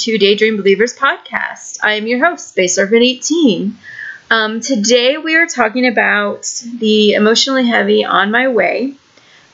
[0.00, 1.80] to Daydream Believers podcast.
[1.82, 3.76] I am your host, Space Serpent 18.
[4.30, 6.46] Um, today we are talking about
[6.78, 8.94] the emotionally heavy on my way.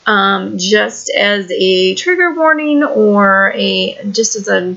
[0.07, 4.77] Um, just as a trigger warning or a just as a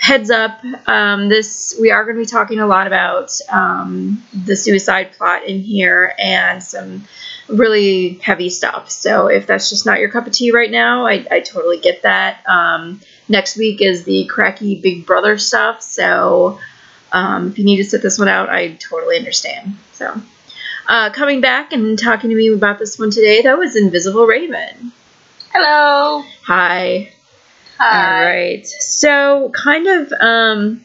[0.00, 4.56] heads up, um, this we are going to be talking a lot about um, the
[4.56, 7.04] suicide plot in here and some
[7.48, 8.90] really heavy stuff.
[8.90, 12.02] So if that's just not your cup of tea right now, I, I totally get
[12.02, 12.42] that.
[12.48, 16.58] Um, next week is the cracky Big Brother stuff, so
[17.12, 19.76] um, if you need to sit this one out, I totally understand.
[19.92, 20.20] So,
[20.88, 24.92] uh, coming back and talking to me about this one today, that was Invisible Raven.
[25.52, 26.22] Hello.
[26.44, 27.12] Hi.
[27.78, 28.18] Hi.
[28.18, 28.66] All right.
[28.66, 30.82] So, kind of, um,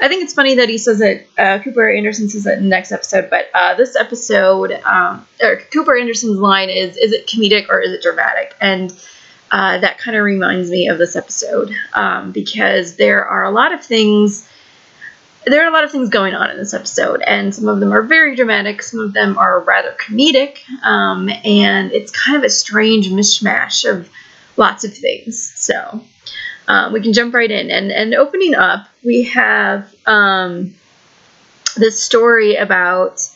[0.00, 1.28] I think it's funny that he says it.
[1.38, 5.56] Uh, Cooper Anderson says it in the next episode, but uh, this episode, um, or
[5.72, 8.90] Cooper Anderson's line is, "Is it comedic or is it dramatic?" And
[9.50, 13.72] uh, that kind of reminds me of this episode um, because there are a lot
[13.72, 14.48] of things.
[15.46, 17.92] There are a lot of things going on in this episode, and some of them
[17.92, 18.82] are very dramatic.
[18.82, 24.10] Some of them are rather comedic, um, and it's kind of a strange mishmash of
[24.56, 25.52] lots of things.
[25.56, 26.04] So
[26.68, 27.70] um, we can jump right in.
[27.70, 30.74] And and opening up, we have um,
[31.76, 33.28] this story about.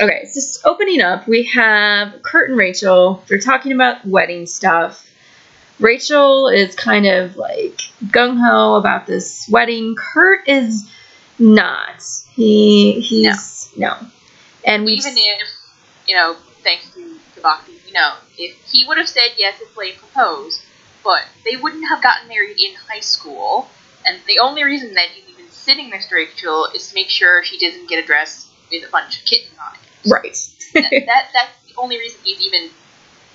[0.00, 3.22] Okay, so opening up, we have Kurt and Rachel.
[3.28, 5.03] They're talking about wedding stuff.
[5.84, 9.94] Rachel is kind of like gung ho about this wedding.
[9.94, 10.90] Kurt is
[11.38, 12.02] not.
[12.34, 13.94] He he's no.
[14.64, 15.48] And we Even if,
[16.06, 17.00] you know, thanks to,
[17.42, 20.62] to you know, if he would have said yes if Blaine proposed,
[21.04, 23.68] but they wouldn't have gotten married in high school,
[24.06, 27.44] and the only reason that he's even sitting next to Rachel is to make sure
[27.44, 30.10] she doesn't get a dress with a bunch of kittens on it.
[30.10, 30.48] right.
[30.72, 32.70] that, that That's the only reason he's even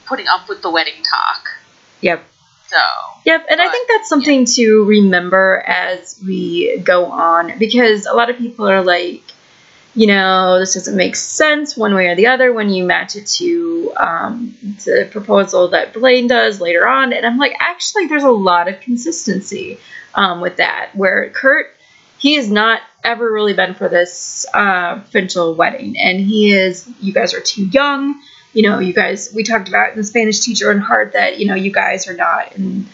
[0.07, 1.47] putting up with the wedding talk.
[2.01, 2.25] yep.
[2.69, 2.78] So,
[3.25, 8.30] Yep, and I think that's something to remember as we go on because a lot
[8.30, 9.22] of people are like,
[9.96, 13.28] you know, this doesn't make sense one way or the other when you match it
[13.28, 17.12] to um, the proposal that Blaine does later on.
[17.12, 19.80] And I'm like, actually, there's a lot of consistency
[20.16, 21.75] um, with that, where Kurt,
[22.18, 27.13] he has not ever really been for this uh, Finchel wedding, and he is, you
[27.13, 28.19] guys are too young
[28.53, 31.55] you know, you guys, we talked about the Spanish teacher and heart that, you know,
[31.55, 32.87] you guys are not in,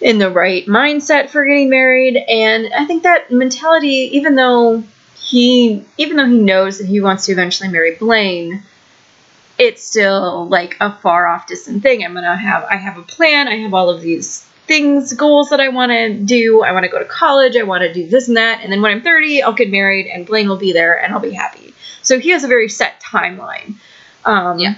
[0.00, 2.16] in the right mindset for getting married.
[2.16, 4.82] And I think that mentality, even though
[5.16, 8.62] he, even though he knows that he wants to eventually marry Blaine,
[9.58, 12.04] it's still like a far off distant thing.
[12.04, 13.48] I'm going to have, I have a plan.
[13.48, 16.62] I have all of these things, goals that I want to do.
[16.62, 17.56] I want to go to college.
[17.56, 18.60] I want to do this and that.
[18.62, 21.20] And then when I'm 30, I'll get married and Blaine will be there and I'll
[21.20, 21.74] be happy.
[22.02, 23.76] So he has a very set timeline.
[24.24, 24.74] Um, Yeah.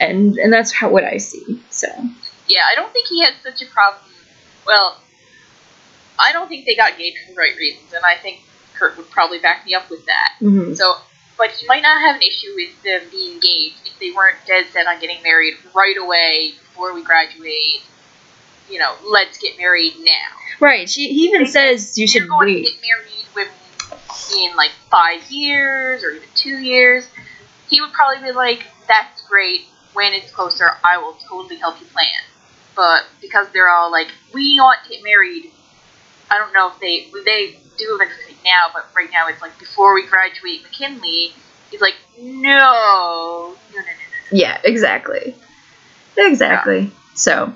[0.00, 1.60] And and that's how what I see.
[1.70, 1.88] So
[2.48, 4.02] yeah, I don't think he had such a problem.
[4.66, 5.00] Well,
[6.18, 8.40] I don't think they got engaged for the right reasons, and I think
[8.74, 10.34] Kurt would probably back me up with that.
[10.40, 10.76] mhm.
[10.76, 10.94] So,
[11.36, 14.66] but he might not have an issue with them being engaged if they weren't dead
[14.72, 17.82] set on getting married right away before we graduate.
[18.70, 20.60] You know, let's get married now.
[20.60, 20.88] right.
[20.88, 22.66] She, he even says you should going wait.
[22.66, 23.48] to get married
[24.36, 27.08] in like five years or even two years.
[27.68, 29.66] He would probably be like, "That's great.
[29.92, 32.22] When it's closer, I will totally help you plan."
[32.74, 35.52] But because they're all like, "We want to get married,"
[36.30, 39.94] I don't know if they they do eventually now, but right now it's like before
[39.94, 41.32] we graduate McKinley.
[41.70, 43.84] He's like, "No, no, no, no, no."
[44.30, 45.34] Yeah, exactly.
[46.16, 46.90] Exactly.
[47.14, 47.52] So,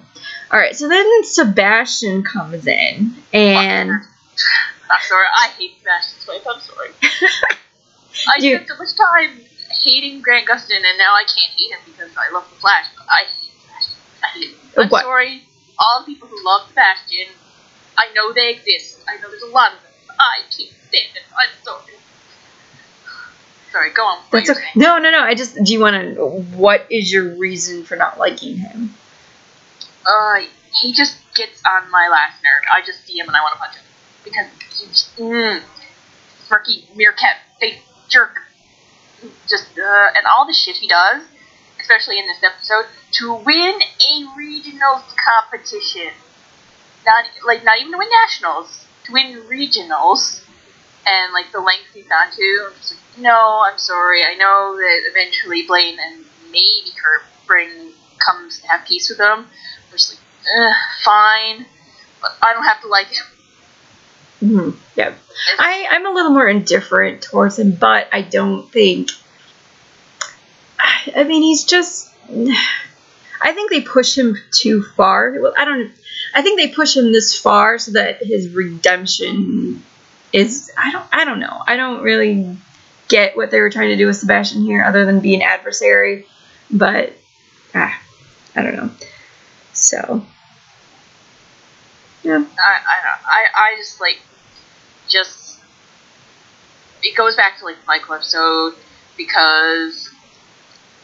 [0.51, 0.75] all right.
[0.77, 3.91] So then Sebastian comes in, and
[4.91, 6.43] I'm sorry, I hate Sebastian Smythe.
[6.47, 6.91] I'm sorry.
[8.29, 9.41] I spent so much time
[9.73, 12.87] hating Grant Gustin, and now I can't hate him because I love the Flash.
[12.97, 13.99] But I hate Sebastian.
[14.23, 14.83] I hate him.
[14.85, 15.03] I'm What?
[15.03, 15.43] sorry,
[15.79, 17.29] all the people who love Sebastian.
[17.99, 19.05] I know they exist.
[19.09, 19.91] I know there's a lot of them.
[20.07, 21.23] but I can't stand it.
[21.37, 21.93] I'm sorry.
[23.71, 24.23] Sorry, go on.
[24.31, 24.61] That's okay.
[24.61, 24.73] saying.
[24.77, 25.21] No, no, no.
[25.21, 26.25] I just do you want to?
[26.57, 28.95] What is your reason for not liking him?
[30.07, 30.41] Uh,
[30.81, 32.63] he just gets on my last nerve.
[32.75, 33.85] I just see him and I want to punch him
[34.25, 34.47] because
[34.79, 35.63] he's mm,
[36.51, 38.37] murky meerkat fake jerk.
[39.49, 41.23] Just uh, and all the shit he does,
[41.81, 46.13] especially in this episode, to win a regionals competition.
[47.07, 50.43] Not like not even to win nationals, to win regionals,
[51.07, 52.69] and like the lengths he's gone to.
[52.69, 54.23] I'm just like, no, I'm sorry.
[54.25, 59.47] I know that eventually Blaine and maybe Kurt bring comes to have peace with him.
[59.47, 60.75] I'm just like,
[61.05, 61.67] fine,
[62.21, 63.27] but I don't have to like him.
[64.43, 64.77] Mhm.
[64.97, 65.15] Yeah,
[65.59, 69.11] I I'm a little more indifferent towards him, but I don't think.
[71.15, 72.11] I mean, he's just.
[73.41, 75.35] I think they push him too far.
[75.41, 75.93] Well, I don't.
[76.35, 79.83] I think they push him this far so that his redemption
[80.33, 80.71] is.
[80.77, 81.07] I don't.
[81.13, 81.63] I don't know.
[81.67, 82.57] I don't really
[83.09, 86.27] get what they were trying to do with Sebastian here, other than be an adversary.
[86.71, 87.13] But
[87.75, 87.97] ah,
[88.57, 88.91] I don't know.
[89.73, 90.25] So.
[92.23, 92.45] Yeah.
[92.59, 93.19] I, I.
[93.25, 94.21] I, I just like,
[95.13, 95.61] just.
[97.03, 98.75] It goes back to like the Michael episode
[99.17, 100.09] because,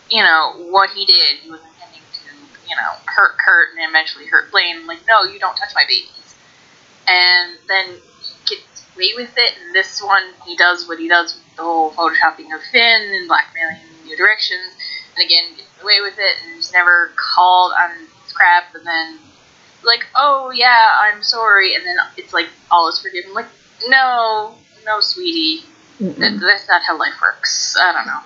[0.09, 4.27] you know, what he did, he was intending to, you know, hurt Kurt and eventually
[4.27, 4.87] hurt Blaine.
[4.87, 6.37] Like, no, you don't touch my babies.
[7.09, 7.87] And then
[8.23, 11.63] he gets away with it, and this one, he does what he does with the
[11.63, 14.77] whole photoshopping of Finn and blackmailing in new directions,
[15.17, 17.91] and again, gets away with it, and is never called on
[18.23, 19.19] his crap, and then
[19.83, 23.33] like, oh yeah, I'm sorry, and then it's like all is forgiven.
[23.33, 23.47] Like,
[23.89, 24.55] no,
[24.85, 25.65] no, sweetie,
[26.01, 27.77] that, that's not how life works.
[27.79, 28.21] I don't know.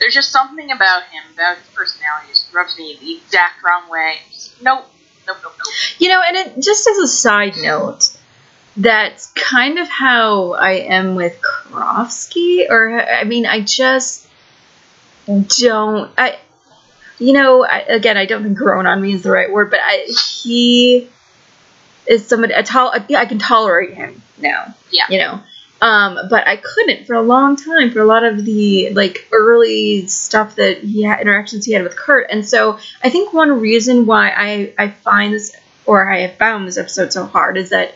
[0.00, 4.16] There's just something about him, about his personality, just rubs me the exact wrong way.
[4.32, 4.86] Just, nope,
[5.26, 5.74] nope, nope, nope.
[5.98, 8.16] You know, and it just as a side note,
[8.76, 12.70] that's kind of how I am with Karofsky.
[12.70, 14.28] Or I mean, I just
[15.26, 16.12] don't.
[16.16, 16.38] I,
[17.18, 19.80] you know, I, again, I don't think "grown on me" is the right word, but
[19.82, 20.06] I
[20.42, 21.08] he
[22.08, 22.54] is somebody.
[22.54, 24.74] I tol- I can tolerate him now.
[24.90, 25.06] Yeah.
[25.10, 25.40] You know.
[25.80, 30.08] Um, but I couldn't for a long time for a lot of the like early
[30.08, 34.04] stuff that he had interactions he had with Kurt, and so I think one reason
[34.06, 35.54] why I I find this
[35.86, 37.94] or I have found this episode so hard is that,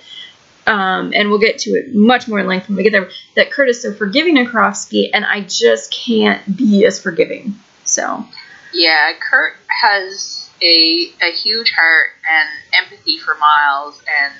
[0.66, 3.10] um, and we'll get to it much more in length when we get there.
[3.36, 7.56] That Kurt is so forgiving to Karofsky, and I just can't be as forgiving.
[7.84, 8.24] So
[8.72, 14.34] Yeah, Kurt has a a huge heart and empathy for Miles, and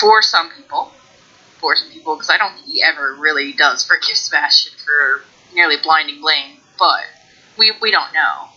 [0.00, 0.92] for some people,
[1.58, 5.22] for some people, because I don't think he ever really does forgive Sebastian for
[5.54, 7.04] nearly blinding Blaine, but
[7.58, 8.48] we we don't know.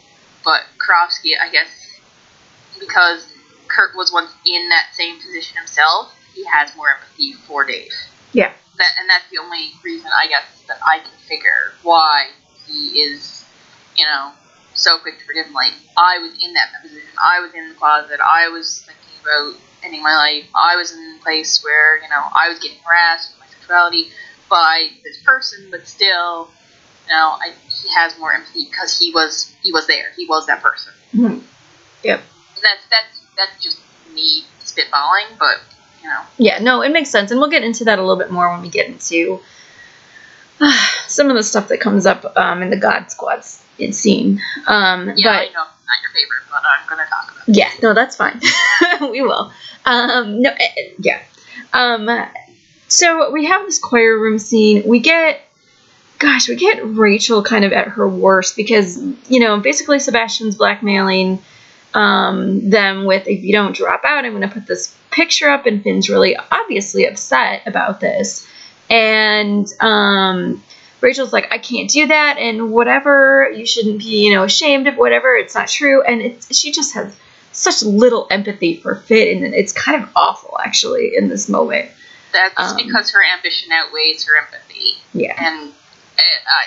[0.45, 1.69] But Karofsky, I guess,
[2.79, 3.33] because
[3.67, 7.91] Kurt was once in that same position himself, he has more empathy for Dave.
[8.33, 8.51] Yeah.
[8.77, 12.29] That, and that's the only reason I guess that I can figure why
[12.65, 13.45] he is,
[13.95, 14.31] you know,
[14.74, 15.53] so quick to forgive him.
[15.53, 17.10] Like I was in that position.
[17.18, 18.20] I was in the closet.
[18.20, 20.46] I was thinking about ending my life.
[20.56, 24.12] I was in a place where you know I was getting harassed with my sexuality
[24.50, 26.50] by this person, but still,
[27.08, 30.12] you know, I, he has more empathy because he was he was there.
[30.15, 30.94] He was that person.
[31.13, 31.42] mhm.
[32.03, 32.22] yep.
[32.62, 33.80] That's that's that's just
[34.13, 35.58] me spitballing, but
[36.01, 38.32] you know, Yeah, no, it makes sense, and we'll get into that a little bit
[38.32, 39.39] more when we get into
[41.08, 43.10] some of the stuff that comes up um, in the God
[43.75, 44.42] Squad scene.
[44.68, 47.50] Um, yeah, but I know it's not your favorite, but I'm gonna talk about.
[47.50, 47.56] it.
[47.58, 48.39] Yeah, no, that's fine.
[49.12, 49.51] we will.
[49.86, 51.22] Um, no, eh, eh, yeah.
[51.74, 52.10] Um,
[52.88, 54.84] so we have this choir room scene.
[54.86, 55.42] We get,
[56.20, 61.39] gosh, we get Rachel kind of at her worst because you know basically Sebastian's blackmailing
[61.94, 65.65] um, them with if you don't drop out, I'm going to put this picture up,
[65.65, 68.48] and Finn's really obviously upset about this,
[68.89, 70.63] and um,
[71.03, 74.95] Rachel's like, I can't do that, and whatever, you shouldn't be, you know, ashamed of
[74.95, 77.15] whatever, it's not true, and it's, she just has
[77.51, 81.91] such little empathy for Finn, and it's kind of awful, actually, in this moment.
[82.31, 85.36] That's Um, because her ambition outweighs her empathy, Yeah.
[85.38, 86.65] and uh, I,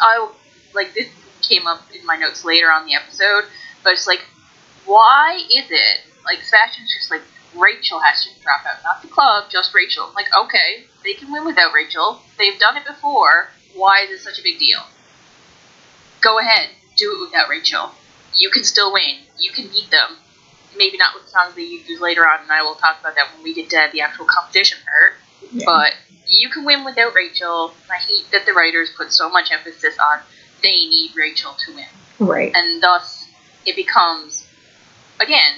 [0.00, 0.28] I
[0.74, 1.08] like this
[1.40, 3.44] came up in my notes later on the episode,
[3.82, 4.20] but it's like,
[4.84, 7.22] why is it like Sebastian's just like
[7.56, 10.04] Rachel has to drop out, not the club, just Rachel.
[10.06, 12.20] I'm like, okay, they can win without Rachel.
[12.38, 13.48] They've done it before.
[13.74, 14.80] Why is it such a big deal?
[16.20, 17.92] Go ahead, do it without Rachel.
[18.36, 19.18] You can still win.
[19.38, 20.16] You can beat them.
[20.76, 23.14] Maybe not with the songs that you use later on, and I will talk about
[23.16, 25.14] that when we get to the actual competition part.
[25.52, 25.64] Yeah.
[25.66, 25.92] But
[26.28, 27.72] you can win without Rachel.
[27.90, 30.20] I hate that the writers put so much emphasis on
[30.62, 31.86] they need Rachel to win.
[32.18, 32.54] Right.
[32.54, 33.24] And thus,
[33.64, 34.46] it becomes,
[35.20, 35.54] again,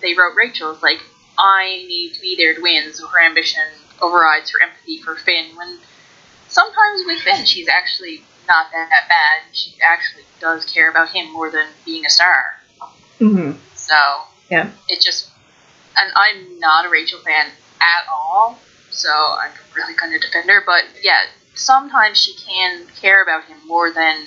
[0.00, 1.00] they wrote Rachel's like,
[1.38, 3.62] I need to be there to win, so her ambition
[4.00, 5.56] overrides her empathy for Finn.
[5.56, 5.78] When
[6.54, 9.54] sometimes with Finn, she's actually not that, that bad.
[9.54, 12.44] She actually does care about him more than being a star.
[13.18, 13.96] hmm So,
[14.48, 14.70] Yeah.
[14.88, 15.30] it just,
[15.96, 17.46] and I'm not a Rachel fan
[17.80, 18.58] at all,
[18.90, 20.62] so I'm really going to defend her.
[20.64, 21.20] But yeah,
[21.54, 24.24] sometimes she can care about him more than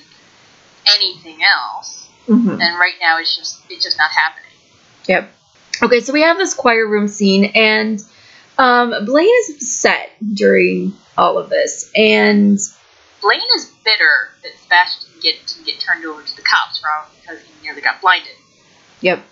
[0.86, 4.52] anything else, hmm and right now it's just it's just not happening.
[5.08, 5.32] Yep.
[5.84, 8.00] Okay, so we have this choir room scene, and
[8.58, 12.60] um, Blaine is upset during all of this, and
[13.22, 17.06] Blaine is bitter that Sebastian didn't get to get turned over to the cops from
[17.20, 18.36] because he nearly got blinded.
[19.02, 19.24] yep,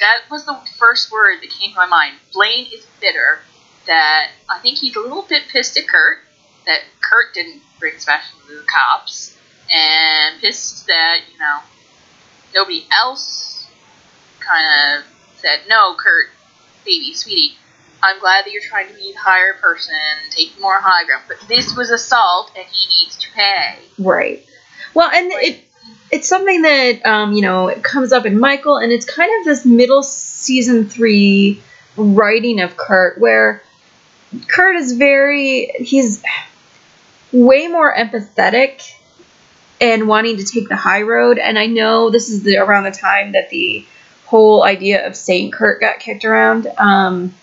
[0.00, 2.16] That was the first word that came to my mind.
[2.32, 3.40] Blaine is bitter
[3.86, 6.18] that I think he's a little bit pissed at Kurt
[6.66, 9.36] that Kurt didn't bring Sebastian to the cops,
[9.72, 11.60] and pissed that you know
[12.54, 13.68] nobody else
[14.40, 15.04] kind of
[15.36, 16.28] said no, Kurt,
[16.84, 17.54] baby, sweetie.
[18.06, 19.94] I'm glad that you're trying to be the higher person,
[20.30, 23.78] take more high ground, but this was assault, and he needs to pay.
[23.98, 24.46] right.
[24.94, 25.64] Well, and it
[26.10, 29.44] it's something that um, you know it comes up in Michael, and it's kind of
[29.44, 31.60] this middle season three
[31.96, 33.62] writing of Kurt, where
[34.46, 36.22] Kurt is very he's
[37.32, 38.88] way more empathetic
[39.80, 41.38] and wanting to take the high road.
[41.38, 43.84] And I know this is the around the time that the
[44.26, 46.66] whole idea of Saint Kurt got kicked around.
[46.78, 47.34] Um,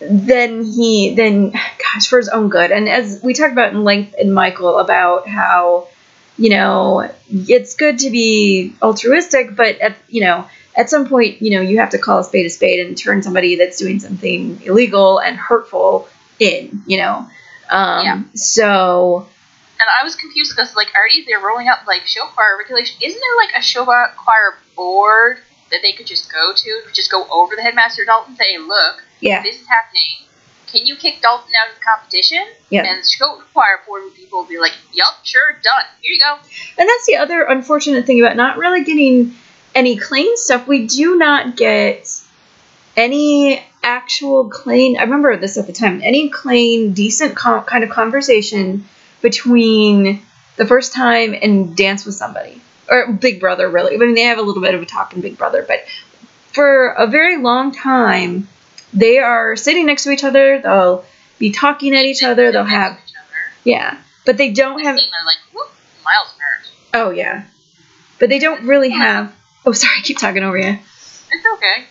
[0.00, 4.14] then he then gosh for his own good and as we talked about in length
[4.18, 5.88] in michael about how
[6.36, 11.50] you know it's good to be altruistic but at you know at some point you
[11.50, 14.60] know you have to call a spade a spade and turn somebody that's doing something
[14.62, 17.26] illegal and hurtful in you know
[17.70, 18.22] um Yeah.
[18.34, 19.26] so
[19.78, 22.96] And I was confused because, like, already they're rolling out, like, show choir regulation.
[23.02, 25.38] Isn't there, like, a show choir board
[25.70, 26.82] that they could just go to?
[26.94, 30.26] Just go over the headmaster Dalton and say, look, yeah this is happening.
[30.66, 32.44] Can you kick Dalton out of the competition?
[32.70, 32.84] Yeah.
[32.84, 35.84] And show choir board people will be like, yup, sure, done.
[36.02, 36.38] Here you go.
[36.76, 39.36] And that's the other unfortunate thing about not really getting
[39.74, 40.66] any Klaine stuff.
[40.66, 42.10] We do not get
[42.96, 44.98] any actual Klaine.
[44.98, 46.00] I remember this at the time.
[46.02, 48.86] Any Klaine decent com- kind of conversation
[49.22, 50.20] between
[50.56, 53.68] the first time and dance with somebody or Big Brother.
[53.68, 55.84] Really, I mean they have a little bit of a talk in Big Brother, but
[56.52, 58.48] for a very long time
[58.96, 60.60] they are sitting next to each other.
[60.60, 61.04] They'll
[61.38, 62.50] be talking at each other.
[62.50, 63.52] They'll have each other.
[63.64, 64.96] yeah, but they don't have.
[64.96, 65.64] Like,
[66.04, 66.72] miles apart.
[66.94, 67.44] Oh yeah,
[68.18, 69.34] but they don't really have.
[69.64, 70.78] Oh, sorry, I keep talking over you.
[71.30, 71.84] It's okay.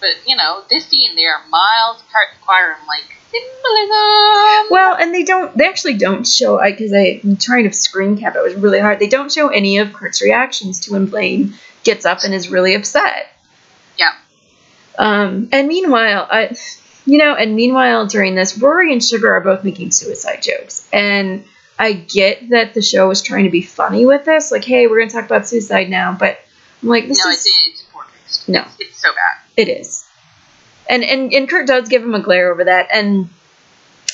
[0.00, 2.76] But, you know, this scene, they are miles apart in the choir.
[2.80, 4.70] I'm like, symbolism.
[4.70, 5.56] Well, and they don't.
[5.56, 6.60] They actually don't show.
[6.60, 8.36] I because I'm trying to screen cap.
[8.36, 8.98] It was really hard.
[8.98, 12.74] They don't show any of Kurt's reactions to when Blaine gets up and is really
[12.74, 13.32] upset.
[14.98, 16.56] Um, and meanwhile, I,
[17.06, 21.44] you know, and meanwhile during this, Rory and Sugar are both making suicide jokes, and
[21.78, 24.98] I get that the show was trying to be funny with this, like, hey, we're
[24.98, 26.38] gonna talk about suicide now, but
[26.82, 28.48] I'm like, this no, is it's, it's poor taste.
[28.48, 28.60] No.
[28.60, 29.40] It's, it's so bad.
[29.56, 30.04] It is.
[30.88, 32.88] And and and Kurt does give him a glare over that.
[32.92, 33.28] And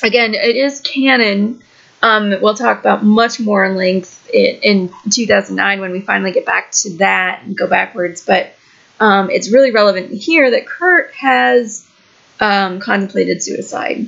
[0.03, 1.61] again, it is canon.
[2.01, 6.45] Um, we'll talk about much more in length in, in 2009 when we finally get
[6.45, 8.23] back to that and go backwards.
[8.25, 8.53] But
[8.99, 11.87] um, it's really relevant here that Kurt has
[12.39, 14.07] um, contemplated suicide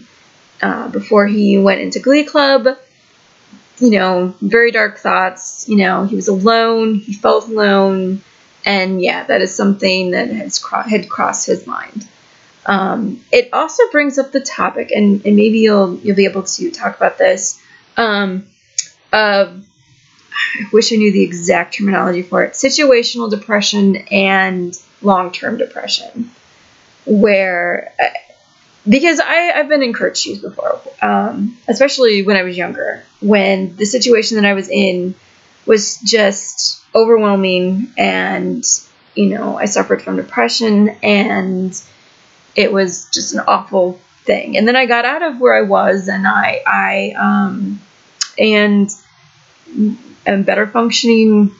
[0.61, 2.67] uh, before he went into Glee Club.
[3.79, 5.69] You know, very dark thoughts.
[5.69, 6.95] You know, he was alone.
[6.95, 8.23] He felt alone
[8.67, 12.07] and yeah, that is something that has cro- had crossed his mind.
[12.65, 16.69] Um, it also brings up the topic, and, and maybe you'll you'll be able to
[16.69, 17.61] talk about this.
[17.95, 18.47] Um,
[19.13, 19.65] of
[20.59, 26.31] I wish I knew the exact terminology for it: situational depression and long-term depression,
[27.05, 28.07] where uh,
[28.87, 33.75] because I I've been in Kurt's shoes before, um, especially when I was younger, when
[33.75, 35.15] the situation that I was in
[35.67, 38.63] was just overwhelming and
[39.13, 41.83] you know i suffered from depression and
[42.55, 44.57] it was just an awful thing.
[44.57, 47.79] And then i got out of where i was and i i um
[48.39, 48.89] and
[50.27, 51.51] am better functioning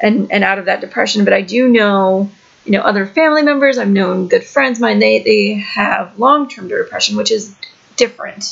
[0.00, 1.24] and and out of that depression.
[1.24, 2.30] But i do know
[2.64, 3.78] you know other family members.
[3.78, 4.98] I've known good friends of mine.
[4.98, 7.56] They they have long-term depression which is
[7.96, 8.44] different.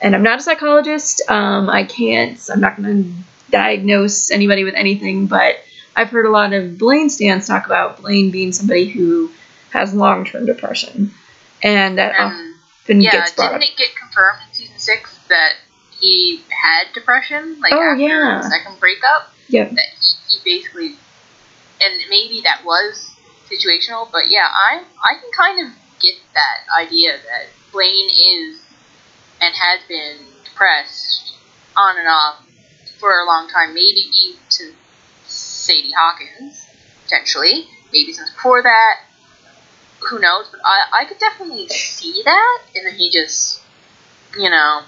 [0.00, 1.22] And i'm not a psychologist.
[1.28, 3.12] Um, i can't i'm not going to
[3.50, 5.56] diagnose anybody with anything, but
[5.96, 9.30] I've heard a lot of Blaine stands talk about Blaine being somebody who
[9.70, 11.12] has long term depression.
[11.62, 13.68] And that Um, often yeah, gets brought didn't up.
[13.70, 15.54] it get confirmed in season six that
[16.00, 18.40] he had depression, like Oh, after yeah.
[18.42, 19.32] the second breakup.
[19.48, 19.70] Yep.
[19.72, 19.86] That
[20.28, 20.96] he, he basically,
[21.80, 23.10] and maybe that was
[23.50, 28.60] situational, but yeah, I I can kind of get that idea that Blaine is
[29.40, 31.34] and has been depressed
[31.76, 32.44] on and off
[32.98, 34.72] for a long time, maybe even to
[35.26, 36.66] Sadie Hawkins,
[37.04, 39.00] potentially, maybe since before that.
[40.10, 40.46] Who knows?
[40.50, 43.62] But I, I could definitely see that, and then he just,
[44.38, 44.82] you know,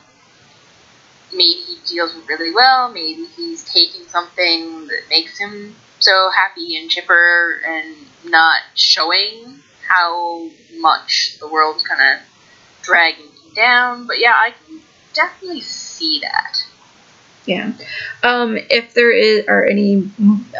[1.33, 2.93] maybe he deals with really well.
[2.93, 7.95] Maybe he's taking something that makes him so happy and chipper, and
[8.25, 12.27] not showing how much the world's kind of
[12.83, 14.07] dragging him down.
[14.07, 14.81] But yeah, I can
[15.13, 16.65] definitely see that.
[17.47, 17.73] Yeah.
[18.23, 20.11] Um, if there is are any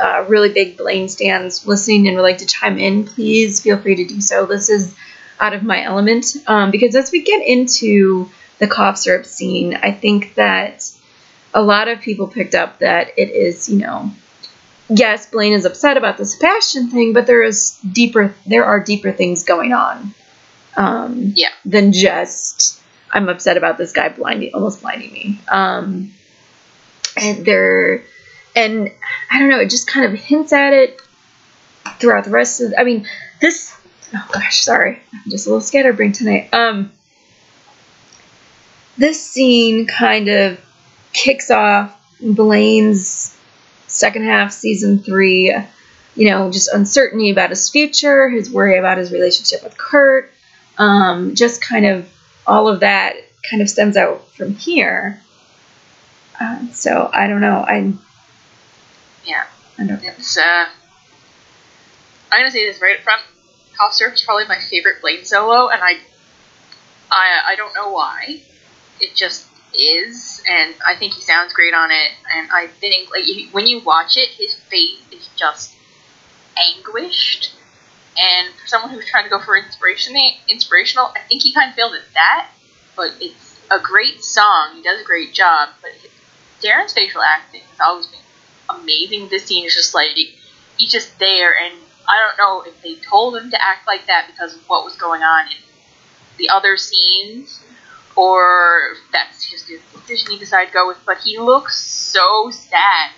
[0.01, 3.97] uh, really big Blaine stands listening and would like to chime in, please feel free
[3.97, 4.47] to do so.
[4.47, 4.95] This is
[5.39, 9.91] out of my element um, because as we get into the cough syrup scene, I
[9.91, 10.89] think that
[11.53, 14.11] a lot of people picked up that it is, you know,
[14.89, 18.35] yes, Blaine is upset about the Sebastian thing, but there is deeper.
[18.47, 20.15] There are deeper things going on.
[20.77, 21.49] Um, Yeah.
[21.65, 25.41] Than just I'm upset about this guy blinding, almost blinding me.
[25.49, 26.13] Um,
[27.17, 28.03] and there,
[28.55, 28.91] and
[29.31, 29.59] I don't know.
[29.59, 31.01] It just kind of hints at it
[31.99, 32.73] throughout the rest of.
[32.79, 33.07] I mean,
[33.41, 33.75] this.
[34.15, 35.01] Oh gosh, sorry.
[35.13, 36.53] I'm just a little scatterbrained tonight.
[36.53, 36.93] Um,
[39.01, 40.61] this scene kind of
[41.15, 43.35] kicks off Blaine's
[43.87, 45.57] second half, season three.
[46.17, 50.31] You know, just uncertainty about his future, his worry about his relationship with Kurt,
[50.77, 52.09] um, just kind of
[52.47, 53.15] all of that
[53.49, 55.23] kind of stems out from here.
[56.39, 57.65] Uh, so I don't know.
[57.67, 57.95] I
[59.25, 59.47] Yeah.
[59.79, 60.05] I don't.
[60.05, 60.67] It's uh
[62.31, 63.23] I'm gonna say this right up front.
[63.79, 65.97] Cough Syrup is probably my favorite Blaine solo and I
[67.11, 68.43] I I don't know why.
[69.01, 73.25] It just is and I think he sounds great on it and I think like
[73.53, 75.73] when you watch it his face is just
[76.59, 77.53] anguished
[78.19, 80.17] and for someone who's trying to go for inspiration
[80.49, 82.49] inspirational I think he kind of failed at that
[82.97, 85.93] but it's a great song he does a great job but
[86.61, 88.21] Darren's facial acting has always been
[88.69, 89.29] amazing.
[89.29, 90.17] This scene is just like
[90.77, 91.75] he's just there, and
[92.09, 94.97] I don't know if they told him to act like that because of what was
[94.97, 95.57] going on in
[96.39, 97.63] the other scenes,
[98.17, 100.99] or that's just a decision he decided to go with.
[101.07, 103.11] But he looks so sad.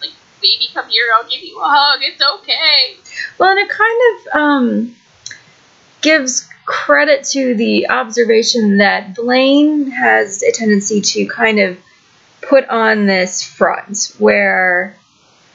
[0.00, 2.00] Like, baby, come here, I'll give you a hug.
[2.02, 2.96] It's okay.
[3.38, 4.96] Well, and it kind of um,
[6.00, 11.78] gives credit to the observation that Blaine has a tendency to kind of
[12.42, 14.96] put on this front where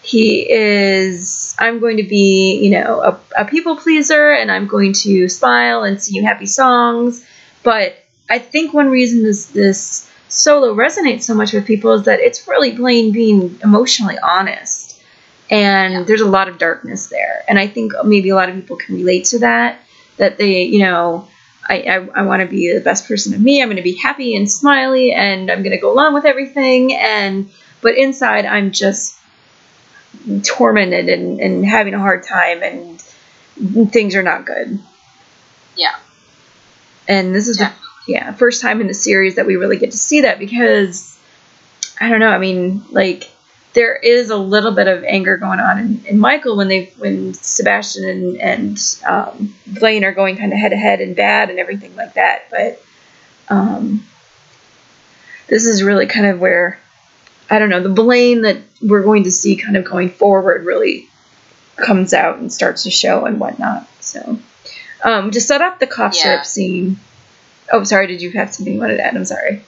[0.03, 4.91] he is i'm going to be you know a, a people pleaser and i'm going
[4.91, 7.25] to smile and sing you happy songs
[7.63, 8.02] but
[8.35, 12.47] i think one reason this this solo resonates so much with people is that it's
[12.47, 15.01] really blaine being emotionally honest
[15.49, 16.03] and Yeah.
[16.03, 18.95] there's a lot of darkness there and i think maybe a lot of people can
[18.95, 19.79] relate to that
[20.17, 21.27] that they you know
[21.69, 23.61] I, I, I want to be the best person of me.
[23.61, 26.93] I'm going to be happy and smiley, and I'm going to go along with everything.
[26.93, 27.49] And
[27.81, 29.15] but inside, I'm just
[30.43, 33.01] tormented and, and having a hard time, and
[33.91, 34.79] things are not good.
[35.75, 35.95] Yeah.
[37.07, 37.69] And this is Yeah.
[37.69, 37.75] the
[38.07, 41.13] yeah first time in the series that we really get to see that because
[41.99, 42.29] I don't know.
[42.29, 43.29] I mean, like
[43.73, 47.33] there is a little bit of anger going on in, in Michael when they when
[47.33, 51.59] Sebastian and and um, Blaine are going kind of head to head and bad and
[51.59, 52.49] everything like that.
[52.49, 52.81] But
[53.49, 54.05] um,
[55.47, 56.79] this is really kind of where
[57.49, 61.07] I don't know the Blaine that we're going to see kind of going forward really
[61.75, 63.87] comes out and starts to show and whatnot.
[64.01, 64.39] So
[65.03, 66.41] um, to set up the cough Yeah.
[66.41, 66.99] scene.
[67.71, 68.07] Oh, sorry.
[68.07, 69.15] Did you have something you wanted to add?
[69.15, 69.63] I'm sorry.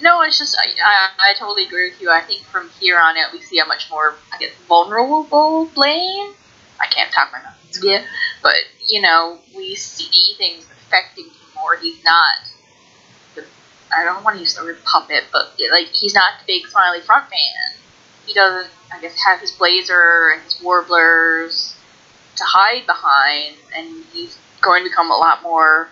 [0.00, 2.10] No, it's just I, I, I totally agree with you.
[2.10, 6.32] I think from here on out we see a much more I guess vulnerable Blaine.
[6.80, 8.04] I can't talk my mouth yeah,
[8.42, 11.76] but you know we see things affecting him more.
[11.76, 12.34] He's not
[13.34, 13.44] the
[13.96, 17.00] I don't want to use the word puppet, but like he's not the big smiley
[17.00, 17.78] front man.
[18.26, 21.74] He doesn't I guess have his blazer and his warblers
[22.36, 25.88] to hide behind, and he's going to become a lot more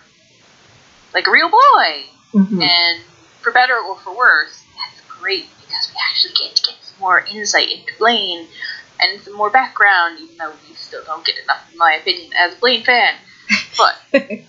[1.13, 2.05] like a real boy.
[2.33, 2.61] Mhm.
[2.63, 3.01] And
[3.41, 7.19] for better or for worse, that's great because we actually get to get some more
[7.19, 8.47] insight into Blaine
[8.99, 12.53] and some more background, even though we still don't get enough, in my opinion, as
[12.53, 13.15] a Blaine fan.
[13.77, 13.95] But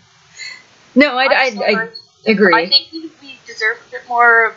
[0.95, 1.89] No, I, I.
[2.27, 2.55] I agree.
[2.55, 4.55] I think we, we deserve a bit more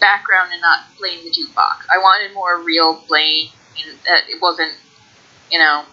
[0.00, 1.86] background and not Blaine the jukebox.
[1.90, 3.48] I wanted more real Blaine,
[3.82, 4.74] and that it wasn't,
[5.50, 5.84] you know.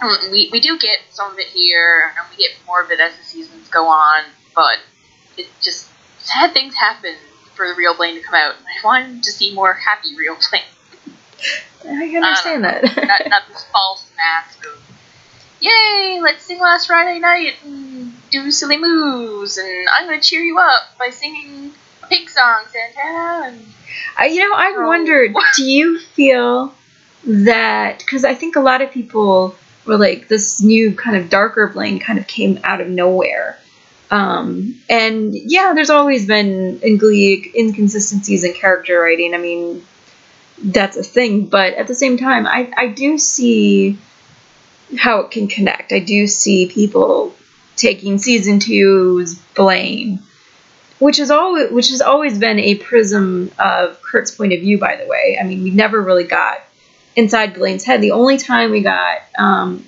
[0.00, 3.00] Um, We, we do get some of it here, and we get more of it
[3.00, 4.78] as the seasons go on, but
[5.36, 7.14] it just sad things happen
[7.54, 8.54] for the real Blaine to come out.
[8.54, 10.62] I wanted to see more happy real Blaine.
[11.86, 12.82] I can understand that.
[13.06, 14.80] not, not this false mask of,
[15.60, 20.40] yay, let's sing last Friday night and do silly moves, and I'm going to cheer
[20.40, 23.48] you up by singing a pig song, Santana.
[23.58, 23.66] And
[24.16, 24.86] I, you know, I Oh.
[24.86, 26.74] wondered, do you feel
[27.26, 31.68] that because I think a lot of people were like this new kind of darker
[31.68, 33.58] Blaine kind of came out of nowhere.
[34.10, 39.34] Um, and yeah, there's always been in Glee inconsistencies in character writing.
[39.34, 39.84] I mean,
[40.62, 43.98] that's a thing, but at the same time, I, I do see
[44.96, 45.92] how it can connect.
[45.92, 47.34] I do see people
[47.76, 50.22] taking season two's Blaine
[50.98, 54.78] which is always which has always been a prism of Kurt's point of view.
[54.78, 56.58] By the way, I mean we never really got
[57.16, 58.00] inside Blaine's head.
[58.00, 59.86] The only time we got um,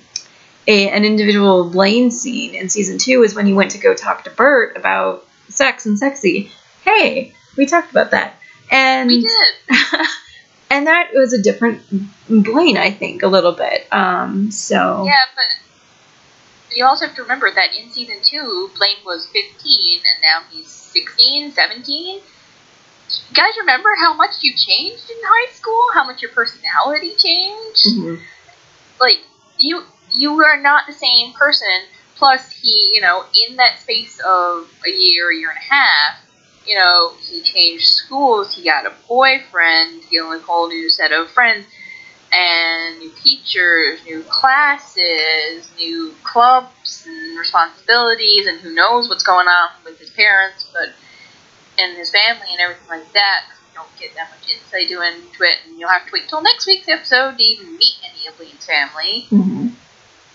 [0.67, 4.23] a, an individual Blaine scene in season two is when he went to go talk
[4.25, 6.51] to Burt about sex and sexy.
[6.83, 8.35] Hey, we talked about that,
[8.71, 9.77] and we did.
[10.69, 11.81] and that was a different
[12.29, 13.87] Blaine, I think, a little bit.
[13.91, 15.45] Um, so Yeah, but
[16.75, 20.67] you also have to remember that in season two, Blaine was 15 and now he's
[20.67, 22.21] 16, 17.
[23.29, 25.81] You guys remember how much you changed in high school?
[25.93, 27.85] How much your personality changed?
[27.87, 28.21] Mhm.
[28.99, 29.19] Like
[29.57, 31.83] you, you are not the same person.
[32.15, 36.19] Plus, he, you know, in that space of a year, year and a half,
[36.65, 38.55] you know, he changed schools.
[38.55, 41.65] He got a boyfriend, dealing with a whole new set of friends
[42.31, 49.69] and new teachers, new classes, new clubs and responsibilities, and who knows what's going on
[49.85, 50.89] with his parents, but
[51.77, 53.45] and his family and everything like that.
[53.61, 56.65] we don't get that much insight into it, and you'll have to wait till next
[56.65, 59.27] week's episode to even meet any of Blaine's family.
[59.31, 59.75] Mhm.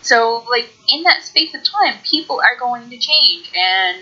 [0.03, 3.99] So, like in that space of time, people are going to change, and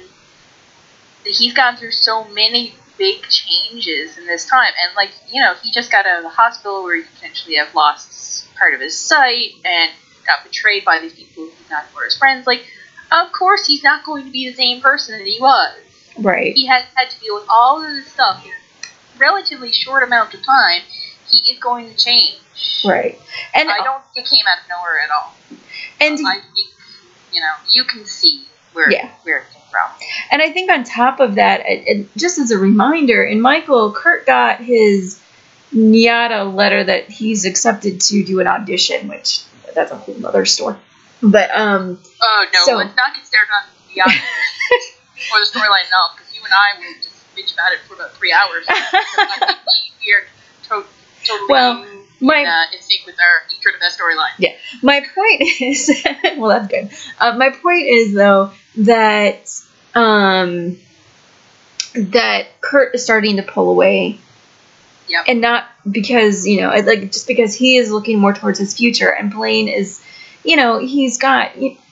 [1.25, 4.73] he's gone through so many big changes in this time.
[4.85, 7.75] And like you know, he just got out of the hospital where he potentially have
[7.75, 9.91] lost part of his sight and
[10.27, 12.47] got betrayed by these people who he thought were his friends.
[12.47, 12.65] Like,
[13.11, 15.75] of course, he's not going to be the same person that he was.
[16.21, 16.55] Right.
[16.55, 20.35] He has had to deal with all of this stuff in a relatively short amount
[20.35, 20.83] of time.
[21.31, 22.37] He is going to change.
[22.85, 23.19] Right.
[23.55, 25.35] And I don't think it came out of nowhere at all.
[26.01, 26.69] and I think
[27.33, 29.09] you know you can see where Yeah.
[29.23, 29.89] where it came from.
[30.33, 33.93] And I think on top of that, it, it- just as a reminder, in Michael,
[33.93, 35.21] Kurt got his
[35.75, 39.43] NYADA letter that he's accepted to do an audition, which
[39.75, 40.77] that's a whole other story.
[41.23, 43.63] But um, Oh no, So- let's not get started on
[43.95, 44.03] the
[45.21, 47.95] audition or the storyline all, because you and I will just bitch about it for
[47.95, 48.65] about three hours.
[48.67, 48.83] Because
[49.19, 49.59] I think
[50.05, 50.25] we, are
[50.83, 50.89] to-
[51.25, 51.87] totally Well,
[52.21, 54.35] my- in, uh, in sync with our hatred of that storyline.
[54.39, 55.91] Yeah, my point is,
[56.37, 56.91] well, that's good.
[57.19, 59.51] Uh, my point is though that
[59.95, 60.79] um,
[61.95, 64.19] that Kurt is starting to pull away
[65.09, 65.25] Yep.
[65.27, 69.09] and not because you know like just because he is looking more towards his future
[69.13, 70.01] and blaine is
[70.45, 71.51] you know he's got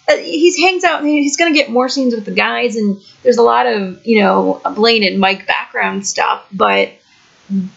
[0.09, 3.01] uh, he's hangs out and he's going to get more scenes with the guys and
[3.23, 6.93] there's a lot of you know blaine and mike background stuff but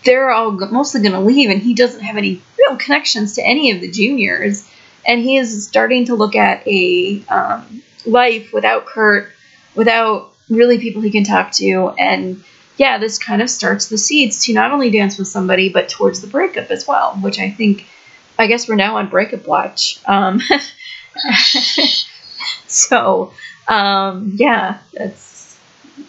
[0.04, 3.72] they're all mostly going to leave and he doesn't have any real connections to any
[3.72, 4.70] of the juniors
[5.06, 9.32] and he is starting to look at a um, life without kurt
[9.76, 12.44] without really people he can talk to and
[12.78, 16.22] yeah, this kind of starts the seeds to not only dance with somebody, but towards
[16.22, 17.86] the breakup as well, which I think,
[18.40, 20.02] I guess we're now on breakup watch.
[20.08, 20.42] Um,
[22.72, 23.34] so,
[23.68, 25.60] um, yeah, that's,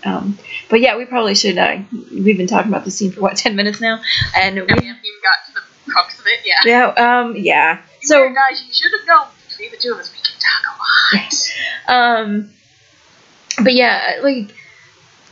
[0.04, 0.38] um,
[0.70, 1.78] but yeah, we probably should, uh,
[2.12, 4.00] we've been talking about the scene for what, 10 minutes now?
[4.36, 6.40] And we we, haven't even got to the crux of it.
[6.44, 6.60] Yeah.
[6.64, 7.82] yeah, um, yeah.
[8.02, 10.62] So, So, guys, you should have known between the two of us, we can talk
[10.68, 12.20] a lot.
[12.20, 12.50] um,
[13.62, 14.54] but yeah, like,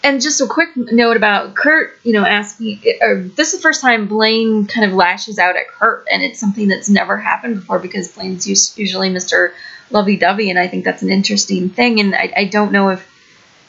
[0.03, 3.81] and just a quick note about Kurt, you know, asking, or this is the first
[3.81, 7.79] time Blaine kind of lashes out at Kurt, and it's something that's never happened before
[7.79, 8.47] because Blaine's
[8.79, 9.53] usually Mr.
[9.91, 12.01] Lovey Dovey, and I think that's an interesting thing.
[12.01, 13.07] And I, I don't know if,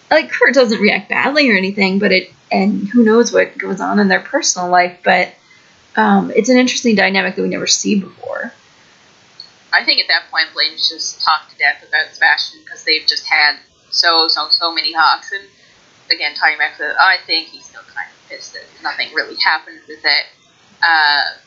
[0.09, 3.99] like, Kurt doesn't react badly or anything, but it, and who knows what goes on
[3.99, 5.33] in their personal life, but
[5.95, 8.53] um, it's an interesting dynamic that we never see before.
[9.73, 13.25] I think at that point, Blaine's just talked to death about Sebastian because they've just
[13.25, 13.57] had
[13.89, 15.31] so, so, so many talks.
[15.31, 15.43] And
[16.11, 19.79] again, talking back to I think he's still kind of pissed that nothing really happened
[19.87, 20.25] with it.
[20.85, 21.37] Uh,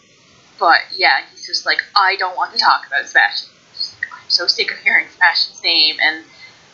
[0.58, 3.50] but yeah, he's just like, I don't want to talk about Sebastian.
[4.34, 5.96] So sick of hearing Sebastian's name.
[6.02, 6.24] And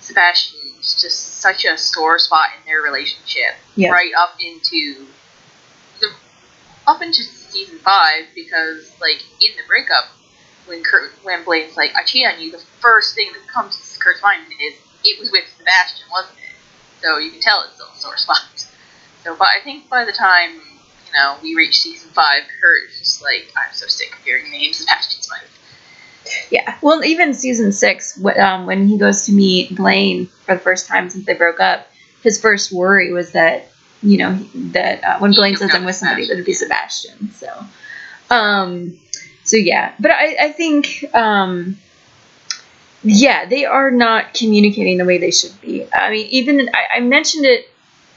[0.01, 3.55] Sebastian's just such a sore spot in their relationship.
[3.77, 3.91] Yeah.
[3.91, 5.07] Right up into
[6.01, 6.09] the
[6.87, 10.05] up into season five because like in the breakup
[10.67, 13.99] when Kurt when Blaine's like I cheat on you, the first thing that comes to
[13.99, 16.57] Kurt's mind is it was with Sebastian, wasn't it?
[17.03, 18.67] So you can tell it's still a sore spot.
[19.25, 22.99] So, but I think by the time you know we reach season five, Kurt is
[22.99, 25.60] just like I'm so sick of hearing names his wife.
[26.51, 26.77] Yeah.
[26.83, 31.11] Well, even season six, um, when he goes to meet Blaine for the first time
[31.11, 31.87] since they broke up,
[32.23, 33.69] his first worry was that
[34.03, 34.35] you know
[34.73, 37.31] that uh, when He Blaine says I'm with somebody, that it'd be Sebastian.
[37.31, 37.31] Sebastian.
[38.29, 38.99] So, um,
[39.45, 39.95] so yeah.
[39.99, 41.77] But I, I think, um,
[43.03, 45.87] yeah, they are not communicating the way they should be.
[45.93, 47.69] I mean, even I, I mentioned it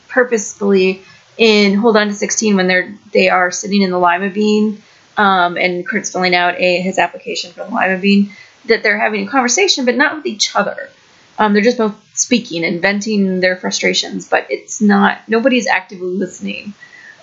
[0.10, 1.02] purposefully
[1.38, 4.82] in Hold On to 16 when they're they are sitting in the lima bean
[5.18, 8.32] um, and Kurt's filling out a his application for the lima bean
[8.66, 10.90] that they're having a conversation but not with each other.
[11.38, 16.74] Um, they're just both speaking and venting their frustrations, but it's not nobody's actively listening.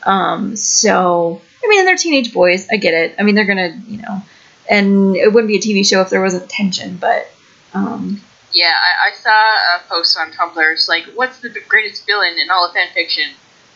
[0.05, 2.67] Um, so I mean, and they're teenage boys.
[2.71, 3.15] I get it.
[3.19, 4.23] I mean, they're gonna you know,
[4.69, 7.31] and it wouldn't be a TV show if there wasn't tension, but
[7.75, 8.21] um,
[8.53, 10.73] Yeah, I, I saw a post on Tumblr.
[10.73, 13.25] It's like, what's the greatest villain in all of fan fiction?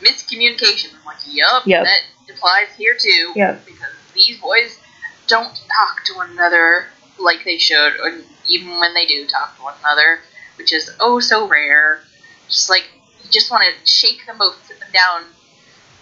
[0.00, 0.92] Miscommunication.
[0.98, 1.84] I'm like, yup, Yep.
[1.84, 2.00] that
[2.34, 3.32] applies here too.
[3.36, 3.66] Yep.
[3.66, 4.78] Because these boys
[5.26, 6.86] don't talk to one another
[7.18, 10.20] like they should, or even when they do talk to one another,
[10.56, 12.00] which is oh so rare.
[12.48, 12.84] Just like,
[13.22, 15.22] you just want to shake them both, sit them down,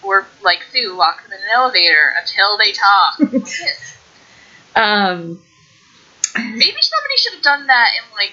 [0.03, 3.19] or like Sue, lock them in an elevator until they talk.
[3.61, 3.97] yes.
[4.75, 5.41] um,
[6.35, 8.33] Maybe somebody should have done that in like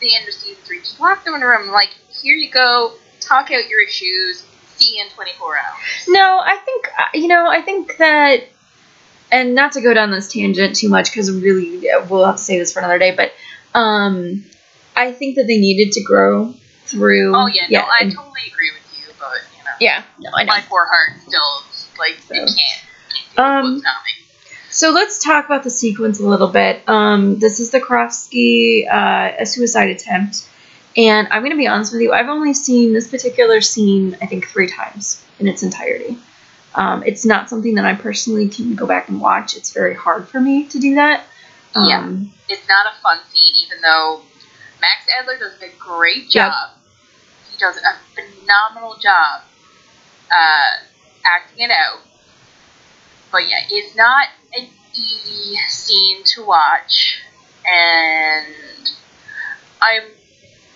[0.00, 0.80] the end of season three.
[0.80, 1.90] Just lock them in a room, like,
[2.22, 4.44] here you go, talk out your issues,
[4.76, 6.04] see you in 24 hours.
[6.08, 7.46] No, I think uh, you know.
[7.46, 8.44] I think that,
[9.34, 12.56] and not to go down this tangent too much because really we'll have to say
[12.56, 13.14] this for another day.
[13.14, 13.32] But
[13.76, 14.44] um,
[14.94, 16.54] I think that they needed to grow
[16.86, 17.34] through.
[17.34, 20.04] Oh, yeah, no, I totally agree with you, but, you know, yeah.
[20.20, 20.52] No, I know.
[20.52, 22.50] my poor heart still, like, it can't.
[23.34, 23.42] So.
[23.42, 23.82] can't Um.
[24.70, 26.82] So let's talk about the sequence a little bit.
[26.88, 30.48] Um, this is the Karofsky uh, a suicide attempt,
[30.96, 32.12] and I'm going to be honest with you.
[32.12, 36.18] I've only seen this particular scene, I think, three times in its entirety.
[36.74, 39.56] Um, it's not something that I personally can go back and watch.
[39.56, 41.24] It's very hard for me to do that.
[41.74, 41.98] Yeah.
[41.98, 44.22] Um, It's not a fun scene, even though
[44.80, 46.50] Max Adler does a great Yep.
[46.50, 46.70] job.
[47.50, 49.42] He does a phenomenal job
[50.30, 50.70] uh,
[51.24, 52.00] acting it out.
[53.30, 57.20] But yeah, it's not an easy scene to watch,
[57.66, 58.90] and
[59.80, 60.02] I'm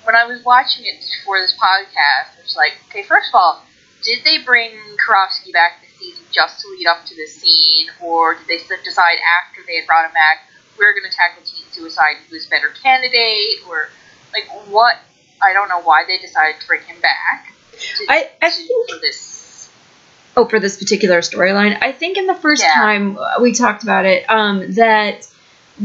[0.05, 3.63] when I was watching it for this podcast, I was like, okay, first of all,
[4.03, 4.73] did they bring
[5.07, 5.83] Karofsky back
[6.31, 10.05] just to lead up to this scene, or did they decide after they had brought
[10.07, 10.45] him back,
[10.79, 13.89] we're going to tackle teen suicide, who's a better candidate, or
[14.33, 14.97] like what?
[15.43, 17.53] I don't know why they decided to bring him back.
[17.73, 19.71] To, I, I think for this.
[20.37, 22.73] oh for this particular storyline i think in the first Yeah.
[22.75, 25.29] time uh, we talked about it um, that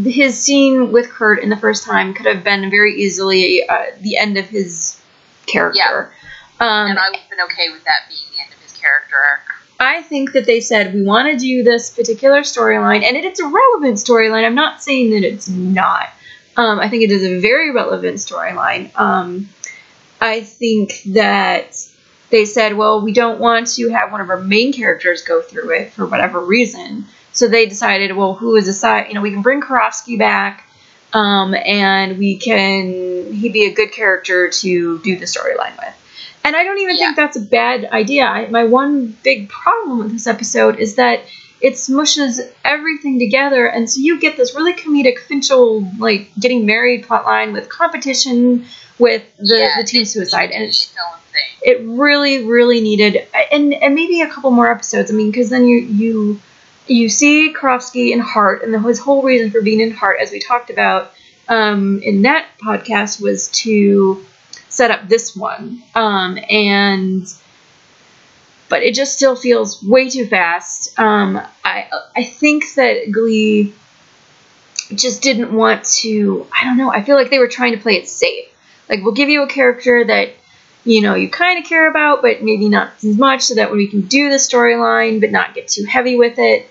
[0.04, 4.18] his scene with kurt in the first time could have been very easily uh, the
[4.18, 5.00] end of his
[5.46, 6.12] character
[6.60, 9.42] um, and I would have been okay with that being the end of his character.
[9.80, 13.40] I think that they said we want to do this particular storyline, and it, it's
[13.40, 14.46] a relevant storyline.
[14.46, 16.10] I'm not saying that it's not.
[16.56, 18.98] Um, I think it is a very relevant storyline.
[18.98, 19.50] Um,
[20.22, 21.76] I think that
[22.30, 25.72] they said, well, we don't want to have one of our main characters go through
[25.72, 27.06] it for whatever reason.
[27.32, 29.08] So they decided, well, who is aside?
[29.08, 30.68] You know, we can bring Karofsky back,
[31.14, 36.03] um, and we can he'd be a good character to do the storyline with.
[36.44, 38.26] And I don't even think that's a bad idea.
[38.26, 41.22] I, my one big problem with this episode is that
[41.62, 47.06] it smushes everything together, and so you get this really comedic Finchel like getting married
[47.06, 48.66] plotline with competition
[49.00, 51.42] with the, yeah, the teen suicide, and it's its own thing.
[51.62, 55.66] it really really needed and and maybe a couple more episodes i mean because then
[55.66, 56.40] you you
[56.88, 60.32] you see Karofsky in heart and the, his whole reason for being in heart as
[60.32, 61.12] we talked about
[61.48, 64.26] um, in that podcast was to
[64.74, 65.84] set up this one.
[65.96, 67.28] Um, and
[68.70, 70.98] but it just still feels way too fast.
[71.00, 73.74] Um, i i think that glee
[74.96, 77.96] just didn't want to i don't know i feel like they were trying to play
[77.96, 78.48] it safe.
[78.90, 80.34] Like we'll give you a character that
[80.86, 83.88] you know you kind of care about but maybe not as much so that we
[83.88, 86.70] can do the storyline but not get too heavy with it.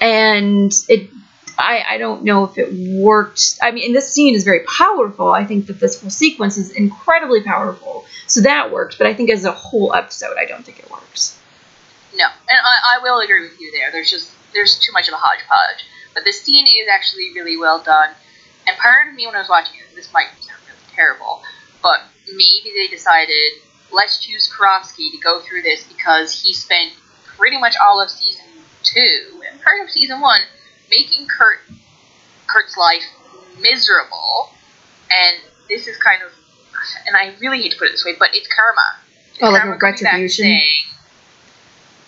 [0.00, 1.10] And it
[1.58, 5.30] I, I don't know if it worked i mean and this scene is very powerful
[5.30, 9.30] i think that this whole sequence is incredibly powerful so that worked but i think
[9.30, 11.38] as a whole episode i don't think it works
[12.16, 13.92] No, and I, I will agree with you there.
[13.92, 15.84] There's just there's too much of a hodgepodge.
[16.14, 18.10] But this scene is actually really well done.
[18.66, 21.42] And part of me when I was watching it, this might sound really terrible,
[21.82, 23.52] but maybe they decided
[23.92, 26.92] let's choose Karofsky to go through this because he spent
[27.36, 28.46] pretty much all of season
[28.82, 30.40] two and part of season one
[30.90, 31.58] making Kurt
[32.46, 33.02] Kurt's life
[33.60, 34.50] miserable.
[35.10, 36.32] And this is kind of
[37.06, 38.96] and I really hate to put it this way, but it's karma.
[39.34, 40.44] Is Oh, like karma back retribution?
[40.44, 40.62] saying,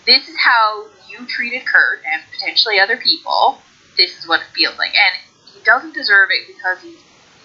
[0.06, 3.58] this is how you treated Kurt and potentially other people.
[3.96, 4.92] This is what it feels like.
[4.96, 5.14] And
[5.52, 6.98] he doesn't deserve it because he's,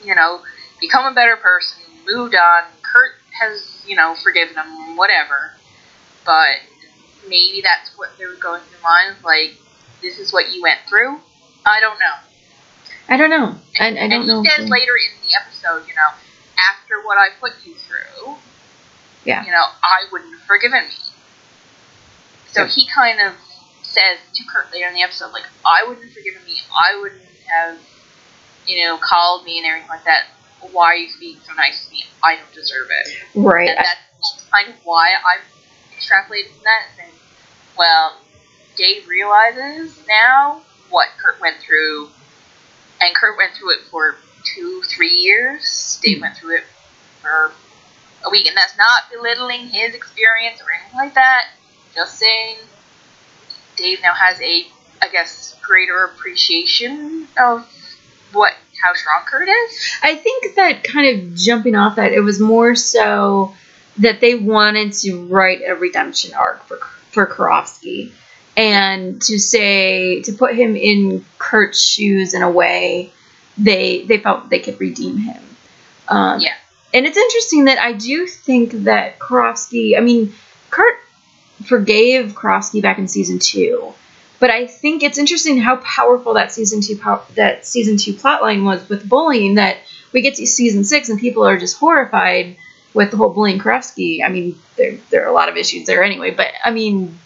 [0.03, 0.41] you know,
[0.79, 2.63] become a better person, moved on.
[2.81, 5.53] Kurt has, you know, forgiven him, whatever.
[6.25, 6.57] But
[7.27, 9.55] maybe that's what they were going through minds, like,
[10.03, 11.17] this is what you went through.
[11.65, 12.13] I don't know.
[13.09, 13.55] I don't know.
[13.79, 14.41] I, I don't and know.
[14.43, 16.09] he if says later in the episode, you know,
[16.59, 18.35] after what I put you through,
[19.25, 19.43] Yeah.
[19.45, 20.95] you know, I wouldn't have forgiven me.
[22.51, 22.67] So Yeah.
[22.69, 23.33] he kind of
[23.81, 26.59] says to Kurt later in the episode, like, I wouldn't have forgiven me.
[26.71, 27.77] I wouldn't have,
[28.67, 30.25] you know, called me and everything like that.
[30.71, 32.05] Why are you being so nice to me?
[32.23, 33.17] I don't deserve it.
[33.35, 33.69] Right.
[33.69, 35.43] And that's, that's kind of why I've
[35.97, 36.85] extrapolated from that.
[37.03, 37.11] And
[37.77, 38.17] well,
[38.75, 42.09] Dave realizes now what Kurt went through,
[43.01, 45.99] and Kurt went through it for two, three years.
[46.03, 46.63] Dave went through it
[47.21, 47.51] for
[48.25, 51.49] a week, and that's not belittling his experience or anything like that.
[51.95, 52.57] Just saying,
[53.75, 54.65] Dave now has a,
[55.01, 57.67] I guess, greater appreciation of
[58.31, 59.79] what how strong Kurt is.
[60.01, 63.53] I think that kind of jumping off that, it was more so
[63.99, 66.79] that they wanted to write a redemption arc for
[67.11, 68.11] for Karofsky,
[68.55, 73.11] and to say to put him in Kurt's shoes in a way
[73.57, 75.43] they they felt they could redeem him.
[76.07, 76.53] Um, Yeah.
[76.93, 79.97] and it's interesting that I do think that Karofsky.
[79.97, 80.33] I mean,
[80.69, 80.95] Kurt
[81.65, 83.93] forgave Karofsky back in season two.
[84.39, 88.65] But I think it's interesting how powerful that season two pow- that season two plotline
[88.65, 89.55] was with bullying.
[89.55, 89.77] That
[90.11, 92.57] we get to season six and people are just horrified
[92.93, 94.23] with the whole bullying Karofsky.
[94.23, 96.31] I mean, there there are a lot of issues there anyway.
[96.31, 97.17] But I mean,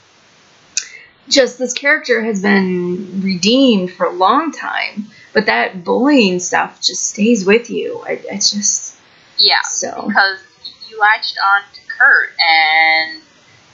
[1.29, 5.09] just this character has been redeemed for a long time.
[5.33, 8.03] But that bullying stuff just stays with you.
[8.07, 8.95] I, it's just
[9.37, 9.61] Yeah.
[9.61, 10.39] so because
[10.89, 13.21] you latched on to Kurt and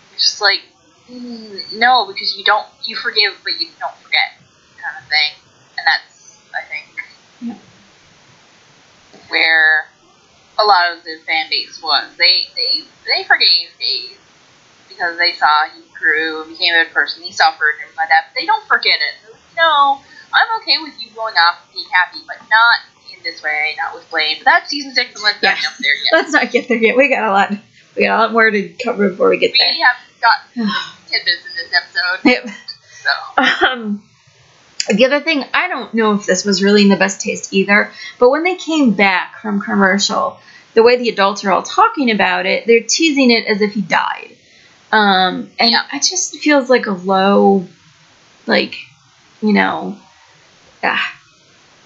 [0.09, 0.59] you're just like,
[1.09, 4.29] mm, no, because you don't, you forgive, but you don't forget,
[4.81, 5.31] kind of thing.
[5.77, 6.99] And that's, I think,
[7.41, 7.55] Yeah.
[9.29, 9.85] where
[10.59, 12.15] a lot of the fan base was.
[12.17, 14.17] They they they forgave Dave
[14.87, 18.25] because they saw he grew, became a good person, he suffered, and everything like that.
[18.33, 19.31] But they don't forget it.
[19.31, 19.99] Like, no,
[20.33, 22.79] I'm okay with you going off and being happy, but not
[23.15, 24.37] in this way, not with blame.
[24.39, 25.61] But that's season six, and let's not Yeah.
[25.63, 26.11] jump there yet.
[26.11, 26.97] let's not get there yet.
[26.97, 27.51] We got a lot.
[27.95, 29.71] We got a lot more to cover before we get We there.
[29.71, 30.39] We have got
[31.07, 32.49] tidbits in this episode, Yep.
[33.03, 34.03] so Um,
[34.89, 37.91] the other thing, I don't know if this was really in the best taste either,
[38.19, 40.39] but when they came back from commercial,
[40.73, 43.81] the way the adults are all talking about it, they're teasing it as if he
[43.81, 44.32] died.
[44.93, 47.67] Um, and it just feels like a low,
[48.47, 48.75] like,
[49.41, 49.97] you know,
[50.83, 51.19] ah,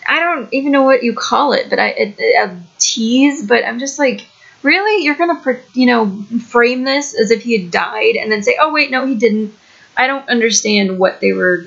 [0.08, 2.16] I don't even know what you call it, but I a,
[2.46, 3.48] a tease.
[3.48, 4.26] But I'm just like,
[4.64, 5.42] really, you're gonna,
[5.74, 9.06] you know, frame this as if he had died, and then say, oh wait, no,
[9.06, 9.54] he didn't.
[9.98, 11.66] I don't understand what they were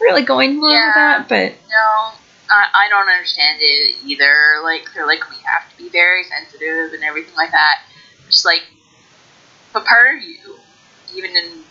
[0.00, 0.92] really going for with Yeah.
[0.94, 2.12] that, but no,
[2.50, 4.60] I, I don't understand it either.
[4.62, 7.82] Like they're like we have to be very sensitive and everything like that.
[8.28, 8.62] Just like,
[9.72, 10.56] but part of you,
[11.14, 11.64] even in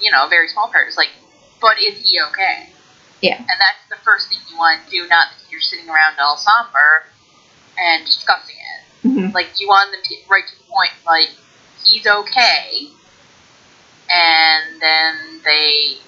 [0.00, 1.10] you know a very small part, is like,
[1.60, 2.68] but is he okay?
[3.20, 3.38] Yeah.
[3.38, 6.36] And that's the first thing you want to do, not that you're sitting around all
[6.36, 7.04] somber
[7.78, 9.08] and discussing it.
[9.08, 9.32] mhm.
[9.34, 11.30] Like you want them to get right to the point, like
[11.84, 12.88] he's okay,
[14.10, 15.98] and then they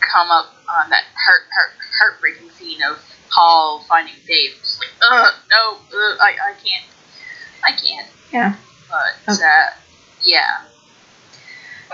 [0.00, 2.98] come up on that heart, heart heartbreaking scene of
[3.30, 4.52] Paul finding Dave.
[4.60, 6.84] Just like, ugh, no, ugh, I, I can't,
[7.64, 8.08] I can't.
[8.32, 8.54] Yeah.
[8.90, 9.42] But Okay.
[9.44, 9.70] uh,
[10.22, 10.58] yeah,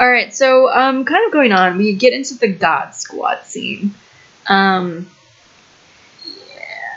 [0.01, 3.95] All right, so um, kind of going on, we get into the God Squad scene.
[4.49, 5.11] Um,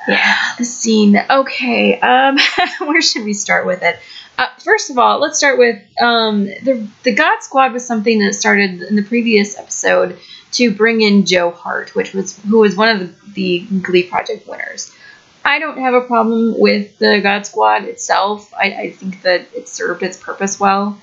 [0.07, 0.37] yeah.
[0.57, 1.21] the scene.
[1.29, 2.37] Okay, um,
[2.79, 3.99] where should we start with it?
[4.37, 8.35] Uh, first of all, let's start with um, the the God Squad was something that
[8.35, 10.17] started in the previous episode
[10.53, 14.47] to bring in Joe Hart, which was who was one of the, the Glee Project
[14.47, 14.95] winners.
[15.43, 18.53] I don't have a problem with the God Squad itself.
[18.53, 20.97] I, I think that it served its purpose well.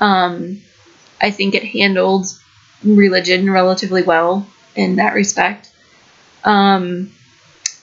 [0.00, 0.60] Um,
[1.20, 2.26] I think it handled
[2.82, 5.70] religion relatively well in that respect.
[6.44, 7.12] Um,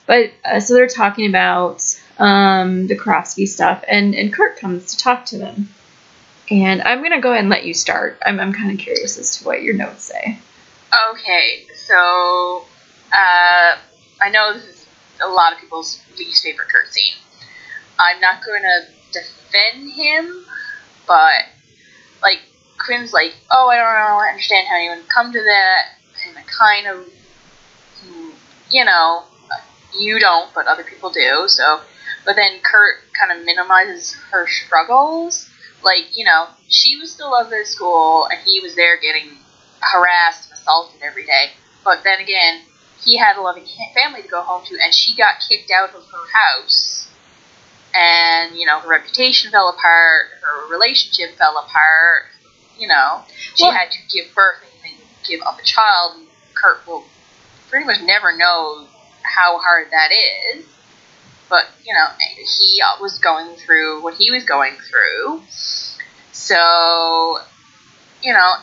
[0.06, 1.82] but uh, so they're talking about
[2.18, 5.68] um, the Karofsky stuff, and, and Kurt comes to talk to them.
[6.50, 8.18] And I'm going to go ahead and let you start.
[8.24, 10.38] I'm, I'm kind of curious as to what your notes say.
[11.10, 12.64] Okay, so
[13.12, 13.76] uh,
[14.20, 14.86] I know this is
[15.24, 17.14] a lot of people's least favorite Kurt scene.
[17.98, 20.44] I'm not going to defend him,
[21.06, 21.46] but
[22.22, 22.40] like
[22.84, 25.82] Quinn's like, oh, I don't know, I understand how would come to that,
[26.28, 27.08] and I kind of,
[28.70, 29.24] you know,
[29.96, 31.44] you don't, but other people do.
[31.46, 31.80] So,
[32.26, 35.48] but then Kurt kind of minimizes her struggles.
[35.82, 39.38] Like, you know, she was still up at school, and he was there getting
[39.80, 41.50] harassed and assaulted every day.
[41.84, 42.62] But then again,
[43.02, 46.02] he had a loving family to go home to, and she got kicked out of
[46.04, 47.08] her house.
[47.94, 52.24] And, you know, her reputation fell apart, her relationship fell apart,
[52.78, 53.24] you know.
[53.54, 56.16] She Well- had to give birth and then give up a child.
[56.16, 57.04] And Kurt will
[57.70, 58.88] pretty much never know
[59.22, 60.64] how hard that is.
[61.48, 65.42] But, you know, he was going through what he was going through.
[66.32, 67.38] So,
[68.22, 68.54] you know,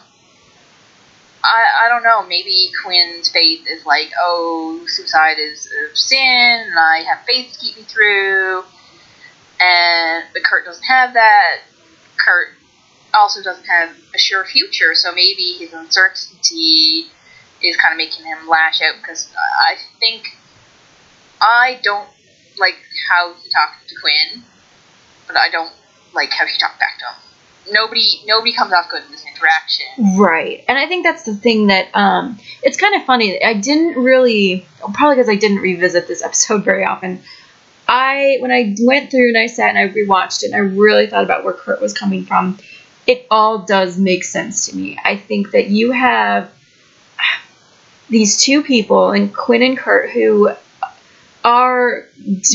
[1.43, 2.23] I, I don't know.
[2.23, 7.59] Maybe Quinn's faith is like, oh, suicide is a sin, and I have faith to
[7.59, 8.63] keep me through.
[9.59, 11.61] And but Kurt doesn't have that.
[12.17, 12.49] Kurt
[13.13, 17.05] also doesn't have a sure future, so maybe his uncertainty
[17.61, 18.95] is kind of making him lash out.
[19.01, 20.37] Because I think
[21.39, 22.09] I don't
[22.57, 22.75] like
[23.09, 24.43] how he talked to Quinn,
[25.27, 25.71] but I don't
[26.13, 27.73] like how she talked back to him.
[27.73, 29.85] Nobody, nobody comes off good in this interaction.
[30.17, 30.65] Right.
[30.67, 33.43] And I think that's the thing that um it's kind of funny.
[33.43, 37.21] I didn't really probably because I didn't revisit this episode very often.
[37.87, 41.07] I when I went through and I sat and I rewatched it and I really
[41.07, 42.57] thought about where Kurt was coming from,
[43.11, 44.97] it all does make sense to me.
[45.03, 46.49] I think that you have
[48.09, 50.51] these two people and Quinn and Kurt who
[51.43, 52.05] are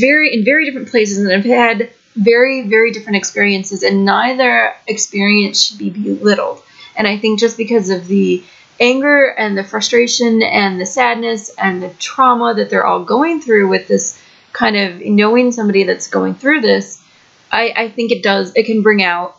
[0.01, 5.63] very in very different places and have had very very different experiences and neither experience
[5.63, 6.63] should be belittled
[6.97, 8.43] and i think just because of the
[8.81, 13.69] anger and the frustration and the sadness and the trauma that they're all going through
[13.69, 17.03] with this kind of knowing somebody that's going through this
[17.51, 19.37] i, I think it does it can bring out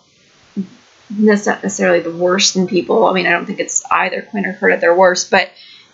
[1.10, 4.46] that's not necessarily the worst in people i mean i don't think it's either quinn
[4.46, 5.50] or kurt at their worst but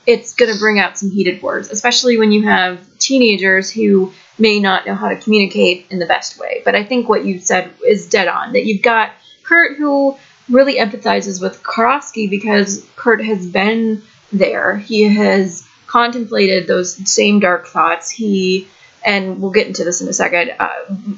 [0.05, 4.59] it's going to bring out some heated words, especially when you have teenagers who may
[4.59, 6.61] not know how to communicate in the best way.
[6.66, 8.53] But I think what you said is dead on.
[8.53, 9.11] That you've got
[9.43, 10.18] Kurt who
[10.49, 14.78] really empathizes with Karofsky because Kurt has been there.
[14.78, 18.09] He has contemplated those same dark thoughts.
[18.09, 18.68] He,
[19.05, 20.70] and we'll get into this in a second, uh,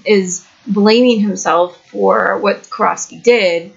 [0.06, 3.74] is blaming himself for what Karofsky did.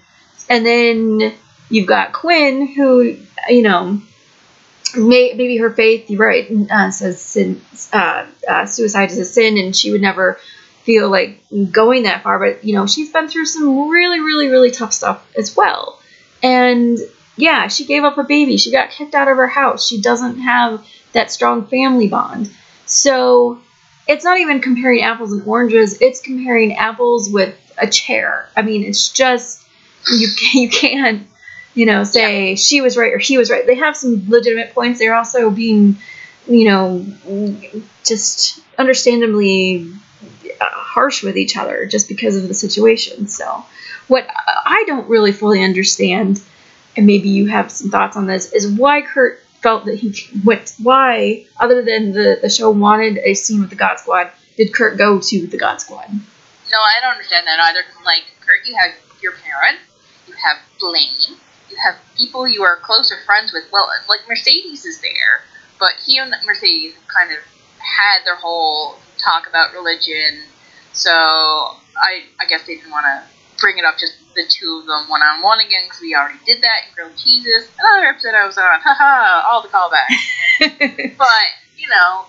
[0.49, 1.33] And then
[1.69, 4.01] you've got Quinn who, you know,
[4.95, 7.61] may, maybe her faith, you're right, uh, says sin,
[7.93, 10.39] uh, uh, suicide is a sin, and she would never
[10.83, 12.39] feel like going that far.
[12.39, 15.99] But you know, she's been through some really, really, really tough stuff as well.
[16.41, 16.97] And
[17.37, 18.57] yeah, she gave up a baby.
[18.57, 19.87] She got kicked out of her house.
[19.87, 22.51] She doesn't have that strong family bond.
[22.85, 23.61] So
[24.07, 26.01] it's not even comparing apples and oranges.
[26.01, 28.49] It's comparing apples with a chair.
[28.57, 29.63] I mean, it's just
[30.07, 31.27] you you can't
[31.73, 33.65] you know, say she was right or he was right.
[33.65, 34.99] They have some legitimate points.
[34.99, 35.97] They're also being,
[36.47, 37.05] you know,
[38.03, 39.89] just understandably
[40.59, 43.27] uh, harsh with each other just because of the situation.
[43.27, 43.63] So,
[44.07, 46.41] what I don't really fully understand,
[46.97, 50.73] and maybe you have some thoughts on this, is why Kurt felt that he went.
[50.81, 54.97] Why, other than the the show wanted a scene with the God Squad, did Kurt
[54.97, 56.09] go to the God Squad?
[56.11, 57.81] No, I don't understand that either.
[58.03, 58.91] Like Kurt, you have
[59.21, 59.88] your parent, you
[60.43, 61.37] have Blaine,
[61.69, 63.63] you have people you are closer friends with.
[63.71, 65.43] Well, like Mercedes is there,
[65.79, 67.39] but he and Mercedes kind of
[67.77, 70.43] had their whole talk about religion.
[70.93, 73.23] So I, I guess they didn't want to
[73.59, 76.39] bring it up just the two of them one on one again because we already
[76.45, 77.69] did that in Grilled Cheesus.
[77.77, 81.17] Another episode I was on, haha, all the callbacks.
[81.17, 82.25] but you know,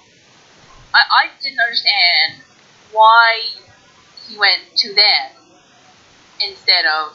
[0.94, 2.42] I, I didn't understand
[2.92, 3.40] why
[4.26, 5.30] he went to them
[6.40, 7.12] instead of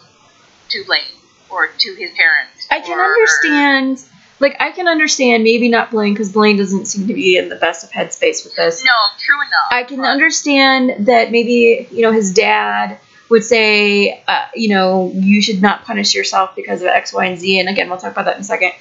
[0.69, 1.01] to Blaine
[1.49, 2.67] or to his parents.
[2.71, 4.03] I can or- understand.
[4.41, 7.55] Like I can understand maybe not Blaine because Blaine doesn't seem to be in the
[7.55, 8.83] best of headspace with this.
[8.83, 9.71] No, true enough.
[9.71, 12.99] I can but- understand that maybe you know his dad
[13.29, 17.39] would say, uh, you know, you should not punish yourself because of X, Y, and
[17.39, 17.59] Z.
[17.59, 18.73] And again, we'll talk about that in a second.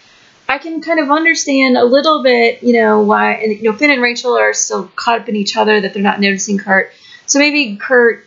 [0.47, 3.91] I can kind of understand a little bit, you know, why and you know Finn
[3.91, 6.91] and Rachel are still caught up in each other that they're not noticing Kurt.
[7.27, 8.27] So maybe Kurt,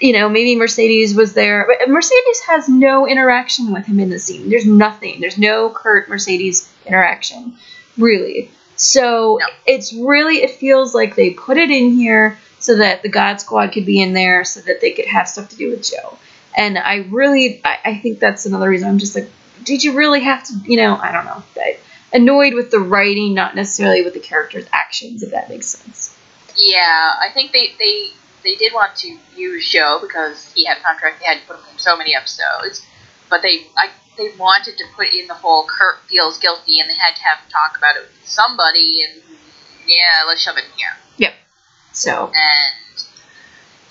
[0.00, 4.18] you know, maybe Mercedes was there, but Mercedes has no interaction with him in the
[4.18, 4.48] scene.
[4.48, 5.20] There's nothing.
[5.20, 7.56] There's no Kurt Mercedes interaction,
[7.96, 8.50] really.
[8.76, 9.46] So No.
[9.66, 13.72] it's really it feels like they put it in here so that the God Squad
[13.72, 16.18] could be in there, so that they could have stuff to do with Joe.
[16.56, 19.30] And I really, I, I think that's another reason I'm just like,
[19.64, 21.78] did you really have to, you know, I don't know, but
[22.12, 26.16] annoyed with the writing, not necessarily with the characters' actions, if that makes sense.
[26.56, 28.10] Yeah, I think they, they
[28.46, 31.18] they did want to use Joe because he had a contract.
[31.20, 32.86] They had to put him in so many episodes,
[33.28, 36.94] but they I, they wanted to put in the whole Kurt feels guilty, and they
[36.94, 39.02] had to have him talk about it with somebody.
[39.02, 39.22] And
[39.86, 40.94] yeah, let's shove it in here.
[41.18, 41.34] Yep.
[41.92, 43.04] So And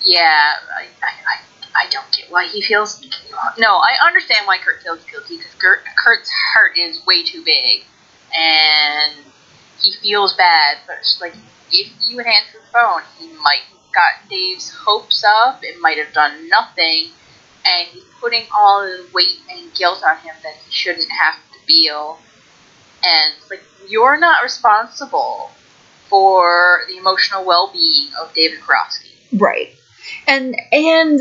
[0.02, 3.04] yeah, I, I, I, I don't get why he feels.
[3.58, 7.82] No, I understand why Kurt feels guilty because Kurt, Kurt's heart is way too big,
[8.34, 9.12] and
[9.82, 10.78] he feels bad.
[10.86, 11.34] But it's like,
[11.70, 15.60] if you had answered the phone, he might have got Dave's hopes up.
[15.62, 17.08] It might have done nothing,
[17.64, 21.58] and he's putting all the weight and guilt on him that he shouldn't have to
[21.66, 22.18] feel.
[23.04, 25.50] And it's like, you're not responsible
[26.08, 29.12] for the emotional well-being of David Karofsky.
[29.32, 29.70] Right.
[30.28, 31.20] And and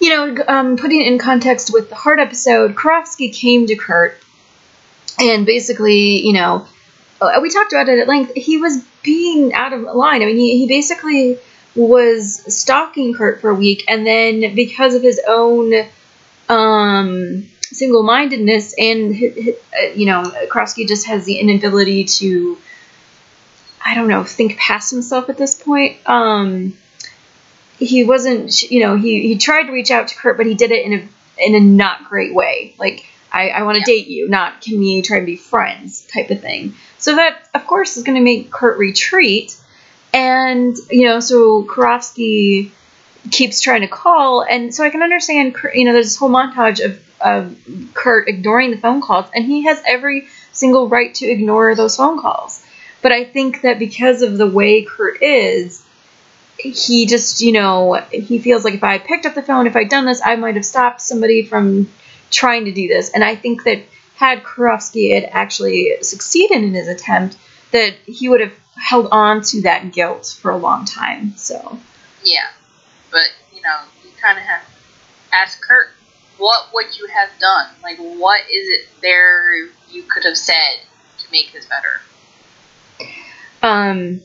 [0.00, 4.16] you know, um, putting it in context with the heart episode, Karofsky came to Kurt
[5.18, 6.66] and basically, you know,
[7.20, 8.32] uh, we talked about it at length.
[8.36, 10.22] He was being out of line.
[10.22, 11.38] I mean, he, he basically
[11.74, 15.72] was stalking Kurt for a week, and then because of his own
[16.48, 22.58] um, single-mindedness and hi- hi- uh, you know, Karofsky just has the inability to,
[23.84, 25.98] I don't know, think past himself at this point.
[26.08, 26.76] Um,
[27.78, 30.72] he wasn't, you know, he he tried to reach out to Kurt, but he did
[30.72, 31.08] it in a
[31.46, 32.74] in a not great way.
[32.78, 33.98] Like, I, I want to Yeah.
[33.98, 36.74] date you, not can we try and be friends type of thing.
[36.98, 39.56] So that, of course, is going to make Kurt retreat.
[40.12, 42.70] And, you know, so Karofsky
[43.30, 44.42] keeps trying to call.
[44.42, 47.58] And so I can understand, you know, there's this whole montage of, of
[47.94, 49.26] Kurt ignoring the phone calls.
[49.34, 52.64] And he has every single right to ignore those phone calls.
[53.02, 55.84] But I think that because of the way Kurt is,
[56.58, 59.88] he just, you know, he feels like if I picked up the phone, if I'd
[59.88, 61.88] done this, I might have stopped somebody from
[62.30, 63.10] trying to do this.
[63.10, 63.82] And I think that
[64.16, 67.36] had Karofsky had actually succeeded in his attempt,
[67.70, 71.36] that he would have held on to that guilt for a long time.
[71.36, 71.78] So,
[72.24, 72.48] Yeah,
[73.10, 75.88] but you know, you kind of have to ask Kurt,
[76.38, 77.68] what would you have done?
[77.82, 80.80] Like, what is it there you could have said
[81.18, 82.00] to make this better?
[83.62, 84.20] um,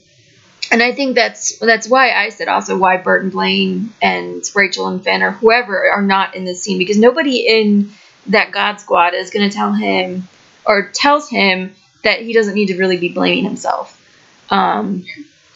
[0.72, 4.88] and I think that's that's why I said also why Burt and Blaine and Rachel
[4.88, 7.92] and Finn or whoever are not in this scene because nobody in
[8.28, 10.28] that God Squad is going to tell him
[10.66, 14.00] or tells him that he doesn't need to really be blaming himself.
[14.54, 15.06] Um,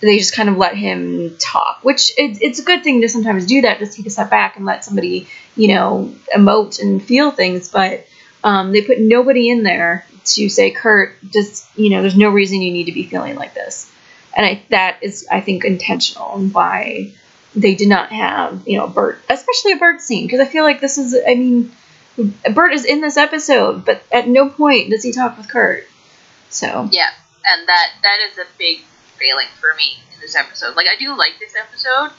[0.02, 3.46] they just kind of let him talk, which it, it's a good thing to sometimes
[3.46, 7.32] do that, just take a step back and let somebody, you know, emote and feel
[7.32, 7.70] things.
[7.70, 8.08] But
[8.44, 12.62] um, they put nobody in there to say, Kurt, just, you know, there's no reason
[12.62, 13.92] you need to be feeling like this.
[14.36, 17.14] And I, that is, I think, intentional why
[17.56, 20.80] they did not have, you know, Burt, especially a Burt scene, because I feel like
[20.80, 21.72] this is, I mean,
[22.54, 25.86] Burt is in this episode, but at no point does he talk with Kurt.
[26.50, 27.10] So, Yeah,
[27.48, 28.80] and that that is a big
[29.18, 30.76] failing for me in this episode.
[30.76, 32.12] Like, I do like this episode,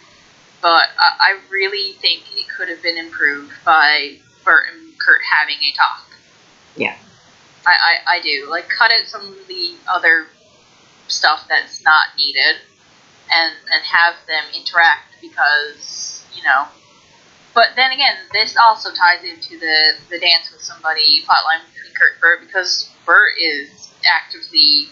[0.60, 5.56] but I, I really think it could have been improved by Burt and Kurt having
[5.56, 6.06] a talk.
[6.76, 6.96] Yeah.
[7.66, 8.48] I, I, I do.
[8.50, 10.26] Like, cut out some of the other
[11.08, 12.56] stuff that's not needed
[13.30, 16.66] and, and have them interact because, you know.
[17.54, 22.12] But then again, this also ties into the, the dance with somebody plotline between Kurt
[22.12, 24.88] and Burt because Burt is actively,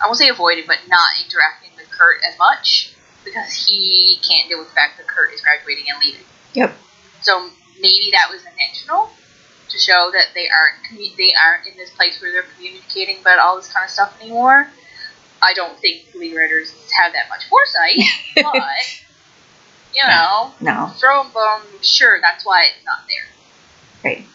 [0.00, 2.94] I won't say avoiding, but not interacting with Kurt as much
[3.24, 6.26] because he can't deal with the fact that Kurt is graduating and leaving.
[6.54, 6.74] Yep.
[7.22, 9.10] So maybe that was intentional
[9.68, 13.38] to show that they aren't commu- they aren't in this place where they're communicating about
[13.38, 14.68] all this kind of stuff anymore.
[15.42, 17.98] I don't think lead writers have that much foresight,
[18.34, 18.54] but
[19.94, 20.90] you know, no.
[20.98, 21.62] throw them bone.
[21.82, 23.26] Sure, that's why it's not there.
[24.02, 24.26] Great.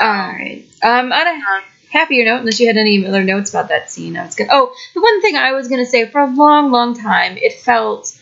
[0.00, 0.64] All right.
[0.82, 4.16] Um, on a Um, happier note, unless you had any other notes about that scene,
[4.16, 4.48] I was good.
[4.50, 8.18] Oh, the one thing I was gonna say for a long, long time, it felt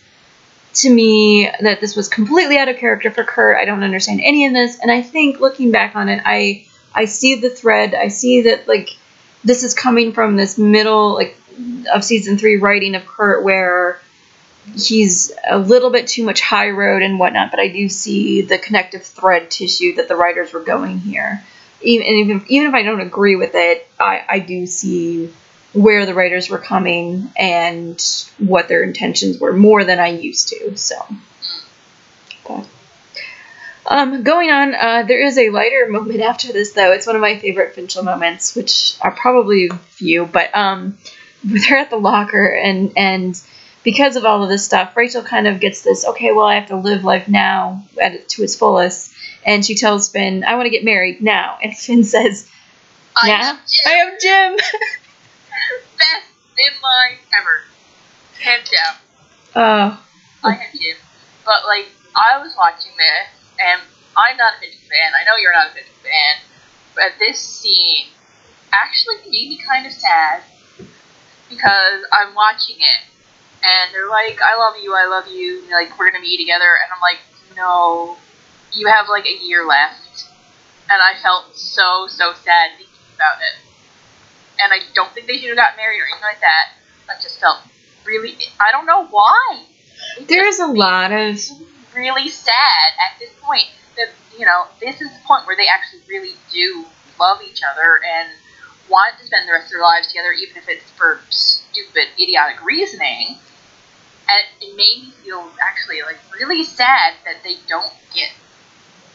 [0.75, 3.57] to me that this was completely out of character for Kurt.
[3.57, 7.07] I don't understand any of this, and I think looking back on it, I I
[7.07, 7.95] see the thread.
[7.95, 8.91] I see that like
[9.45, 11.37] this is coming from this middle like
[11.93, 14.01] of season three writing of Kurt where
[14.77, 18.59] he's a little bit too much high road and whatnot, but I do see the
[18.59, 21.45] connective thread tissue that the writers were going here.
[21.85, 25.33] Even even, even if I don't agree with it, I, I do see
[25.73, 28.01] where the writers were coming and
[28.39, 30.77] what their intentions were more than I used to.
[30.77, 30.97] So,
[32.45, 32.65] okay.
[33.87, 36.93] Um, going on, uh, there is a lighter moment after this, though.
[36.93, 40.99] It's one of my favorite Finchel moments, which are probably few, but um,
[41.45, 43.41] they're at the locker, and and
[43.83, 46.07] because of all of this stuff, Rachel kind of gets this.
[46.07, 49.13] Okay, well, I have to live life now at to its fullest,
[49.45, 52.49] and she tells Finn, "I want to get married now," and Finn says,
[53.17, 53.85] I "Yeah, am Jim.
[53.87, 54.57] I am Jim."
[55.99, 56.27] best
[56.59, 57.65] midline ever.
[58.41, 59.63] Hands down.
[59.63, 59.97] uh,
[60.43, 60.97] I have Jim.
[61.45, 63.29] But like I was watching this
[63.61, 63.81] and
[64.17, 65.13] I'm not a Finch fan.
[65.19, 66.43] I know you're not a Finch fan.
[66.95, 68.07] But this scene
[68.73, 70.43] actually made me kind of sad
[71.49, 73.03] because I'm watching it
[73.65, 76.79] and they're like, I love you, I love you, and like we're gonna be together
[76.83, 77.21] and I'm like,
[77.57, 78.17] no,
[78.75, 80.27] you have like a year left,
[80.91, 83.61] and I felt so so sad thinking about it.
[84.61, 86.75] And I don't think they should have gotten married or anything like that.
[87.09, 87.59] I just felt
[88.05, 88.37] really.
[88.61, 89.65] I don't know why.
[90.19, 91.39] It There's a lot of
[91.95, 96.01] really sad at this point that you know this is the point where they actually
[96.09, 96.85] really do
[97.19, 98.29] love each other and
[98.89, 102.63] want to spend the rest of their lives together, even if it's for stupid, idiotic
[102.65, 103.39] reasoning.
[104.27, 108.31] And it made me feel actually like really sad that they don't get,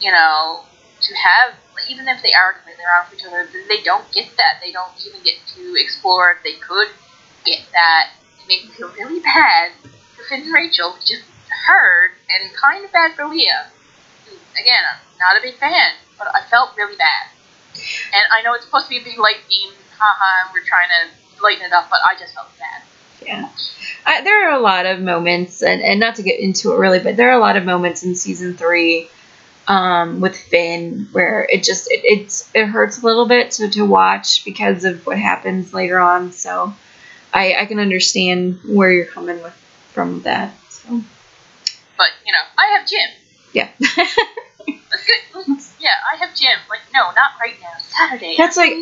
[0.02, 0.64] you know,
[1.02, 1.56] to have
[1.90, 4.60] even if they are completely wrong for each other, they don't get that.
[4.64, 6.90] They don't even get to explore if they could
[7.46, 8.12] get that.
[8.40, 9.72] It made me feel really bad
[10.16, 11.24] for Finn and Rachel, just
[11.68, 13.52] heard, and kind of bad for Lea.
[14.60, 17.32] Again, I'm not a big fan, but I felt really bad.
[18.14, 21.44] And I know it's supposed to be a big light theme, haha, we're trying to
[21.44, 22.84] lighten it up, but I just felt bad.
[23.26, 23.50] Yeah.
[24.06, 27.00] I, there are a lot of moments, and, and not to get into it really,
[27.00, 29.10] but there are a lot of moments in season three
[29.70, 33.86] um, with Finn where it just it, it's it hurts a little bit to, to
[33.86, 36.32] watch because of what happens later on.
[36.32, 36.74] So
[37.32, 39.54] I, I can understand where you're coming with
[39.94, 40.54] from that.
[40.70, 41.02] So
[41.98, 43.10] But, you know, I have Jim.
[43.54, 43.70] yeah.
[45.80, 46.60] Yeah, I have Jim.
[46.70, 47.70] Like, no, not right now.
[47.80, 48.36] Saturday.
[48.38, 48.74] That's like-.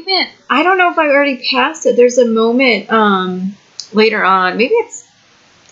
[0.50, 1.96] I don't know if I already passed it.
[1.96, 3.56] There's a moment um,
[3.94, 4.58] later on.
[4.58, 5.08] Maybe it's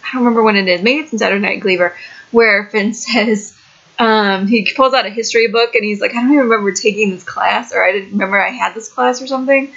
[0.03, 0.83] I don't remember when it is.
[0.83, 1.95] Maybe it's in Saturday Night Glee-ver
[2.31, 3.54] where Finn says
[3.99, 7.11] um, he pulls out a history book and he's like, I don't even remember taking
[7.11, 9.73] this class or I didn't remember I had this class or something.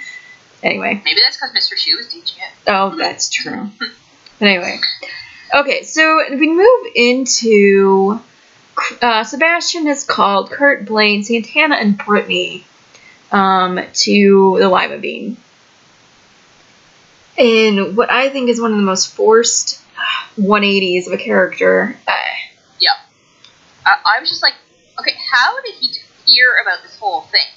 [0.61, 1.77] Anyway, Maybe that's because Mr.
[1.77, 2.71] Schue was teaching it.
[2.71, 3.69] oh, that's true.
[4.41, 4.79] Anyway,
[5.53, 8.21] okay, so we move into
[9.01, 12.63] uh, Sebastian has called Kurt, Blaine, Santana, and Brittany
[13.33, 15.35] um, to the Lima Bean.
[17.35, 19.81] In what I think is one of the most forced
[20.37, 21.97] 180s of a character.
[23.89, 24.53] I, I was just like,
[24.99, 25.89] okay, how did he
[26.25, 27.47] hear about this whole thing?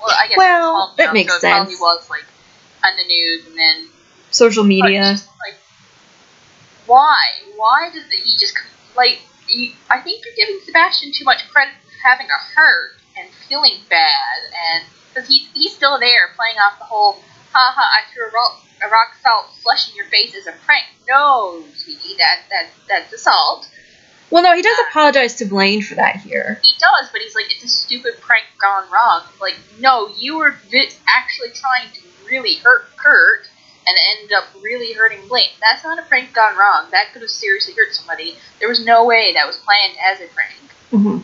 [0.00, 2.24] Well, I guess Well, that makes so it probably was like
[2.84, 3.88] on the news, and then
[4.30, 5.12] social media.
[5.12, 5.58] just, like,
[6.86, 7.16] why?
[7.56, 8.56] Why does the, he just
[8.96, 9.20] like?
[9.46, 13.78] He, I think you're giving Sebastian too much credit for having a hurt and feeling
[13.90, 14.38] bad,
[14.72, 17.18] and because he's he's still there playing off the whole,
[17.52, 20.84] haha, I threw a rock, a rock salt slush in your face as a prank.
[21.08, 23.68] No, sweetie, that that that's assault.
[24.32, 26.58] Well, no, he does apologize to Blaine for that here.
[26.62, 29.24] He does, but he's like, it's a stupid prank gone wrong.
[29.38, 30.56] Like, no, you were
[31.06, 33.46] actually trying to really hurt Kurt
[33.86, 35.50] and end up really hurting Blaine.
[35.60, 36.88] That's not a prank gone wrong.
[36.92, 38.38] That could have seriously hurt somebody.
[38.58, 40.56] There was no way that was planned as a prank.
[40.88, 41.18] hmm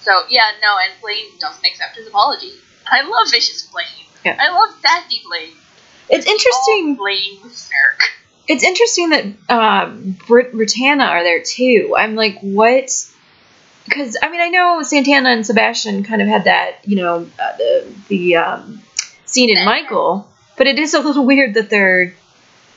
[0.00, 2.52] So, yeah, no, and Blaine doesn't accept his apology.
[2.86, 4.08] I love vicious Blaine.
[4.24, 4.38] Yeah.
[4.40, 5.52] I love sassy Blaine.
[6.08, 6.96] It's interesting.
[6.96, 8.00] Blaine with smirk.
[8.46, 9.90] It's interesting that uh,
[10.26, 11.94] Brit- Brittana are there too.
[11.96, 12.90] I'm like, what?
[13.84, 17.56] Because I mean, I know Santana and Sebastian kind of had that, you know, uh,
[17.56, 18.82] the the um,
[19.24, 22.14] scene in Michael, but it is a little weird that they're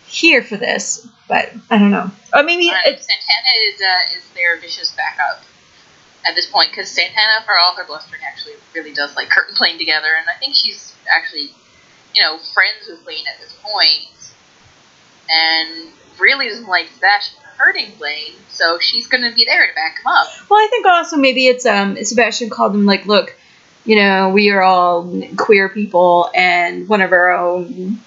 [0.06, 1.08] here for this.
[1.28, 2.10] But I don't know.
[2.34, 5.44] Or maybe Uh, Santana is uh, is their vicious backup
[6.26, 9.58] at this point because Santana, for all her blustering, actually really does like Kurt and
[9.58, 11.52] Blaine together, and I think she's actually,
[12.14, 14.08] you know, friends with Blaine at this point,
[15.30, 20.08] and really doesn't like Sebastian hurting Blaine, so she's gonna be there to back him
[20.08, 20.28] up.
[20.50, 23.36] Well, I think also maybe it's um Sebastian called them like, look,
[23.86, 28.02] you know, we are all queer people, and one of our own.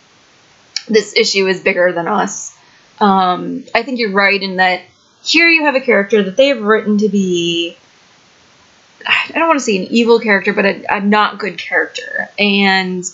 [0.88, 2.56] This issue is bigger than us.
[3.00, 4.82] Um, I think you're right in that
[5.22, 7.76] here you have a character that they have written to be.
[9.06, 13.04] I don't want to say an evil character, but a, a not good character, and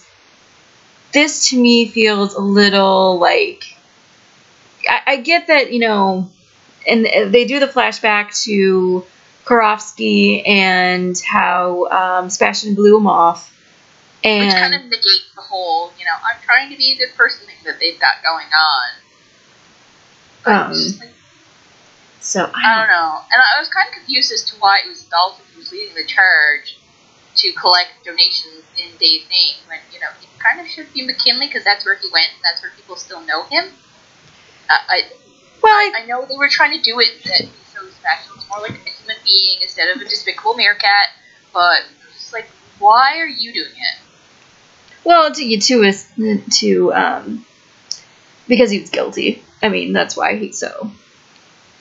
[1.13, 3.76] this to me feels a little like.
[4.89, 6.31] I, I get that you know
[6.87, 9.05] and they do the flashback to
[9.45, 13.53] Karofsky and how um, Sebastian blew him off.
[14.23, 17.15] Which And kind of negates the whole, you know, I'm trying to be a good
[17.17, 18.89] person thing that they've got going on.
[20.45, 21.15] But Um, like,
[22.21, 23.21] so I I don't know.
[23.33, 25.95] And I was kind of confused as to why it was Dalton who was leading
[25.95, 26.77] the charge
[27.37, 31.47] to collect donations in Dave's name when, you know, it kind of should be McKinley
[31.47, 33.67] because that's where he went and that's where people still know him.
[34.69, 35.03] I,
[35.63, 37.43] well, I, I, know they were trying to do it that
[37.73, 38.37] so special.
[38.37, 41.09] It's more like a human being instead of a despicable meerkat,
[41.53, 41.83] but
[42.15, 42.47] it's like,
[42.79, 43.99] why are you doing it?
[45.07, 46.11] well, to you to is
[46.59, 47.47] to um
[48.49, 49.43] because he was guilty.
[49.63, 50.91] I mean, that's why he's so.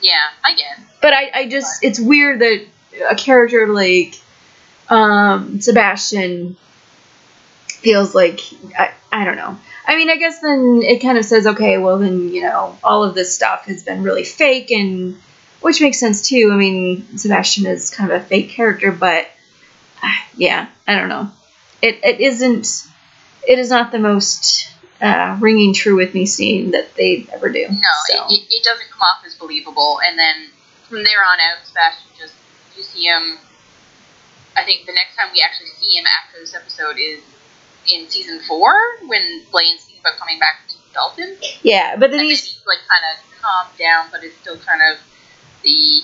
[0.00, 0.78] Yeah, I get.
[1.02, 2.64] But I, I just it's weird that
[3.10, 4.14] a character like
[4.88, 6.56] um Sebastian
[7.66, 8.40] feels like
[8.78, 9.58] I, I don't know.
[9.86, 13.04] I mean, I guess then it kind of says, okay, well then, you know, all
[13.04, 15.16] of this stuff has been really fake and
[15.60, 16.50] which makes sense too.
[16.52, 19.28] I mean, Sebastian is kind of a fake character, but
[20.02, 21.30] uh, yeah, I don't know.
[21.82, 22.86] It it isn't.
[23.46, 27.66] It is not the most uh, ringing true with me scene that they ever do.
[27.68, 28.26] No, so.
[28.28, 30.00] it, it doesn't come off as believable.
[30.04, 30.48] And then
[30.88, 32.34] from there on out, Sebastian just
[32.76, 33.38] you see him.
[34.56, 37.20] I think the next time we actually see him after this episode is
[37.92, 38.72] in season four
[39.06, 41.36] when Blaine's thinking about coming back to Dalton.
[41.62, 44.58] yeah, but then And then he's he's like kind of calmed down, but it's still
[44.58, 44.98] kind of
[45.62, 46.02] the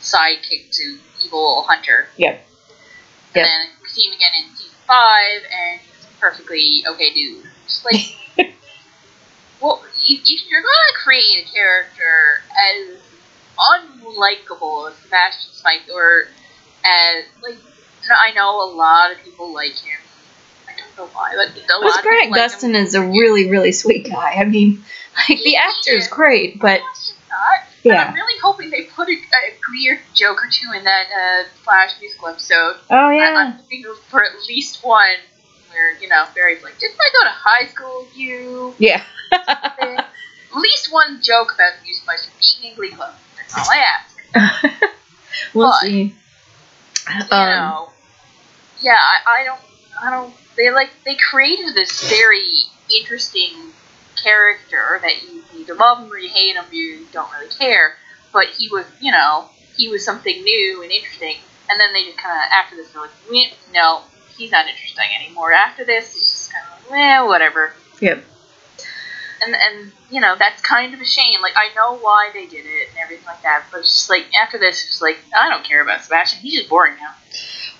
[0.00, 2.08] sidekick to evil Hunter.
[2.16, 2.34] Yep.
[2.34, 3.44] And Yep.
[3.46, 7.44] then we see him again in season five, and he's perfectly okay dude.
[7.66, 8.00] Just like,
[9.60, 13.00] well, you, you, you're gonna create a character as
[13.58, 16.28] unlikable as Sebastian Smythe, or
[16.84, 17.58] as like
[18.20, 19.98] I know a lot of people like him.
[20.96, 22.74] I know why, but a Grant like Gustin him.
[22.76, 24.32] is a really, really sweet guy.
[24.32, 24.82] I mean,
[25.28, 26.08] like the actor is.
[26.08, 27.58] great, but No, it's just not.
[27.84, 28.04] And yeah.
[28.08, 32.28] I'm really hoping they put a, a joke or two in that uh, Flash musical
[32.28, 32.76] episode.
[32.90, 33.34] Oh I, yeah.
[33.36, 35.02] I'm hoping for at least one
[35.70, 38.74] where, you know, Barry's like, didn't I go to high school with you?
[38.78, 39.02] Yeah.
[39.32, 40.08] at
[40.54, 42.14] least one joke about the musical
[42.62, 43.14] being in Glee Club.
[43.36, 44.74] That's all I ask.
[45.54, 46.14] we'll But, see.
[47.08, 47.90] You Um, know,
[48.80, 49.60] yeah, I, I don't,
[50.00, 52.52] I don't, they like, they created this very
[52.94, 53.72] interesting
[54.22, 57.96] character that you either love him or you hate him, you don't really care.
[58.32, 61.36] But he was, you know, he was something new and interesting.
[61.70, 63.10] And then they just kind of, after this, they're like,
[63.72, 64.02] no,
[64.36, 65.52] he's not interesting anymore.
[65.52, 67.72] After this, it's just kind of like, eh, whatever.
[68.00, 68.24] Yep.
[69.42, 71.40] And, and, you know, that's kind of a shame.
[71.42, 74.26] Like, I know why they did it and everything like that, but it's just like,
[74.40, 76.40] after this, it's like, I don't care about Sebastian.
[76.40, 77.14] He's just boring now.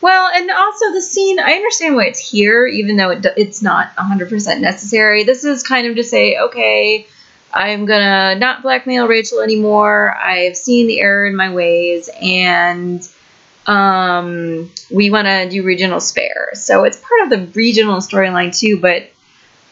[0.05, 3.97] Well, and also the scene, I understand why it's here, even though it, it's not
[3.97, 5.25] 100% necessary.
[5.25, 7.07] This is kind of to say, okay,
[7.55, 10.15] I'm gonna not blackmail Rachel anymore.
[10.15, 13.01] I've seen the error in my ways, and
[13.65, 16.51] um, we want to do regional spare.
[16.53, 19.11] So it's part of the regional storyline too, but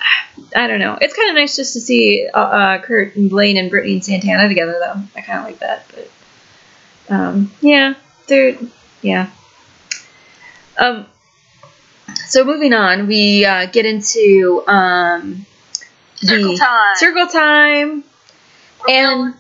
[0.57, 0.97] I don't know.
[0.99, 4.05] It's kind of nice just to see uh, uh, Kurt and Blaine and Brittany and
[4.05, 5.03] Santana together, though.
[5.15, 6.11] I kind of like that, but
[7.15, 7.97] um, yeah,
[8.29, 8.57] they're
[9.03, 9.29] yeah.
[10.79, 11.07] Um,
[12.27, 15.47] so moving on, we uh, get into um,
[16.17, 16.97] Circle the time.
[16.97, 18.05] circle time.
[18.89, 19.35] And-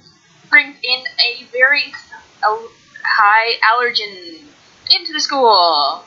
[0.51, 1.83] brings in a very
[3.03, 4.39] high allergen
[4.95, 6.05] into the school.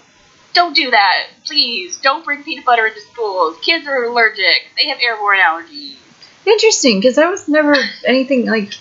[0.54, 1.98] Don't do that, please.
[1.98, 3.58] Don't bring peanut butter into schools.
[3.62, 4.68] Kids are allergic.
[4.78, 5.98] They have airborne allergies.
[6.46, 8.74] Interesting, because that was never anything like.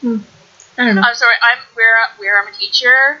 [0.00, 0.18] hmm,
[0.76, 1.02] I don't know.
[1.02, 1.34] I'm sorry.
[1.40, 3.20] I'm where where I'm a teacher.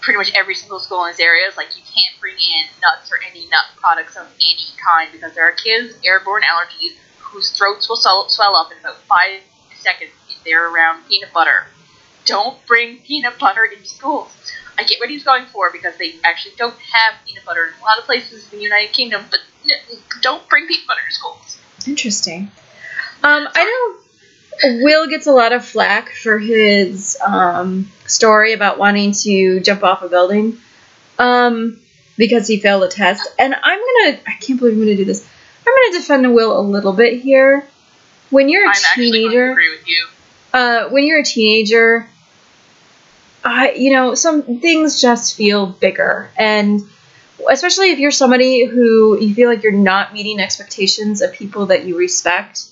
[0.00, 3.10] Pretty much every single school in this area is like you can't bring in nuts
[3.10, 7.50] or any nut products of any kind because there are kids with airborne allergies whose
[7.50, 9.42] throats will swell, up in about five
[9.76, 11.66] seconds if they're around peanut butter.
[12.24, 14.30] Don't bring peanut butter into schools.
[14.78, 17.84] I get what he's going for because they actually don't have peanut butter in a
[17.84, 19.40] lot of places in the United Kingdom, but
[20.22, 21.58] don't bring peanut butter to schools.
[21.86, 22.50] Interesting.
[23.22, 23.64] Um, I
[24.64, 29.82] know Will gets a lot of flack for his um, story about wanting to jump
[29.82, 30.58] off a building
[31.18, 31.80] um,
[32.16, 33.28] because he failed a test.
[33.38, 35.26] And I'm gonna, I can't believe I'm gonna do this.
[35.66, 37.68] I'm gonna defend the Will a little bit here.
[38.30, 40.06] When you're a I'm teenager, you.
[40.52, 42.08] uh, when you're a teenager,
[43.44, 46.82] I you know some things just feel bigger, and
[47.50, 51.86] especially if you're somebody who you feel like you're not meeting expectations of people that
[51.86, 52.66] you respect,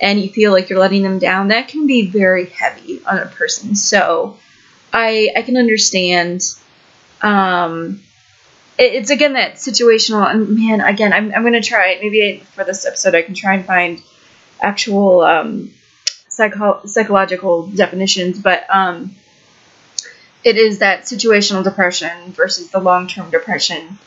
[0.00, 3.26] and you feel like you're letting them down, that can be very heavy on a
[3.26, 3.74] person.
[3.74, 4.38] So,
[4.92, 6.42] I I can understand.
[7.22, 8.02] Um,
[8.78, 12.86] it- it's again that situational and man again I'm, I'm gonna try maybe for this
[12.86, 14.02] episode i can try and find
[14.62, 15.72] actual um,
[16.28, 19.16] psycho- psychological definitions, but um,
[20.44, 23.98] it is that situational depression versus the long term depression.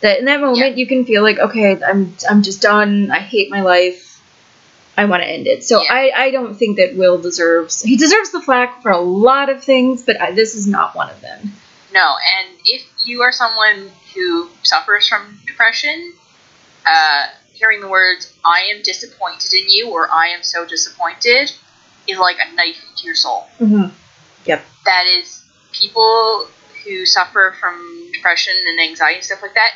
[0.00, 3.10] That in that moment you can feel like, okay, I'm I'm just done.
[3.10, 4.11] I hate my life.
[4.96, 5.64] I want to end it.
[5.64, 5.88] So Yeah.
[5.92, 9.64] I, I don't think that Will deserves he deserves the flack for a lot of
[9.64, 11.52] things, but I, this is not one of them.
[11.92, 16.12] No, and if you are someone who suffers from depression,
[16.86, 21.52] uh, hearing the words "I am disappointed in you" or "I am so disappointed"
[22.06, 23.46] is like a knife into your soul.
[23.60, 23.94] Mm-hmm.
[24.84, 26.48] That is people
[26.84, 29.70] who suffer from depression and anxiety and stuff like that.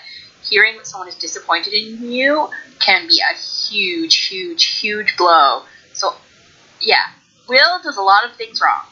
[0.49, 2.49] Hearing that someone is disappointed in you
[2.81, 5.63] can be a huge, huge, huge blow.
[5.93, 6.15] So,
[6.81, 7.05] yeah,
[7.49, 8.83] Will does a lot of things wrong.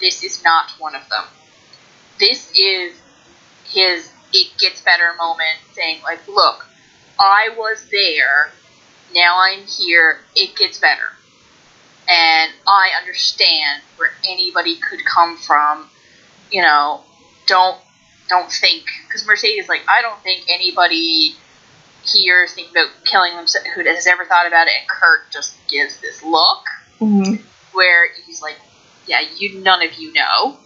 [0.00, 1.24] This is not one of them.
[2.18, 3.00] This is
[3.64, 6.66] his it gets better moment saying, like, look,
[7.18, 8.52] I was there,
[9.14, 11.10] now I'm here, it gets better.
[12.08, 15.90] and I understand where anybody could come from.
[16.50, 17.02] You know,
[17.46, 17.80] don't
[18.30, 21.34] don't think because Mercedes like I don't think anybody
[22.04, 25.54] here is thinking about killing themselves who has ever thought about it, and Kurt just
[25.68, 26.64] gives this look
[27.00, 27.42] Mhm.
[27.72, 28.56] where he's like,
[29.06, 30.56] "Yeah, you none of you know."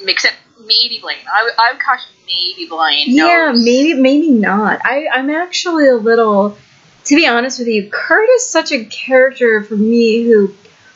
[0.00, 1.18] Except maybe Blaine.
[1.32, 3.04] I, would- I would caution maybe Blaine.
[3.08, 3.64] Yeah, knows.
[3.64, 4.80] maybe maybe not.
[4.84, 6.56] I I'm actually a little
[7.04, 10.52] to be honest with you, Kurt is such a character for me who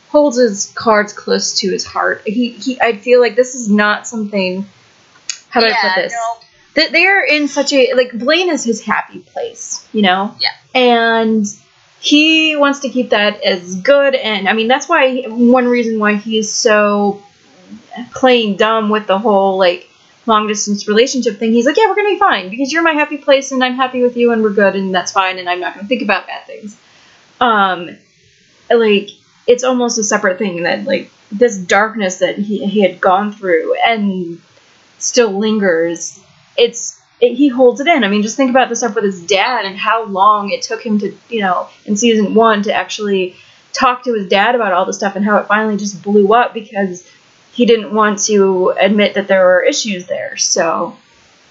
[0.08, 2.22] holds his cards close to his heart.
[2.26, 4.66] He he I feel like this is not something
[5.50, 6.12] how do I put this?
[6.12, 6.38] No,
[6.76, 10.34] That they're in such a like Blaine is his happy place, you know?
[10.40, 10.50] Yeah.
[10.74, 11.44] And
[12.00, 16.14] he wants to keep that as good and I mean that's why one reason why
[16.14, 17.22] he's so
[18.14, 19.86] playing dumb with the whole like
[20.26, 21.52] long distance relationship thing.
[21.52, 24.02] He's like, yeah, we're gonna be fine because you're my happy place and I'm happy
[24.02, 26.46] with you and we're good and that's fine and I'm not gonna think about bad
[26.46, 26.76] things.
[27.40, 27.90] Um,
[28.70, 29.10] like
[29.46, 33.74] it's almost a separate thing that like this darkness that he he had gone through
[33.86, 34.40] and
[35.02, 36.20] still lingers.
[36.56, 38.04] It's it, he holds it in.
[38.04, 40.84] I mean, just think about the stuff with his dad and how long it took
[40.84, 43.36] him to, you know, in season one to actually
[43.72, 46.54] talk to his dad about all the stuff and how it finally just blew up
[46.54, 47.08] because
[47.52, 50.36] he didn't want to admit that there were issues there.
[50.36, 50.96] So,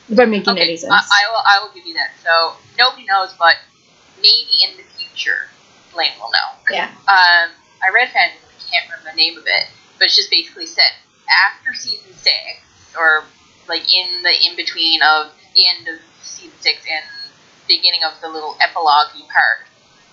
[0.10, 0.92] if I'm making okay, any sense.
[0.92, 1.44] I, I will.
[1.46, 2.12] I will give you that.
[2.24, 3.56] So nobody knows, but
[4.18, 5.48] maybe in the future,
[5.94, 6.60] Blaine will know.
[6.72, 6.90] yeah.
[7.08, 8.32] Um, I read fan.
[8.32, 10.92] I can't remember the name of it, but it's just basically said
[11.30, 12.36] after season six,
[12.98, 13.24] or
[13.70, 17.06] like in the in between of the end of season six and
[17.68, 19.68] beginning of the little epilogue part,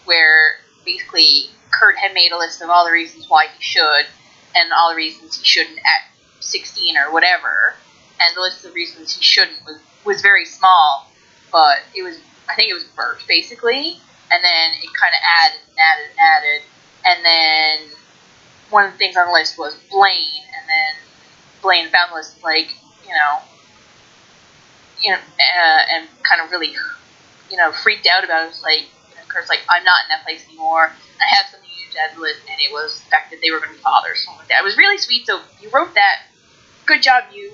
[0.04, 4.06] where basically Kurt had made a list of all the reasons why he should
[4.54, 7.74] and all the reasons he shouldn't at 16 or whatever,
[8.20, 11.10] and the list of reasons he shouldn't was was very small,
[11.50, 13.98] but it was I think it was Burt basically,
[14.30, 16.62] and then it kind of added and added and added,
[17.04, 17.96] and then
[18.70, 20.94] one of the things on the list was Blaine, and then
[21.62, 22.68] Blaine found the list like
[23.06, 23.40] you know,
[25.00, 26.74] you know, uh, and kind of really
[27.50, 28.44] you know freaked out about it.
[28.46, 28.84] It was like
[29.18, 30.90] and Kurt's like I'm not in that place anymore.
[31.20, 33.40] I have something huge to add to the list, and it was the fact that
[33.42, 34.60] they were going to be fathers, something like that.
[34.60, 35.26] It was really sweet.
[35.26, 36.22] So you wrote that.
[36.86, 37.52] Good job, you.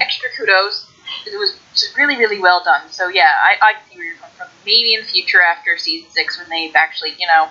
[0.00, 0.86] Extra kudos.
[1.26, 2.88] It was just really, really well done.
[2.90, 4.48] So yeah, I, I see where you're coming from.
[4.64, 7.48] Maybe in the future after season six, when they've actually, you know,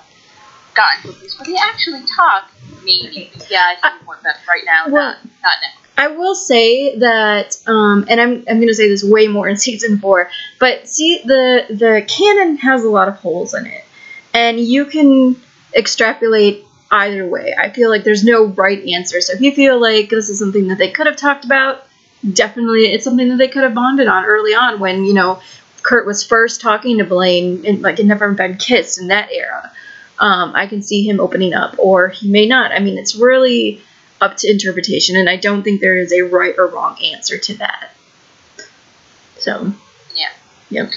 [0.74, 2.50] gotten to a place where they actually talk,
[2.84, 3.32] maybe.
[3.50, 4.20] Yeah, I see your point.
[4.24, 5.81] But right now, Well- not not now.
[5.98, 9.58] I will say that, um, and I'm, I'm going to say this way more in
[9.68, 10.30] season four,
[10.60, 13.84] but see, the, the canon has a lot of holes in it,
[14.34, 15.36] and you can
[15.76, 17.56] extrapolate either way.
[17.58, 19.22] I feel like there's no right answer.
[19.22, 21.88] So if you feel like this is something that they could have talked about,
[22.34, 25.42] definitely it's something that they could have bonded on early on when, you know,
[25.84, 29.72] Kurt was first talking to Blaine and like had never been kissed in that era.
[30.20, 32.72] Um, I can see him opening up, or he may not.
[32.72, 33.82] I mean, it's really
[34.22, 37.54] up to interpretation, and I don't think there is a right or wrong answer to
[37.56, 37.92] that.
[39.40, 39.74] So,
[40.16, 40.30] Yeah.
[40.70, 40.92] Yep.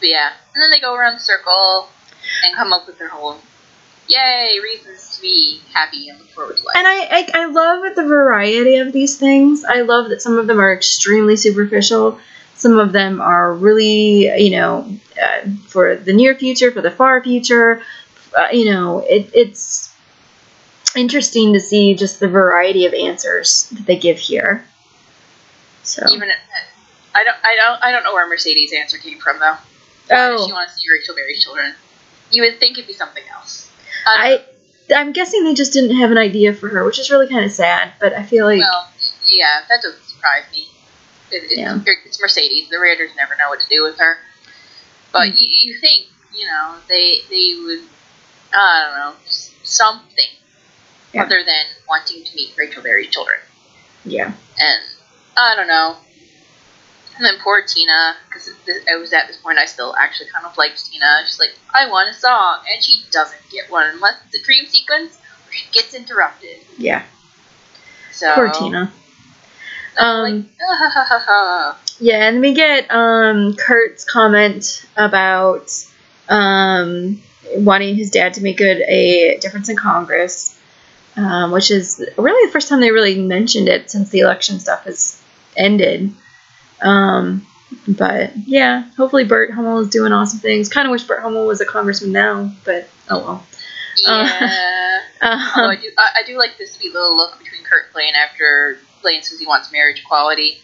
[0.00, 1.88] But yeah, and then they go around the circle
[2.44, 3.38] and come up with their whole
[4.08, 6.76] yay reasons to be happy and look forward to life.
[6.76, 9.64] and I, I I love the variety of these things.
[9.64, 12.18] I love that some of them are extremely superficial.
[12.54, 17.22] Some of them are really, you know, uh, for the near future, for the far
[17.22, 17.82] future.
[18.36, 19.90] Uh, you know, it, it's
[20.96, 24.64] interesting to see just the variety of answers that they give here.
[25.82, 26.30] So, Even
[27.14, 29.56] I don't I don't I don't know where Mercedes' answer came from though.
[30.10, 31.74] Oh, she wants to see Rachel Berry's children?
[32.30, 33.70] You would think it'd be something else.
[34.06, 34.38] I.
[34.38, 34.44] I
[34.94, 37.50] I'm guessing they just didn't have an idea for her, which is really kind of
[37.50, 37.92] sad.
[37.98, 38.88] But I feel like well,
[39.26, 40.68] yeah, that doesn't surprise me.
[41.32, 41.80] It, it's, Yeah.
[41.84, 42.68] it's Mercedes.
[42.68, 44.18] The writers never know what to do with her.
[45.12, 45.40] But Mm.
[45.40, 47.80] you, you think, you know, they they would,
[48.52, 49.16] I don't know,
[49.64, 50.28] something
[51.16, 51.22] Yeah.
[51.24, 53.38] other than wanting to meet Rachel Berry's children.
[54.04, 54.80] yeah, And
[55.36, 55.96] I don't know.
[57.16, 58.50] And then poor Tina, because
[58.92, 61.22] I was at this point, I still actually kind of liked Tina.
[61.26, 64.66] She's like, I want a song, and she doesn't get one unless it's a dream
[64.66, 66.58] sequence or she gets interrupted.
[66.76, 67.02] yeah.
[68.12, 68.92] So Poor Tina.
[69.98, 74.84] I'm like, Um, "Ah, ha, ha, ha, ha." Yeah, and we get um, Kurt's comment
[74.96, 75.70] about
[76.28, 77.22] um,
[77.56, 80.55] wanting his dad to make good a difference in Congress,
[81.16, 84.84] um, which is really the first time they really mentioned it since the election stuff
[84.84, 85.22] has
[85.56, 86.12] ended.
[86.82, 87.46] Um,
[87.88, 90.68] but yeah, hopefully Burt Hummel is doing awesome things.
[90.68, 93.46] Kind of wish Burt Hummel was a congressman now, but oh well.
[94.04, 94.98] Yeah.
[95.22, 97.92] Although I Um, do, I, I do like this sweet little look between Kurt and
[97.94, 100.58] Blaine after Blaine says he wants marriage equality.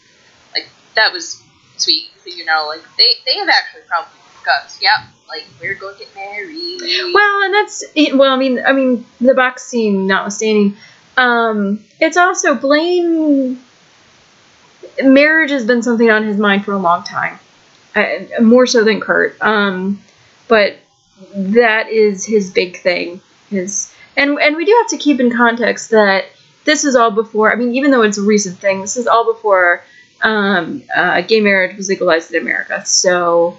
[0.55, 1.43] Like that was
[1.77, 2.09] sweet.
[2.23, 4.13] So, you know, like they, they have actually probably
[4.43, 4.81] discuss.
[4.81, 4.93] Yep,
[5.29, 6.81] like we're going to get married.
[7.15, 7.85] Well, and that's
[8.15, 8.33] well.
[8.33, 10.77] I mean, I mean, the box scene notwithstanding,
[11.17, 13.61] um, it's also Blaine.
[15.03, 17.39] Marriage has been something on his mind for a long time,
[17.95, 19.41] uh, more so than Kurt.
[19.41, 20.03] Um,
[20.49, 20.77] but
[21.35, 23.21] that is his big thing.
[23.49, 26.27] His and and we do have to keep in context that
[26.65, 27.53] this is all before.
[27.53, 29.83] I mean, even though it's a recent thing, this is all before
[30.21, 32.85] um, uh, gay marriage was legalized in America.
[32.85, 33.59] So.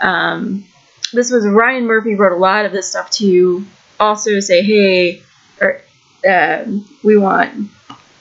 [0.00, 0.64] Um,
[1.12, 3.64] this was Ryan Murphy wrote a lot of this stuff to
[4.00, 5.22] also say, hey,
[5.60, 5.80] or
[6.28, 7.70] um, we want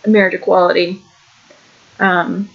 [0.05, 1.01] marriage equality.
[1.99, 2.49] Um,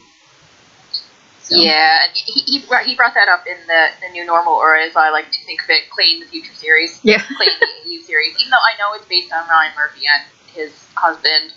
[1.42, 4.76] so- Yeah, he, he, brought- he brought that up in the, the new normal, or
[4.76, 7.00] as I like to think of it, Clayton the Future series.
[7.02, 7.22] Yeah.
[7.36, 8.36] Clayton the AU series.
[8.38, 10.22] Even though I know it's based on Ryan Murphy and
[10.54, 11.54] his husband,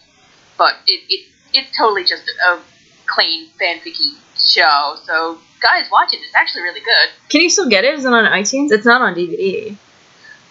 [0.57, 2.59] but it, it it's totally just a
[3.07, 4.16] Clayton fanficky
[4.46, 4.96] show.
[5.06, 6.20] So guys, watch it.
[6.22, 7.10] It's actually really good.
[7.30, 7.94] Can you still get it?
[7.94, 8.72] Is it on iTunes?
[8.72, 9.76] It's not on DVD.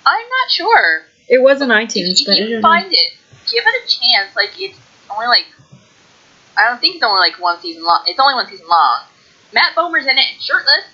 [0.07, 1.03] I'm not sure.
[1.29, 2.61] It was on iTunes, if but you know.
[2.61, 3.13] find it,
[3.51, 4.35] give it a chance.
[4.35, 4.79] Like it's
[5.11, 5.47] only like
[6.57, 8.05] I don't think it's only like one season long.
[8.07, 9.03] It's only one season long.
[9.53, 10.85] Matt Bomer's in it shirtless.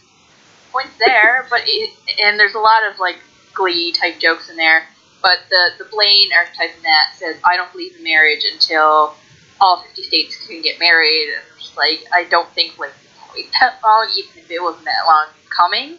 [0.72, 1.90] Points there, but it
[2.22, 3.16] and there's a lot of like
[3.54, 4.86] Glee type jokes in there.
[5.22, 9.14] But the the Blaine archetype in that says, "I don't believe in marriage until
[9.60, 12.92] all 50 states can get married." And like, I don't think like
[13.34, 15.98] wait that long, even if it wasn't that long coming,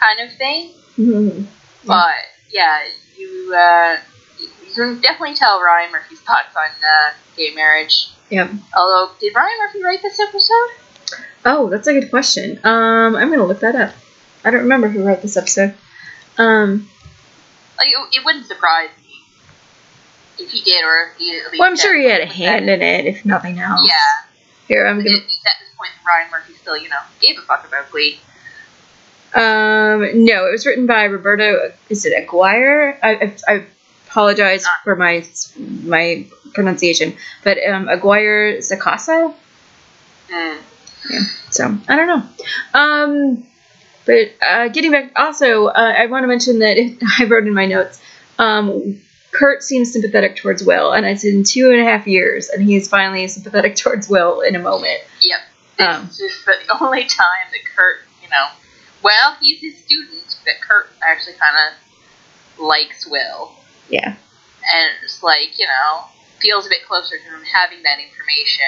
[0.00, 0.72] kind of thing.
[0.98, 1.46] Mhm.
[1.84, 2.14] But
[2.50, 2.80] yeah,
[3.16, 3.96] you uh,
[4.38, 8.08] you can definitely tell Ryan Murphy's thoughts on uh, gay marriage.
[8.30, 8.50] Yep.
[8.76, 10.70] Although, did Ryan Murphy write this episode?
[11.44, 12.58] Oh, that's a good question.
[12.64, 13.94] Um, I'm gonna look that up.
[14.44, 15.74] I don't remember who wrote this episode.
[16.38, 16.88] Um,
[17.78, 19.14] Like, it, it wouldn't surprise me
[20.38, 21.58] if he did, or if he at least.
[21.60, 23.82] well, I'm sure he had a hand in it, if nothing else.
[23.86, 24.25] Yeah,
[24.68, 25.16] Here, I'm at gonna.
[25.16, 28.18] at this point, Ryan Murphy still, you know, gave a fuck about Glee.
[29.34, 31.72] Um, no, it was written by Roberto.
[31.88, 32.98] Is it Aguirre?
[33.02, 33.64] I, I, I
[34.08, 34.80] apologize Ah.
[34.84, 35.24] for my
[35.84, 39.34] my pronunciation, but um, Aguirre Zacasa.
[40.30, 40.58] Mm.
[41.52, 42.22] So I don't know.
[42.74, 43.46] Um,
[44.06, 46.76] but uh, getting back, also uh, I want to mention that
[47.18, 48.00] I wrote in my notes.
[48.38, 49.00] Um,
[49.38, 52.88] Kurt seems sympathetic towards Will, and it's in two and a half years, and he's
[52.88, 55.00] finally sympathetic towards Will in a moment.
[55.20, 55.40] Yep.
[55.78, 56.06] It's Um.
[56.06, 58.46] just the only time that Kurt, you know,
[59.02, 63.52] well, he's his student, but Kurt actually kind of likes Will.
[63.88, 64.08] Yeah.
[64.74, 66.06] and it's like you know
[66.40, 68.66] feels a bit closer to him having that information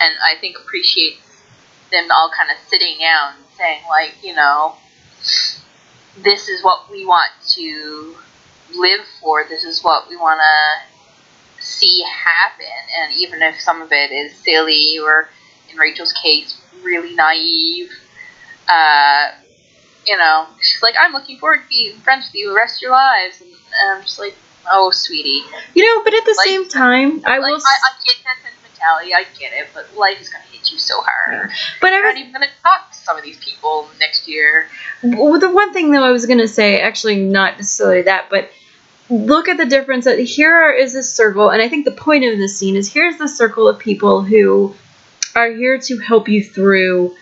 [0.00, 1.20] and i think appreciates
[1.92, 4.74] them all kind of sitting down and saying like you know
[6.22, 8.16] this is what we want to
[8.74, 12.66] live for this is what we want to see happen
[12.98, 15.28] and even if some of it is silly or
[15.70, 17.90] in rachel's case really naive
[18.68, 19.30] uh,
[20.06, 22.82] you know she's like i'm looking forward to being friends with you the rest of
[22.82, 24.34] your lives and, and i'm just like
[24.72, 25.42] oh sweetie
[25.74, 27.56] You know, but at the Like- same time, I like, will.
[27.56, 30.78] I, I get that sentimentality, I get it, but life is going to hit you
[30.78, 31.50] so hard.
[31.80, 34.68] but I You're not even going to talk to some of these people next year.
[35.02, 38.50] Well, the one thing though I was gonna say, actually not necessarily that, but
[39.10, 42.38] look at the difference that here is this circle, and I think the point of
[42.38, 44.74] this scene is here's the circle of people who
[45.34, 47.16] are here to help you through.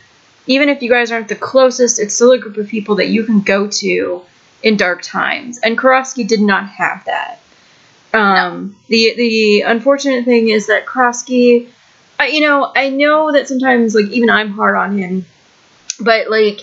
[0.46, 3.24] Even if you guys aren't the closest, it's still a group of people that you
[3.24, 4.22] can go to
[4.62, 5.58] in dark times.
[5.58, 7.40] And Karofsky did not have that.
[8.14, 11.68] Um, The the unfortunate thing is that Karofsky,
[12.18, 15.26] I, you know, I know that sometimes like even I'm hard on him,
[16.00, 16.60] but like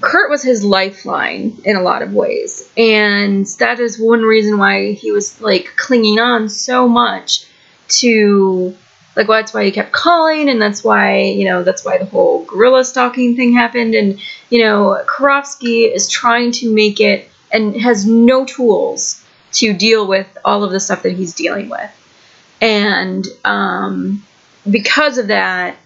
[0.00, 2.70] Kurt was his lifeline in a lot of ways.
[2.76, 7.46] And that is one reason why he was like clinging on so much
[7.88, 8.76] to
[9.16, 12.06] like well, that's why he kept calling and that's why, you know, that's why the
[12.06, 17.76] whole gorilla stalking thing happened and you know, Karofsky is trying to make it and
[17.80, 21.90] has no tools to deal with all of the stuff that he's dealing with.
[22.62, 24.24] And um
[24.70, 25.76] because of that,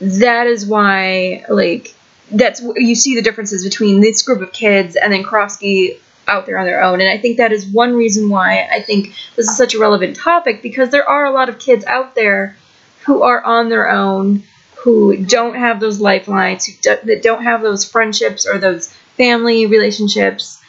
[0.00, 1.93] that is why like
[2.30, 6.58] that's you see the differences between this group of kids and then Karofsky out there
[6.58, 7.00] on their own.
[7.00, 10.16] And i think that is one reason why i think this is such a relevant
[10.16, 12.56] topic because there are a lot of kids out there
[13.04, 14.42] who are on their own
[14.84, 19.64] who don't have those lifelines who do, that don't have those friendships or those family
[19.64, 20.60] relationships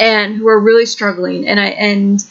[0.00, 1.46] and who are really struggling.
[1.46, 2.24] And i and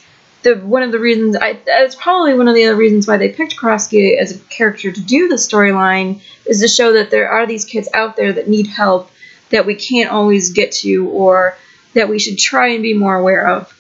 [0.44, 3.30] the one of the reasons i that's probably one of the other reasons why they
[3.30, 7.46] picked Karofsky as a character to do the storyline is to show that there are
[7.46, 9.12] these kids out there that need help
[9.50, 11.56] that we can't always get to or
[11.94, 13.74] that we should try and be more aware of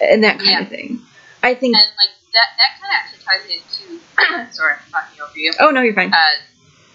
[0.00, 0.60] and that kind Yeah.
[0.62, 1.00] of thing.
[1.42, 4.52] I think And, like, that, that kind of actually ties into.
[4.56, 5.52] sorry, I'm talking over you.
[5.60, 6.12] oh no you're fine.
[6.12, 6.18] Uh,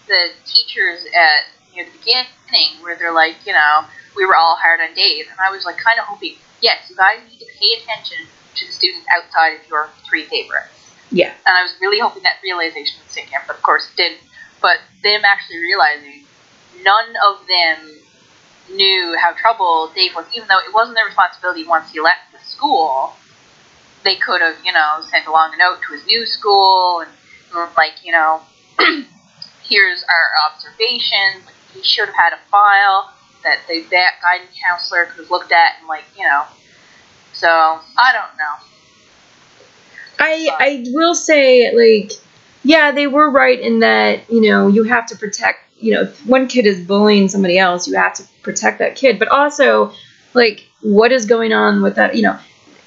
[0.08, 1.46] the teachers at
[1.76, 3.86] near the beginning where they're like, you know,
[4.16, 6.96] we were all hard on Dave, and I was like kind of hoping, yes, you
[6.96, 8.18] guys need to pay attention
[8.56, 10.70] to the students outside of your three favorites.
[11.12, 11.34] Yeah.
[11.46, 14.22] And I was really hoping that realization would sink in, but of course it didn't.
[14.62, 16.26] But them actually realizing
[16.84, 17.96] none of them
[18.76, 22.40] knew how trouble Dave was, even though it wasn't their responsibility once he left the
[22.40, 23.14] school.
[24.04, 27.10] They could have, you know, sent along a note to his new school and
[27.78, 28.42] like, you know,
[29.64, 31.44] here's our observations.
[31.74, 33.12] He should have had a file
[33.44, 36.46] that the that guidance counselor could have looked at and like, you know.
[37.36, 38.56] So I don't know.
[40.18, 42.12] I I will say like
[42.64, 46.26] yeah, they were right in that, you know, you have to protect, you know, if
[46.26, 49.20] one kid is bullying somebody else, you have to protect that kid.
[49.20, 49.94] But also
[50.34, 52.40] like what is going on with that, you know,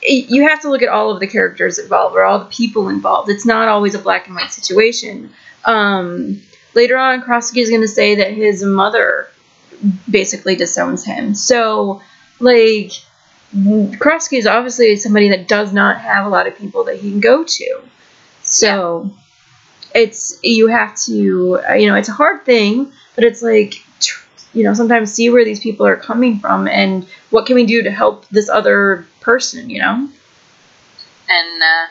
[0.03, 3.31] you have to look at all of the characters involved or all the people involved.
[3.31, 5.31] It's not always a black and white situation.
[5.65, 6.43] Um,
[6.75, 9.29] later on, Karofsky is going to say that his mother
[10.11, 11.35] basically disowns him.
[11.35, 12.01] So,
[12.41, 12.93] like,
[13.55, 17.21] Karofsky is obviously somebody that does not have a lot of people that he can
[17.21, 17.81] go to.
[18.43, 19.11] So,
[19.95, 23.75] it's you have to, you know, it's a hard thing, but it's like,
[24.53, 27.83] you know, sometimes see where these people are coming from and what can we do
[27.83, 30.09] to help this other person, you know?
[31.29, 31.87] And uh,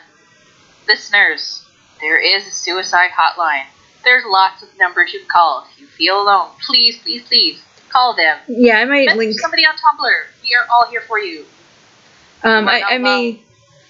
[0.88, 1.64] listeners,
[2.00, 3.64] there is a suicide hotline.
[4.04, 6.50] There's lots of numbers you can call if you feel alone.
[6.66, 8.38] Please, please, please call them.
[8.48, 9.40] Yeah, I might Message link.
[9.40, 10.24] somebody on Tumblr.
[10.48, 11.44] We are all here for you.
[12.42, 13.42] Um, I, I may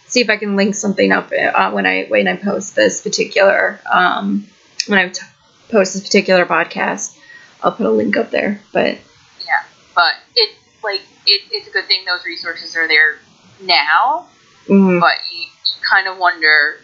[0.06, 3.80] see if I can link something up uh, when I when I post this particular
[3.90, 4.46] um,
[4.86, 5.22] when I t-
[5.70, 7.16] post this particular podcast.
[7.62, 8.60] I'll put a link up there.
[8.72, 8.98] But
[9.46, 13.18] Yeah, but it like it, it's a good thing those resources are there
[13.62, 14.26] now.
[14.68, 15.46] mm, But you
[15.88, 16.76] kind of wonder,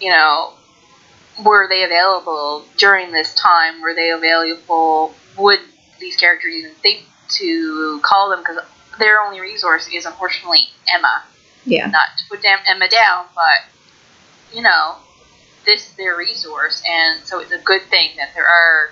[0.00, 0.52] you know,
[1.44, 3.80] were they available during this time?
[3.80, 5.14] Were they available?
[5.38, 5.60] Would
[5.98, 7.04] these characters even think
[7.38, 8.40] to call them?
[8.40, 8.58] Because
[8.98, 11.24] their only resource is unfortunately Emma.
[11.64, 13.64] yeah, Not to put down Emma down, but
[14.54, 14.96] you know,
[15.64, 18.90] this is their resource, and so it's a good thing that there are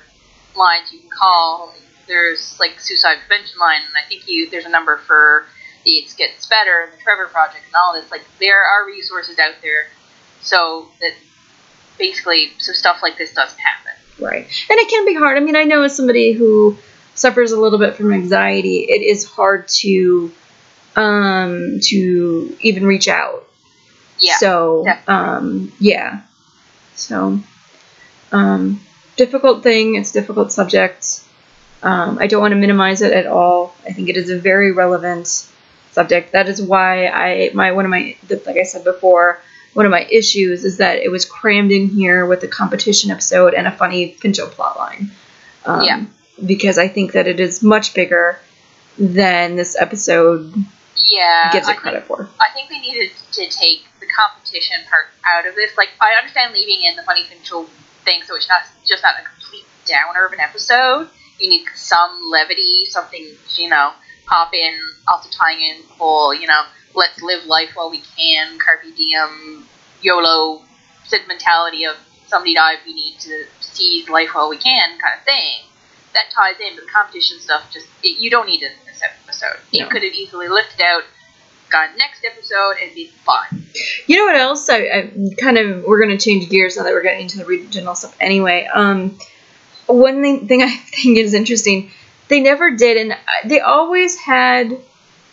[0.56, 1.74] lines you can call.
[2.06, 5.46] There's like suicide prevention line, and I think you there's a number for
[5.84, 8.10] the It Gets Better and the Trevor Project and all this.
[8.10, 9.86] Like there are resources out there,
[10.40, 11.12] so that
[11.98, 13.92] basically so stuff like this doesn't happen.
[14.18, 14.46] right.
[14.70, 15.36] And it can be hard.
[15.36, 16.76] I mean, I know as somebody who
[17.20, 20.32] suffers a little bit from anxiety, it is hard to
[20.96, 23.46] um to even reach out.
[24.18, 24.36] Yeah.
[24.36, 25.14] So, definitely.
[25.14, 26.22] um, yeah.
[26.94, 27.40] So,
[28.32, 28.80] um,
[29.16, 29.94] difficult thing.
[29.94, 31.22] It's a difficult subject.
[31.82, 33.74] Um, I don't want to minimize it at all.
[33.86, 35.26] I think it is a very relevant
[35.92, 36.32] subject.
[36.32, 39.40] That is why I my one of my like I said before,
[39.72, 43.54] one of my issues is that it was crammed in here with a competition episode
[43.54, 45.10] and a funny Pinto plotline.
[45.64, 46.04] Um, Yeah.
[46.44, 48.38] Because I think that it is much bigger
[48.98, 50.54] than this episode
[51.08, 52.28] yeah, gives I it think credit for.
[52.40, 55.76] I think they needed to take the competition part out of this.
[55.76, 57.66] Like, I understand leaving in the funny control
[58.04, 61.08] thing, so it's not just not a complete downer of an episode.
[61.38, 63.92] You need some levity, something you know,
[64.26, 64.78] pop in,
[65.08, 66.62] also tying in the whole, you know,
[66.94, 69.66] let's live life while we can, carpe diem,
[70.02, 70.62] YOLO
[71.04, 71.96] sentimentality of
[72.26, 75.69] somebody died, we need to seize life while we can, kind of thing.
[76.14, 79.02] That ties in, but the competition stuff just it, you don't need it in this
[79.02, 79.60] episode.
[79.72, 79.86] No.
[79.86, 81.02] It could have easily lifted out
[81.70, 83.64] got next episode and be fine.
[84.06, 84.68] You know what else?
[84.68, 87.44] I, I kind of we're going to change gears now that we're getting into the
[87.44, 88.16] regional stuff.
[88.20, 89.16] Anyway, um,
[89.86, 91.90] one thing, thing I think is interesting,
[92.28, 93.16] they never did, and
[93.48, 94.78] they always had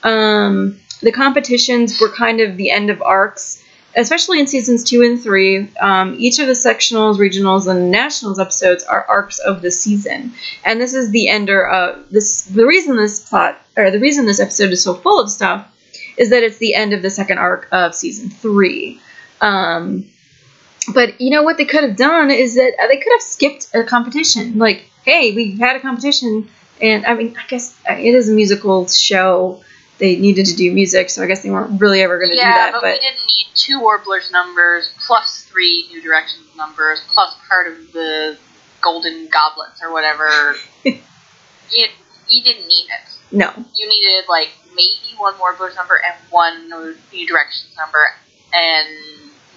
[0.03, 3.63] um, the competitions were kind of the end of arcs,
[3.97, 5.69] especially in seasons two and three.
[5.79, 10.33] Um, each of the sectionals, regionals, and nationals episodes are arcs of the season,
[10.63, 12.43] and this is the ender of this.
[12.43, 15.67] The reason this plot or the reason this episode is so full of stuff
[16.17, 18.99] is that it's the end of the second arc of season three.
[19.41, 20.05] Um,
[20.93, 23.69] but you know what they could have done is that uh, they could have skipped
[23.73, 24.57] a competition.
[24.57, 26.49] Like, hey, we had a competition,
[26.81, 29.63] and I mean, I guess uh, it is a musical show.
[29.99, 32.67] They needed to do music, so I guess they weren't really ever going to yeah,
[32.67, 32.71] do that.
[32.73, 37.67] but, But, we didn't need two Warblers numbers plus three New Directions numbers plus part
[37.67, 38.37] of the
[38.81, 40.55] Golden Goblets or whatever.
[40.83, 41.87] you,
[42.29, 43.17] you didn't need it.
[43.31, 48.05] no, You needed like maybe one Warblers number and one New Directions number
[48.53, 48.87] and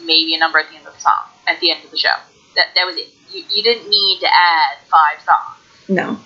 [0.04, 2.16] maybe a number at the end of the song at the end of the show.
[2.56, 3.08] That that was it.
[3.30, 5.88] You, you didn't need to add five songs.
[5.88, 6.18] no,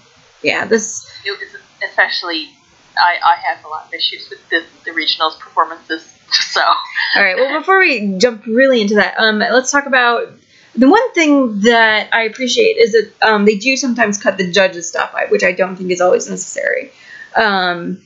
[0.43, 2.51] yeah, this It was especially.
[2.97, 6.11] I, I have a lot of issues with the, the regionals performances.
[6.51, 7.37] So All right.
[7.37, 10.33] Well, before we jump really into that, um, let's talk about
[10.75, 14.89] The one thing that I appreciate is that um, they do sometimes cut the judges
[14.89, 16.91] stuff which I don't think is always necessary.
[17.37, 18.03] Um,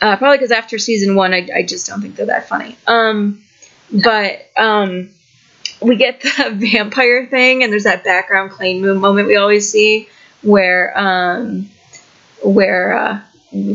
[0.00, 2.76] uh, probably because after season one, I, I just don't think they're that funny.
[2.86, 3.42] Um,
[3.90, 5.10] but um,
[5.80, 10.08] we get the vampire thing, and there's that background clean mo- moment we always see
[10.42, 11.68] where um,
[12.42, 13.20] where uh,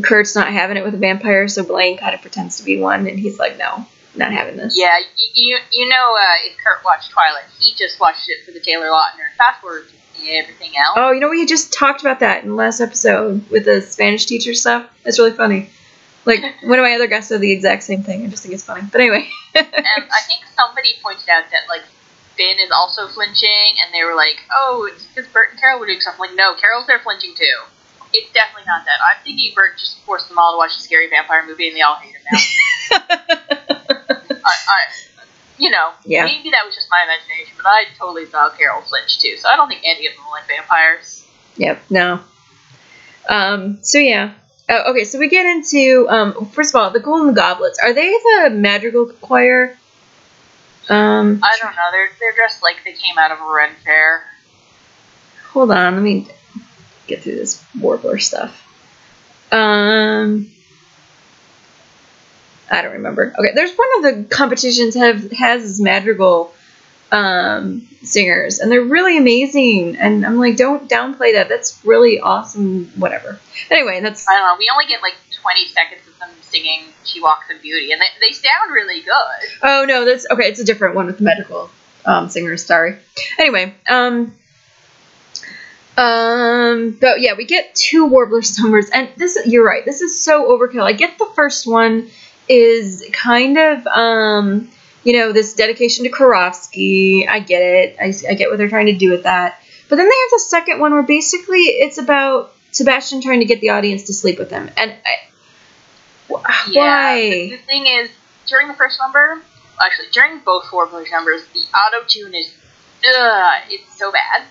[0.02, 3.06] Kurt's not having it with a vampire, so Blaine kind of pretends to be one,
[3.06, 4.96] and he's like, "No, not having this." Yeah,
[5.34, 8.86] you, you, know, uh, if Kurt watched Twilight, he just watched it for the Taylor
[8.86, 9.34] Lautner.
[9.36, 10.96] Fast forward to everything else.
[10.96, 14.26] Oh, you know, we just talked about that in the last episode with the Spanish
[14.26, 14.88] teacher stuff.
[15.04, 15.70] It's really funny.
[16.24, 18.24] Like one of my other guests said the exact same thing.
[18.24, 18.82] I just think it's funny.
[18.90, 21.82] But anyway, And I think somebody pointed out that, like,
[22.36, 25.86] Finn is also flinching, and they were like, oh, it's because Burt and Carol were
[25.86, 26.20] doing something.
[26.20, 27.58] Like, no, Carol's there flinching too.
[28.16, 28.98] It's definitely not that.
[29.02, 31.82] I'm thinking Burt just forced them all to watch a scary vampire movie, and they
[31.82, 32.38] all hate him now.
[34.44, 34.80] I, I,
[35.58, 36.24] you know, Yeah.
[36.24, 39.36] maybe that was just my imagination, but I totally saw Carol flinch too.
[39.36, 41.26] So I don't think any of them like vampires.
[41.56, 42.20] yep, no.
[43.28, 43.78] Um.
[43.82, 44.32] So yeah.
[44.68, 46.46] Oh, okay, so we get into um.
[46.52, 49.76] First of all, the Golden Goblets are they the Madrigal Choir?
[50.88, 51.40] Um.
[51.42, 51.88] I don't know.
[51.90, 54.24] They're they're dressed like they came out of a Ren fair.
[55.52, 56.26] Hold on, let me
[57.06, 58.60] get through this warbler stuff.
[59.52, 60.50] Um,
[62.70, 63.34] I don't remember.
[63.38, 66.52] Okay, there's one of the competitions have has madrigal
[67.12, 69.96] um, singers, and they're really amazing.
[69.96, 71.48] And I'm like, don't downplay that.
[71.48, 72.86] That's really awesome.
[72.96, 73.38] Whatever.
[73.70, 74.56] Anyway, that's I don't know.
[74.58, 78.06] We only get like 20 seconds of them singing "She Walks in Beauty," and they,
[78.20, 79.48] they sound really good.
[79.62, 80.44] Oh no, that's okay.
[80.44, 81.70] It's a different one with the madrigal
[82.04, 82.64] um, singers.
[82.64, 82.96] Sorry.
[83.38, 84.34] Anyway, um,
[85.96, 89.84] um, but yeah, we get two warbler numbers, and this you're right.
[89.84, 90.82] This is so overkill.
[90.82, 92.10] I get the first one
[92.48, 94.70] is kind of um,
[95.04, 97.28] you know, this dedication to Karofsky.
[97.28, 97.96] I get it.
[98.00, 99.60] I, I get what they're trying to do with that.
[99.88, 103.60] But then they have the second one where basically it's about Sebastian trying to get
[103.60, 105.16] the audience to sleep with him, and I,
[106.32, 107.30] wh- Yeah, why?
[107.30, 108.10] The, the thing is,
[108.46, 109.42] during the first number,
[109.80, 112.52] actually during both Warblers numbers, the auto tune is,
[113.06, 114.42] ugh, it's so bad.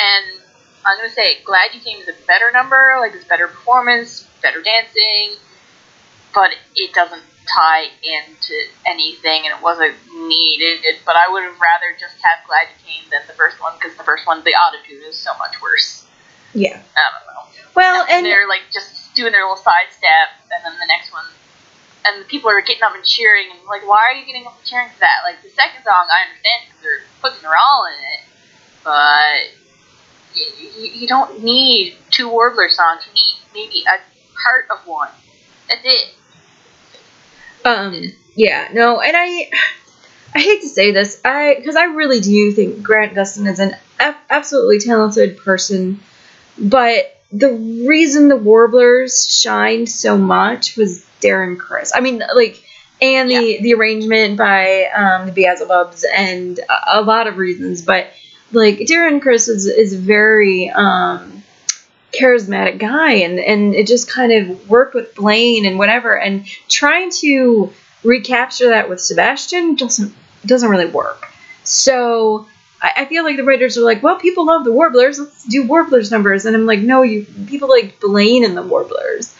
[0.00, 0.40] And
[0.86, 4.62] I'm gonna say, Glad You Came is a better number, like it's better performance, better
[4.62, 5.36] dancing,
[6.34, 7.22] but it doesn't
[7.54, 8.54] tie into
[8.86, 9.94] anything, and it wasn't
[10.26, 10.80] needed.
[11.04, 13.96] But I would have rather just have Glad You Came than the first one, because
[13.96, 16.06] the first one, the auto tune is so much worse.
[16.54, 16.82] Yeah.
[16.96, 20.64] I don't know Well, and and they're like just doing their little side step, and
[20.64, 21.26] then the next one,
[22.06, 24.56] and the people are getting up and cheering, and like, why are you getting up
[24.56, 25.22] and cheering for that?
[25.24, 28.20] Like the second song, I understand because they're putting their all in it,
[28.82, 29.59] but
[30.34, 33.02] you, don't need two Warbler songs.
[33.06, 34.00] You need maybe a
[34.42, 35.08] part of one.
[35.68, 36.14] That's it.
[37.64, 39.50] Um, yeah, no, and I,
[40.34, 43.76] I hate to say this, I because I really do think Grant Gustin is an
[43.98, 46.00] a- absolutely talented person,
[46.58, 47.52] but the
[47.86, 51.92] reason the Warblers shined so much was Darren Criss.
[51.94, 52.64] I mean, like,
[53.02, 58.10] and the the arrangement by um, the Beelzebubs and a, a lot of reasons, but
[58.52, 61.42] like Darren Criss is is very um
[62.12, 67.10] charismatic guy and and it just kind of worked with Blaine and whatever and trying
[67.10, 67.72] to
[68.02, 70.14] recapture that with Sebastian doesn't
[70.44, 71.28] doesn't really work.
[71.64, 72.46] So
[72.82, 75.66] I, I feel like the writers are like, well, people love the Warblers, let's do
[75.66, 79.36] Warblers numbers, and I'm like, no, you people like Blaine and the Warblers.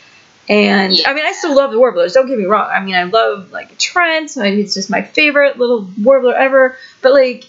[0.49, 2.12] And I mean, I still love the Warblers.
[2.12, 2.69] Don't get me wrong.
[2.69, 4.37] I mean, I love like Trent.
[4.37, 6.77] Mean, he's just my favorite little Warbler ever.
[7.03, 7.45] But like,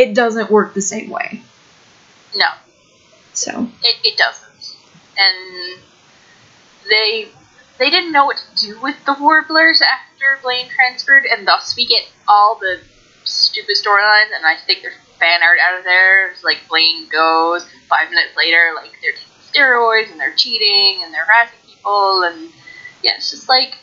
[0.00, 1.42] it doesn't work the same way.
[2.34, 2.46] No,
[3.34, 4.76] So it, it doesn't.
[5.18, 5.78] And
[6.88, 7.28] they
[7.78, 11.86] they didn't know what to do with the Warblers after Blaine transferred, and thus we
[11.86, 12.80] get all the
[13.24, 14.34] stupid storylines.
[14.34, 16.30] And I think there's fan art out of there.
[16.30, 21.12] It's like Blaine goes five minutes later, like they're taking steroids and they're cheating and
[21.12, 22.50] they're harassing people, and
[23.02, 23.74] yeah, it's just like,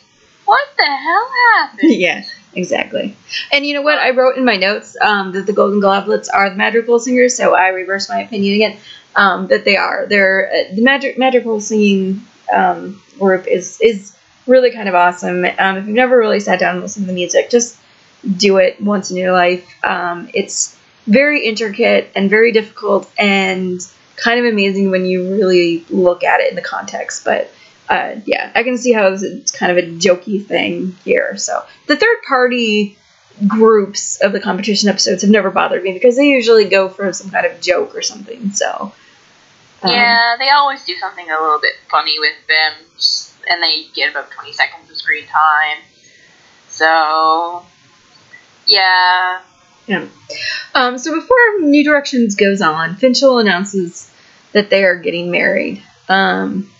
[0.48, 1.80] what the hell happened?
[1.92, 3.14] yeah, exactly.
[3.52, 3.98] And you know what?
[3.98, 7.54] I wrote in my notes um, that the Golden Goblets are the Madrigal singers, so
[7.54, 8.78] I reversed my opinion again.
[9.14, 10.06] Um, that they are.
[10.06, 12.22] They're uh, the magic Madrigal singing
[12.52, 14.16] um, group is is
[14.46, 15.44] really kind of awesome.
[15.58, 17.78] Um, if you've never really sat down and listened to the music, just
[18.36, 19.68] do it once in your life.
[19.84, 23.80] Um, it's very intricate and very difficult and
[24.16, 27.24] kind of amazing when you really look at it in the context.
[27.24, 27.52] But
[27.88, 31.36] uh, yeah, I can see how it's kind of a jokey thing here.
[31.36, 32.98] So the third party
[33.46, 37.30] groups of the competition episodes have never bothered me because they usually go for some
[37.30, 38.50] kind of joke or something.
[38.50, 38.92] So
[39.82, 42.72] um, Yeah, they always do something a little bit funny with them,
[43.50, 45.78] and they get about 20 seconds of screen time.
[46.68, 47.64] So,
[48.66, 49.40] yeah,
[49.86, 50.06] Yeah.
[50.74, 54.10] Um, so before New Directions goes on, Finchel announces
[54.52, 55.82] that they are getting married.
[56.08, 56.70] Um,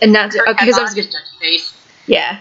[0.00, 1.74] and not to, because I was on gonna, his judgy face.
[2.06, 2.40] yeah.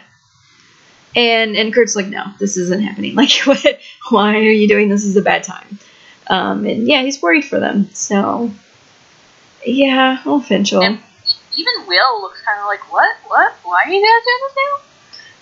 [1.16, 3.16] And and Kurt's like, no, this isn't happening.
[3.16, 3.80] Like, what?
[4.12, 5.04] Why are you doing this?
[5.04, 5.80] Is a bad time.
[6.28, 7.90] Um, and yeah, he's worried for them.
[7.94, 8.52] So,
[9.66, 10.84] yeah, oh Finchel.
[10.86, 11.00] And
[11.58, 13.16] even Will looks kind of like, what?
[13.28, 13.54] What?
[13.64, 14.86] Why are you guys doing this now?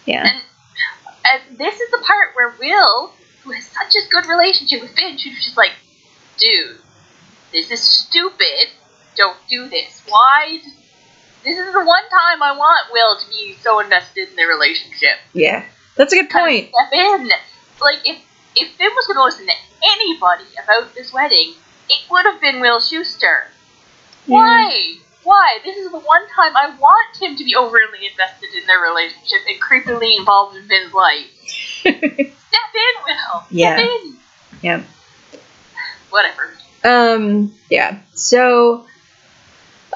[0.05, 3.11] Yeah, And, and this is the part where Will,
[3.43, 5.73] who has such a good relationship with Finch, who's just like,
[6.37, 6.77] dude,
[7.51, 8.69] this is stupid.
[9.17, 10.01] Don't do this.
[10.07, 10.59] Why?
[11.47, 15.15] This is the one time I want Will to be so invested in their relationship.
[15.31, 15.63] yeah,
[15.95, 16.69] that's a good point.
[16.69, 17.29] step in.
[17.79, 18.17] Like if
[18.57, 19.53] if Finn was going to listen to
[19.93, 21.53] anybody about this wedding,
[21.89, 23.45] it would have been Will Schuester.
[24.25, 24.95] Why?
[25.23, 25.59] Why?
[25.63, 29.39] This is the one time I want him to be overly invested in their relationship
[29.47, 31.27] and creepily involved in Finn's life.
[31.79, 32.31] Step in,
[33.05, 33.43] Will.
[33.51, 33.77] Yeah.
[33.77, 34.17] Step in.
[34.61, 34.83] Yeah.
[36.09, 36.53] Whatever.
[36.83, 38.01] Um, yeah.
[38.13, 38.85] So,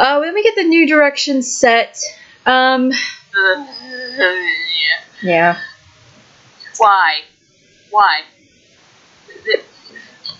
[0.01, 2.01] uh, when we get the new direction set,
[2.47, 2.91] um,
[5.21, 5.59] yeah.
[6.77, 7.19] Why?
[7.91, 8.21] Why?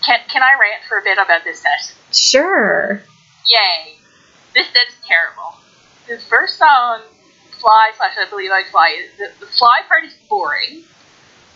[0.04, 1.96] Can, can I rant for a bit about this set?
[2.12, 3.04] Sure.
[3.48, 3.98] Yay.
[4.56, 5.54] This set is terrible.
[6.08, 7.02] The first song,
[7.60, 10.86] Fly slash I Believe I Can Fly, the, the Fly part is boring.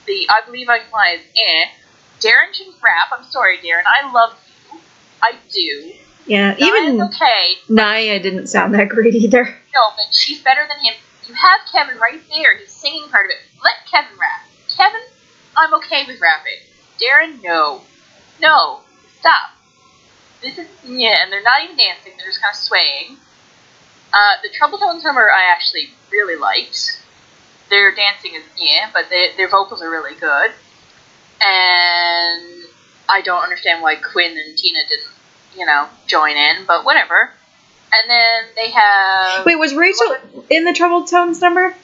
[0.05, 1.65] The I Believe I Can Fly is eh.
[2.19, 3.09] Darren should rap.
[3.11, 3.83] I'm sorry, Darren.
[3.87, 4.37] I love
[4.71, 4.79] you.
[5.23, 6.04] I do.
[6.25, 6.55] Yeah.
[6.57, 7.55] Even okay.
[7.69, 9.43] Naya didn't sound that great either.
[9.73, 10.95] No, but she's better than him.
[11.27, 12.57] You have Kevin right there.
[12.57, 13.37] He's singing part of it.
[13.63, 14.45] Let Kevin rap.
[14.75, 15.01] Kevin,
[15.55, 16.59] I'm okay with rapping.
[16.99, 17.81] Darren, no.
[18.41, 18.81] No.
[19.19, 19.51] Stop.
[20.41, 22.13] This is, yeah, and they're not even dancing.
[22.17, 23.17] They're just kind of swaying.
[24.13, 27.01] Uh, the Trouble Tones number I actually really liked.
[27.69, 30.51] Their dancing is, yeah, but they, their vocals are really good.
[31.43, 32.63] And
[33.09, 35.07] I don't understand why Quinn and Tina didn't,
[35.57, 37.31] you know, join in, but whatever.
[37.93, 39.45] And then they have.
[39.45, 40.17] Wait, was Rachel
[40.49, 41.75] in the Trouble Tones number?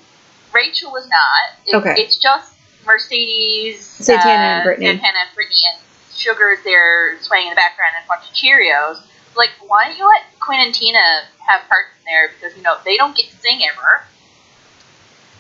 [0.54, 1.58] Rachel was not.
[1.66, 2.02] It, Okay.
[2.02, 2.54] It's just
[2.86, 4.86] Mercedes, Santana and uh, Brittany.
[4.88, 5.82] Santana and Brittany, and
[6.14, 9.02] Sugar's there swaying in the background and a bunch of Cheerios.
[9.36, 12.30] Like, why don't you let Quinn and Tina have parts in there?
[12.36, 14.04] Because, you know, they don't get to sing ever.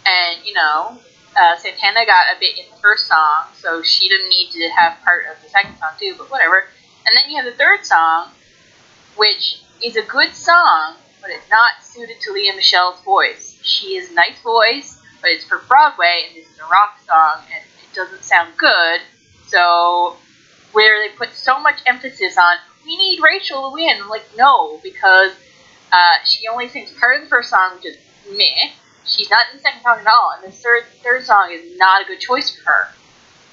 [0.05, 0.97] And, you know,
[1.35, 4.97] uh, Santana got a bit in the first song, so she didn't need to have
[5.03, 6.65] part of the second song, too, but whatever.
[7.05, 8.29] And then you have the third song,
[9.15, 13.59] which is a good song, but it's not suited to Lea Michele's voice.
[13.63, 17.43] She has a nice voice, but it's for Broadway, and this is a rock song,
[17.53, 19.01] and it doesn't sound good.
[19.47, 20.17] So,
[20.71, 24.79] where they put so much emphasis on, we need Rachel to win, I'm like, no,
[24.83, 25.33] because
[25.91, 27.97] uh, she only sings part of the first song, which is
[28.29, 28.71] meh.
[29.05, 32.03] She's not in the second song at all, and the third third song is not
[32.03, 32.87] a good choice for her.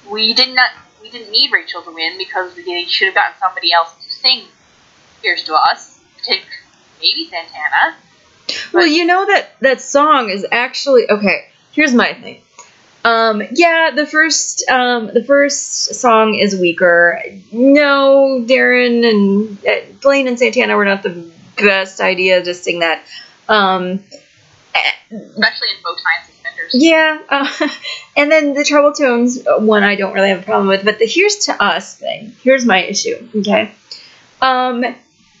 [0.09, 0.71] We did not,
[1.01, 4.43] we didn't need Rachel to win because they should have gotten somebody else to sing
[5.21, 5.99] "Here's to Us,"
[7.01, 7.95] maybe Santana.
[8.73, 11.47] Well, you know that that song is actually okay.
[11.71, 12.41] Here's my thing.
[13.05, 17.21] Um, yeah, the first um, the first song is weaker.
[17.51, 23.03] No, Darren and uh, Blaine and Santana were not the best idea to sing that.
[23.47, 24.03] Um,
[25.11, 26.28] especially in bow tie
[26.69, 26.83] suspenders.
[26.83, 27.69] yeah, uh,
[28.17, 30.99] and then the Trouble Tones uh, one I don't really have a problem with, but
[30.99, 32.35] the "Here's to Us" thing.
[32.43, 33.29] Here's my issue.
[33.35, 33.71] Okay,
[34.41, 34.83] um,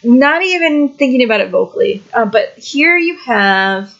[0.03, 3.93] not even thinking about it vocally, uh, but here you have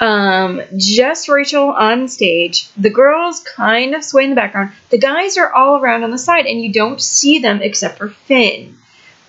[0.00, 2.70] um, just Rachel on stage.
[2.76, 4.72] The girls kind of sway in the background.
[4.88, 8.08] The guys are all around on the side, and you don't see them except for
[8.08, 8.76] Finn.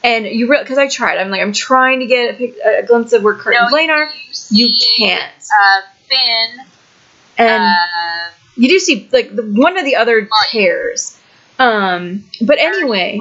[0.03, 3.13] And you really, because I tried, I'm like, I'm trying to get a, a glimpse
[3.13, 4.09] of where Kurt and Blaine are.
[4.49, 5.31] You see, can't.
[5.31, 6.65] Uh, Finn.
[7.41, 11.19] And uh, you do see like the, one of the other pairs.
[11.59, 13.19] Um, but anyway,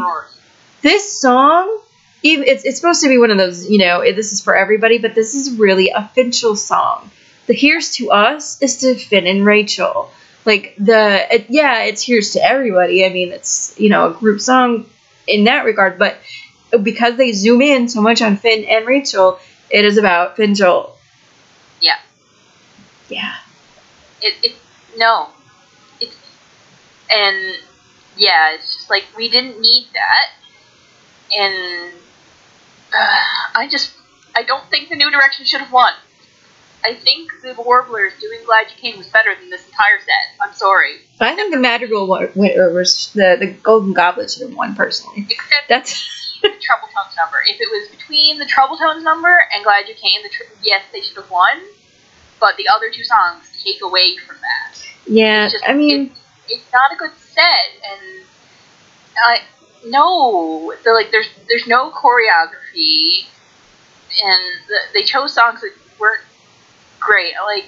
[0.82, 1.80] this song,
[2.22, 5.14] it's it's supposed to be one of those, you know, this is for everybody, but
[5.14, 7.10] this is really a Finchel song.
[7.47, 10.10] The "Here's to Us" is to Finn and Rachel.
[10.44, 14.40] Like the it, yeah, it's "Here's to Everybody." I mean, it's you know a group
[14.40, 14.86] song
[15.26, 16.18] in that regard, but
[16.82, 19.38] because they zoom in so much on Finn and Rachel,
[19.70, 20.92] it is about Finchel.
[21.80, 21.98] Yeah.
[23.09, 23.34] Yeah.
[24.22, 24.52] It, it
[24.97, 25.28] no,
[26.01, 26.16] it's
[27.10, 27.56] and
[28.16, 30.30] yeah, it's just like we didn't need that,
[31.36, 31.94] and
[32.92, 33.24] uh,
[33.55, 33.92] I just
[34.36, 35.92] I don't think the New Direction should have won.
[36.82, 40.40] I think the Warblers doing "Glad You Came" was better than this entire set.
[40.40, 44.74] I'm sorry, I think the Madrigal or was the the Golden Goblet should have won
[44.74, 45.26] personally.
[45.30, 46.06] except That's
[46.42, 47.38] the Trouble Tones number.
[47.47, 50.82] If it was between the Trouble Tones number and Glad You Came, the tr- yes,
[50.92, 51.60] they should have won.
[52.40, 54.82] But the other two songs take away from that.
[55.06, 55.44] yeah.
[55.44, 56.12] It's just- I mean, it,
[56.54, 58.26] it's not a good set, and
[59.24, 59.42] I
[59.84, 63.26] no, the, like there's there's no choreography,
[64.22, 66.22] and the, they chose songs that weren't
[66.98, 67.34] great.
[67.44, 67.66] Like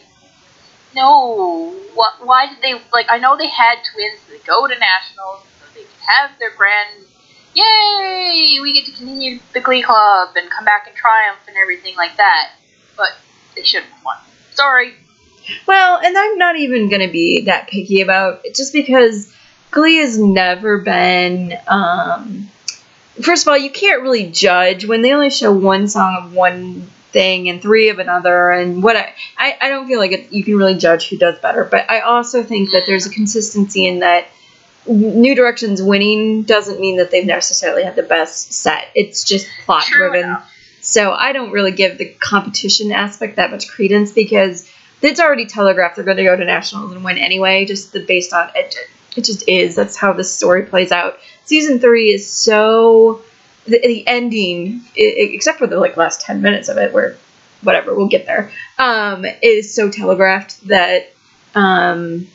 [0.94, 2.14] no, what?
[2.24, 3.06] Why did they like?
[3.08, 7.06] I know they had twins that go to nationals, so they have their grand.
[7.54, 8.58] Yay!
[8.62, 12.16] We get to continue the Glee Club and come back and triumph and everything like
[12.16, 12.52] that.
[12.96, 13.10] But
[13.54, 14.16] they shouldn't have won.
[14.62, 14.94] Sorry.
[15.66, 19.34] Well, and I'm not even going to be that picky about it just because
[19.72, 21.58] Glee has never been.
[21.66, 22.48] Um,
[23.20, 26.82] first of all, you can't really judge when they only show one song of one
[27.10, 30.44] thing and three of another, and what I, I, I don't feel like it, you
[30.44, 31.64] can really judge who does better.
[31.64, 34.28] But I also think that there's a consistency in that
[34.86, 38.88] New Directions winning doesn't mean that they've necessarily had the best set.
[38.94, 40.36] It's just plot driven.
[40.82, 44.68] So I don't really give the competition aspect that much credence because
[45.00, 47.64] it's already telegraphed they're going to go to nationals and win anyway.
[47.64, 48.74] Just the, based on it,
[49.16, 49.74] it just is.
[49.76, 51.18] That's how the story plays out.
[51.44, 53.22] Season three is so
[53.66, 57.16] the, the ending, i- i- except for the like last ten minutes of it, where
[57.62, 61.12] whatever we'll get there, um, is so telegraphed that
[61.54, 62.26] um,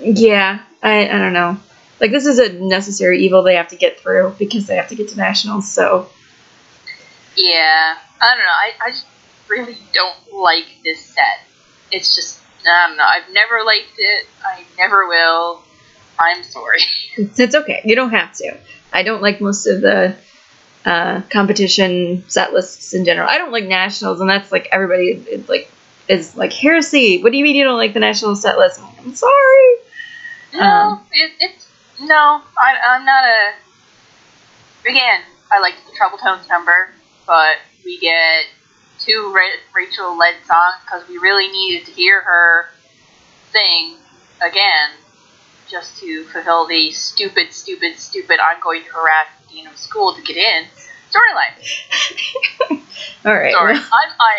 [0.00, 1.58] yeah, I I don't know.
[2.00, 4.94] Like this is a necessary evil they have to get through because they have to
[4.94, 5.70] get to nationals.
[5.70, 6.08] So
[7.36, 8.44] Yeah, I don't know.
[8.44, 9.06] I, I just
[9.48, 11.40] really don't like this set.
[11.90, 13.04] It's just, I don't know.
[13.04, 14.26] I've never liked it.
[14.44, 15.62] I never will.
[16.18, 16.80] I'm sorry.
[17.16, 17.82] It's, it's okay.
[17.84, 18.56] You don't have to.
[18.92, 20.16] I don't like most of the
[20.84, 23.28] uh, competition set lists in general.
[23.28, 25.70] I don't like nationals, and that's like everybody is like
[26.08, 27.20] is like heresy.
[27.22, 28.80] What do you mean you don't like the national set list?
[28.80, 29.74] I'm, like, I'm sorry.
[30.54, 31.06] No, Um.
[31.12, 31.68] it, it's,
[32.00, 35.20] no, I, I'm not a, again,
[35.52, 36.90] I liked the Trouble Tones number,
[37.30, 38.46] but we get
[38.98, 42.66] two Ra- Rachel led songs because we really needed to hear her
[43.52, 43.94] sing
[44.42, 44.90] again
[45.68, 50.12] just to fulfill the stupid, stupid, stupid I'm going to harass the dean of school
[50.12, 50.64] to get in
[51.08, 52.82] storyline.
[53.24, 53.52] All right.
[53.52, 54.38] Sorry, well- I'm I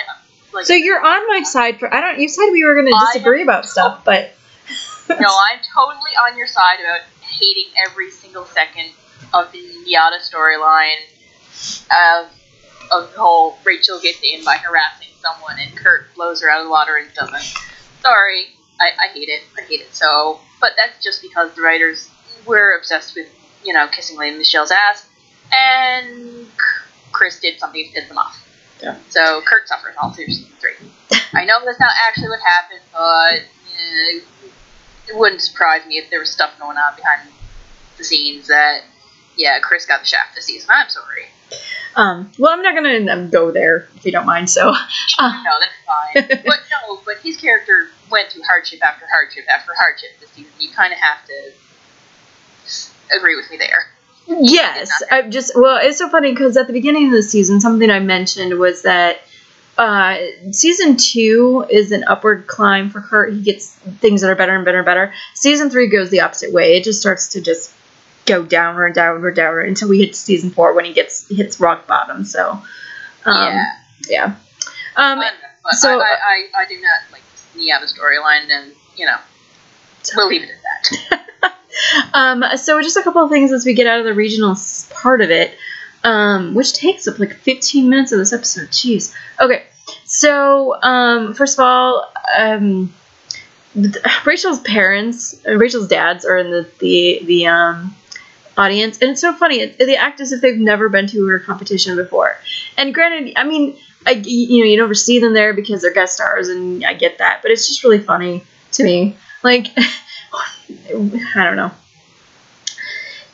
[0.54, 1.94] like So you're on my side for.
[1.94, 2.20] I don't.
[2.20, 4.34] You said we were going to disagree about stuff, but
[5.10, 8.92] no, I'm totally on your side about hating every single second
[9.34, 10.98] of the NYADA storyline
[11.90, 12.32] of
[12.92, 16.66] of the whole Rachel gets in by harassing someone and Kurt blows her out of
[16.66, 17.58] the water and doesn't.
[18.02, 18.48] Sorry,
[18.80, 19.44] I, I hate it.
[19.58, 20.40] I hate it so.
[20.60, 22.10] But that's just because the writers
[22.46, 23.28] were obsessed with
[23.64, 25.08] you know kissing Lea Michele's ass,
[25.58, 26.48] and
[27.12, 28.48] Chris did something to piss them off.
[28.82, 28.98] Yeah.
[29.10, 30.74] So Kurt suffers all through season three.
[31.34, 33.44] I know that's not actually what happened, but
[33.80, 34.22] eh,
[35.08, 37.30] it wouldn't surprise me if there was stuff going on behind
[37.98, 38.82] the scenes that,
[39.38, 40.70] yeah, Chris got the shaft this season.
[40.72, 41.26] I'm sorry.
[41.96, 42.32] Um.
[42.38, 44.50] Well, I'm not going to um, go there if you don't mind.
[44.50, 44.70] So.
[45.18, 46.42] Uh, No, that's fine.
[46.46, 50.52] but no, but his character went through hardship after hardship after hardship this season.
[50.60, 53.88] You kind of have to agree with me there.
[54.28, 57.90] Yes, I just well, it's so funny because at the beginning of the season, something
[57.90, 59.22] I mentioned was that
[59.78, 60.18] uh,
[60.52, 63.34] season two is an upward climb for Kurt.
[63.34, 65.14] He gets things that are better and better and better.
[65.34, 66.76] Season three goes the opposite way.
[66.78, 67.74] It just starts to just
[68.32, 71.60] go downward and downward and downward until we hit season four when he gets hits
[71.60, 72.24] rock bottom.
[72.24, 72.52] So,
[73.26, 73.76] um, yeah.
[74.10, 74.26] yeah.
[74.96, 75.34] Um, But,
[75.64, 77.22] but so- I, I, I, do not like
[77.56, 79.18] knee out NYADA storyline, and, you know,
[80.16, 80.58] we'll leave it at
[81.10, 81.54] that.
[82.14, 84.56] Um, so just a couple of things as we get out of the regional
[84.92, 85.58] part of it,
[86.04, 88.68] um, which takes up like 15 minutes of this episode.
[88.68, 89.16] Jeez.
[89.40, 89.64] Okay.
[90.04, 92.94] So um, first of all, um,
[94.26, 97.96] Rachel's parents, Rachel's dads are in the the the um,
[98.58, 99.66] audience, and it's so funny.
[99.66, 102.36] They act as if they've never been to her competition before.
[102.78, 106.16] And granted, I mean, I, you know, you never see them there because they're guest
[106.16, 109.16] stars, and I get that, but it's just really funny to me.
[109.44, 111.72] Like, I don't know.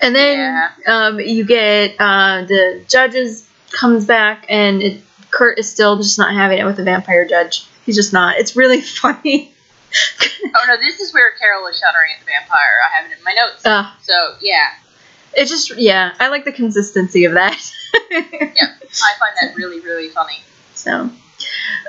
[0.01, 0.69] And then Yeah.
[1.07, 6.33] um, you get uh, the judges comes back, and it, Kurt is still just not
[6.33, 7.65] having it with the vampire judge.
[7.85, 8.37] He's just not.
[8.37, 9.51] It's really funny.
[10.55, 12.57] Oh, no, this is where Carol is shuddering at the vampire.
[12.89, 13.65] I have it in my notes.
[13.65, 14.69] uh, So, yeah,
[15.37, 16.13] it's just yeah.
[16.19, 17.71] I like the consistency of that.
[18.11, 20.39] yeah, I find that really, really funny.
[20.73, 21.09] So,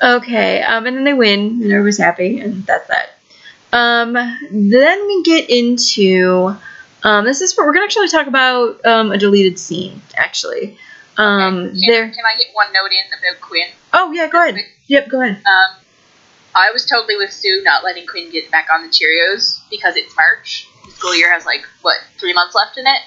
[0.02, 3.10] okay, um, and then they win, and everybody's happy, and that's that.
[3.72, 6.56] Um, then we get into
[7.02, 10.02] um, this is where we're gonna actually talk about um, a deleted scene.
[10.16, 10.78] Actually,
[11.16, 12.08] um, Can, there.
[12.10, 13.68] can I get one note in about Quinn?
[13.92, 14.64] Oh yeah, go ahead.
[14.86, 15.42] Yep, go ahead.
[15.46, 15.76] Um,
[16.54, 20.14] I was totally with Sue not letting Quinn get back on the Cheerios because it's
[20.16, 20.68] March.
[20.86, 23.02] The school year has like what three months left in it,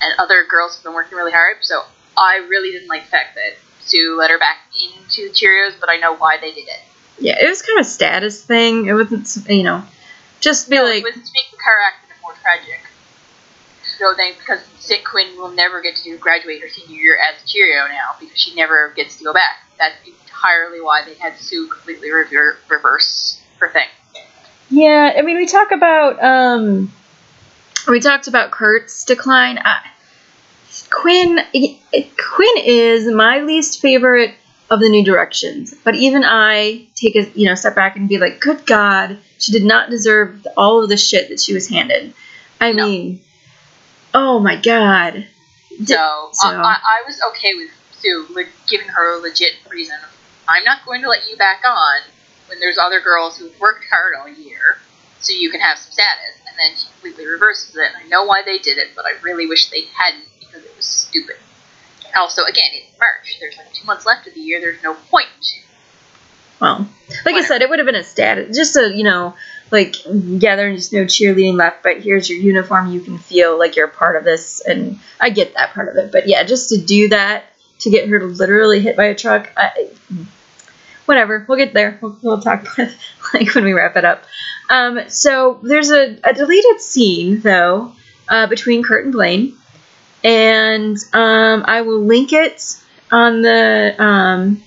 [0.00, 1.58] and other girls have been working really hard.
[1.62, 1.82] So
[2.16, 5.90] I really didn't like the fact that Sue let her back into the Cheerios, but
[5.90, 6.80] I know why they did it.
[7.18, 8.86] Yeah, it was kind of a status thing.
[8.86, 9.82] It wasn't, you know,
[10.40, 12.80] just be No, like, it was to make the car accident more tragic.
[13.98, 17.46] So then, because Sick Quinn will never get to graduate her senior year as a
[17.46, 19.56] Cheerio now because she never gets to go back.
[19.78, 23.88] That's entirely why they had Sue completely rever- reverse her thing.
[24.68, 26.92] Yeah, I mean, we talk about um,
[27.92, 29.58] we talked about Kurt's decline.
[29.58, 29.80] I,
[30.90, 34.34] Quinn, Quinn is my least favorite
[34.70, 38.18] of the new directions, but even I take a you know step back and be
[38.18, 42.12] like, good God, she did not deserve all of the shit that she was handed.
[42.60, 42.86] I No.
[42.86, 43.20] mean,
[44.14, 45.26] oh my God.
[45.84, 49.96] So, so- I, I, I was okay with Sue le- giving her a legit reason.
[50.48, 52.00] I'm not going to let you back on
[52.48, 54.78] when there's other girls who've worked hard all year,
[55.26, 56.40] so you can have some status.
[56.48, 57.90] And then she completely reverses it.
[57.94, 60.74] And I know why they did it, but I really wish they hadn't because it
[60.76, 61.36] was stupid.
[62.16, 63.36] Also, again, it's March.
[63.40, 64.60] There's like two months left of the year.
[64.60, 65.28] There's no point.
[66.60, 66.88] Well,
[67.26, 69.34] like I said, it would have been a status, just a you know,
[69.70, 72.90] like yeah, there's just no cheerleading left, but here's your uniform.
[72.90, 75.96] You can feel like you're a part of this, and I get that part of
[75.96, 76.12] it.
[76.12, 77.44] But yeah, just to do that
[77.80, 79.90] to get her to literally hit by a truck, I,
[81.04, 81.44] whatever.
[81.46, 81.98] We'll get there.
[82.00, 82.96] We'll, we'll talk about it,
[83.34, 84.24] like when we wrap it up.
[84.68, 87.92] Um, so there's a, a deleted scene though
[88.28, 89.56] uh, between Kurt and Blaine,
[90.24, 92.62] and um, I will link it
[93.10, 93.94] on the.
[93.98, 94.62] Um,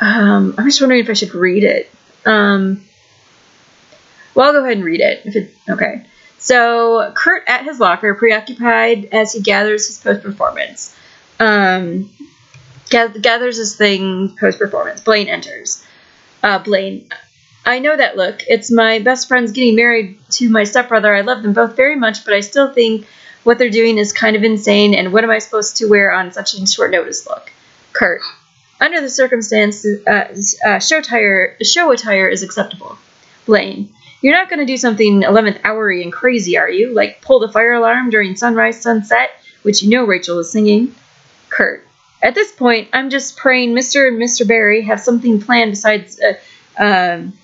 [0.00, 1.90] um, I'm just wondering if I should read it.
[2.24, 2.84] Um,
[4.34, 5.22] well, I'll go ahead and read it.
[5.24, 6.04] If it okay.
[6.38, 10.96] So Kurt at his locker, preoccupied as he gathers his post performance.
[11.40, 12.10] Um,
[12.88, 15.00] gathers his thing post performance.
[15.00, 15.84] Blaine enters.
[16.42, 17.08] Uh, Blaine,
[17.68, 18.40] I know that look.
[18.48, 21.14] It's my best friend's getting married to my stepbrother.
[21.14, 23.06] I love them both very much, but I still think
[23.44, 24.94] what they're doing is kind of insane.
[24.94, 27.26] And what am I supposed to wear on such a short notice?
[27.26, 27.52] Look,
[27.92, 28.22] Kurt.
[28.80, 30.34] Under the circumstances, uh,
[30.66, 32.96] uh, show attire show attire is acceptable.
[33.44, 33.92] Blaine,
[34.22, 36.94] you're not going to do something 11th houry and crazy, are you?
[36.94, 40.94] Like pull the fire alarm during sunrise, sunset, which you know Rachel is singing.
[41.50, 41.86] Kurt,
[42.22, 44.08] at this point, I'm just praying Mr.
[44.08, 44.48] and Mr.
[44.48, 46.18] Berry have something planned besides.
[46.18, 46.32] Uh,
[46.78, 47.37] um,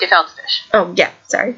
[0.00, 0.64] Gefilte fish.
[0.72, 1.56] oh yeah, sorry,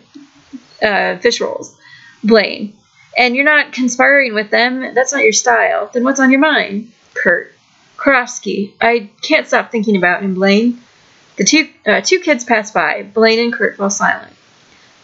[0.83, 1.79] uh, fish rolls.
[2.25, 2.77] Blaine,
[3.17, 4.95] and you're not conspiring with them.
[4.95, 5.91] That's not your style.
[5.93, 6.93] Then what's on your mind?
[7.15, 7.53] Kurt,
[7.97, 8.75] Karofsky.
[8.81, 10.35] I can't stop thinking about him.
[10.35, 10.81] Blaine.
[11.37, 13.03] The two uh, two kids pass by.
[13.03, 14.33] Blaine and Kurt fall silent.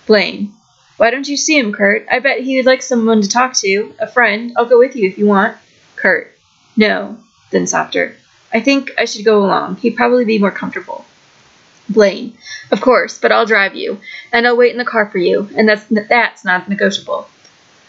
[0.06, 0.52] Blaine,
[0.98, 2.06] why don't you see him, Kurt?
[2.10, 4.52] I bet he would like someone to talk to, a friend.
[4.56, 5.56] I'll go with you if you want.
[5.96, 6.32] Kurt,
[6.76, 7.18] no.
[7.50, 8.14] Then softer.
[8.52, 9.76] I think I should go along.
[9.76, 11.04] He'd probably be more comfortable.
[11.88, 12.36] Blaine,
[12.70, 14.00] of course, but I'll drive you,
[14.32, 17.28] and I'll wait in the car for you, and that's that's not negotiable.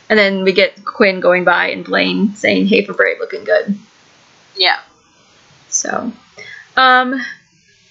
[0.09, 3.77] And then we get Quinn going by and Blaine saying, "Hey, Fabray, looking good."
[4.55, 4.79] Yeah.
[5.67, 6.11] So,
[6.75, 7.21] um,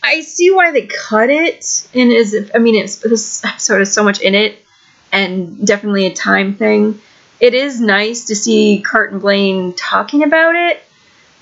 [0.03, 3.93] I see why they cut it, and is if I mean, it's this episode has
[3.93, 4.65] so much in it,
[5.13, 7.01] and definitely a time thing.
[7.41, 10.83] It is nice to see Kurt and Blaine talking about it.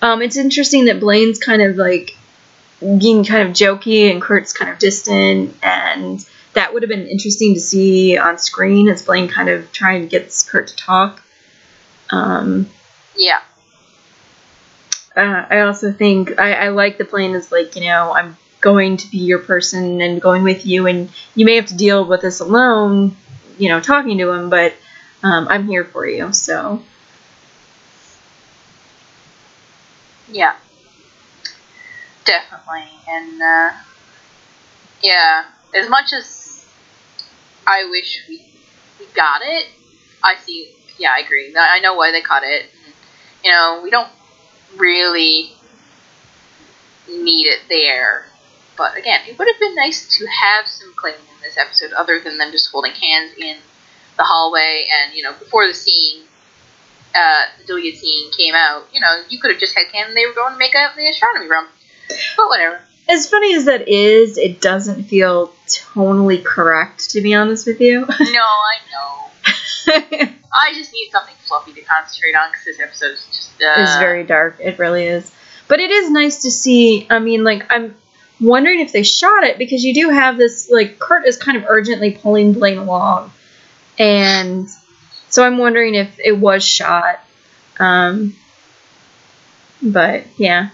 [0.03, 2.17] Um, it's interesting that Blaine's kind of like
[2.81, 6.25] being kind of jokey, and Kurt's kind of distant, and
[6.55, 10.09] that would have been interesting to see on screen as Blaine kind of trying to
[10.09, 11.23] get Kurt to talk.
[12.11, 12.69] Um,
[13.17, 13.41] Yeah.
[15.17, 18.97] uh, I also think I, I like the plan is like you know I'm going
[18.99, 22.21] to be your person and going with you and you may have to deal with
[22.23, 23.17] this alone
[23.59, 24.75] you know talking to him but
[25.23, 26.83] um, I'm here for you so
[30.31, 30.57] Yeah.
[32.27, 32.85] Definitely.
[33.09, 33.71] And, uh,
[35.03, 35.45] yeah,
[35.75, 36.67] as much as
[37.67, 38.43] I wish we,
[38.99, 39.67] we got it,
[40.23, 41.55] I see, yeah, I agree.
[41.59, 42.71] I know why they cut it.
[43.45, 44.11] You know, we don't
[44.77, 45.53] really
[47.09, 48.27] need it there.
[48.77, 52.21] But again, it would have been nice to have some cleaning in this episode other
[52.21, 53.57] than them just holding hands in
[54.17, 56.23] the hallway and, you know, before the scene
[57.15, 60.27] uh, the deleted scene came out, you know, you could have just had canon they
[60.27, 61.67] were going to make out the astronomy room.
[62.09, 62.81] But whatever.
[63.09, 68.01] as funny as that is it doesn't feel tonally correct to be honest with you
[68.01, 68.07] No,
[68.43, 69.27] I know.
[70.59, 73.63] I just need something fluffy to concentrate on because this episode is just.
[73.63, 74.57] Uh, is very dark.
[74.61, 75.33] It really is.
[75.69, 77.07] But it is nice to see.
[77.11, 77.95] I mean, like I'm
[78.41, 81.65] wondering if they shot it because you do have this like Kurt is kind of
[81.69, 83.33] urgently pulling Blaine along,
[83.99, 84.69] and
[85.29, 87.21] so I'm wondering if it was shot.
[87.79, 88.35] Um,
[89.83, 90.71] but yeah.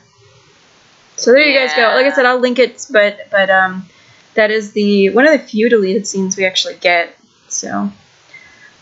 [1.17, 1.83] So there you guys go.
[1.83, 3.87] Like I said, I'll link it, but but um,
[4.35, 7.17] that is the one of the few deleted scenes we actually get.
[7.49, 7.91] So,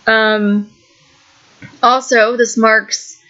[0.06, 0.70] um,
[1.82, 3.20] also this marks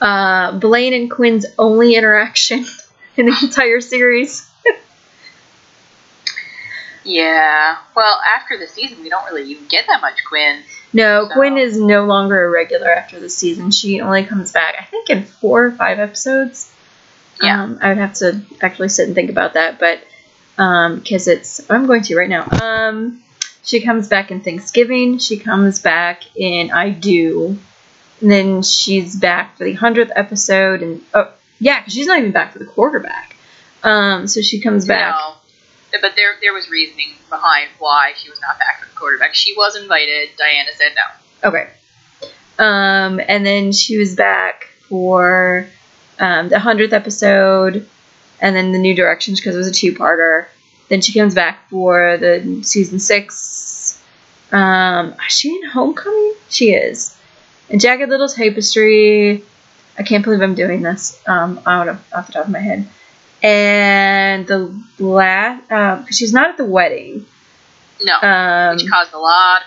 [0.00, 2.66] uh, Blaine and Quinn's only interaction
[3.16, 4.44] in the entire series.
[7.04, 7.78] Yeah.
[7.96, 10.62] Well, after the season, we don't really even get that much Quinn.
[10.92, 13.70] No, So- Quinn is no longer a regular after the season.
[13.70, 16.70] She only comes back, I think, in four or five episodes.
[17.42, 17.62] Yeah.
[17.62, 20.00] Um, I would have to actually sit and think about that, but
[20.56, 22.46] because it's, I'm going to right now.
[22.62, 23.22] Um,
[23.62, 25.18] she comes back in Thanksgiving.
[25.18, 27.58] She comes back in I Do.
[28.20, 32.32] And then she's back for the hundredth episode, and oh yeah, 'cause she's not even
[32.32, 33.36] back for the quarterback.
[33.84, 35.14] Um, so she comes back.
[35.14, 35.34] No.
[36.00, 39.34] But there, there was reasoning behind why she was not back for the quarterback.
[39.36, 40.30] She was invited.
[40.36, 41.48] Dianna said no.
[41.48, 41.68] Okay.
[42.58, 45.68] Um, and then she was back for
[46.18, 47.88] um, the hundredth episode,
[48.40, 50.46] and then the New Directions because it was a two-parter.
[50.88, 54.02] Then she comes back for the season six.
[54.52, 56.34] Um, is she in Homecoming?
[56.48, 57.16] She is.
[57.70, 59.44] And Jagged Little Tapestry.
[59.98, 61.20] I can't believe I'm doing this.
[61.26, 62.88] Um, out of off the top of my head.
[63.42, 67.26] And the last, um, 'cause she's not at the wedding.
[68.02, 68.14] No.
[68.20, 69.62] Um, which caused a lot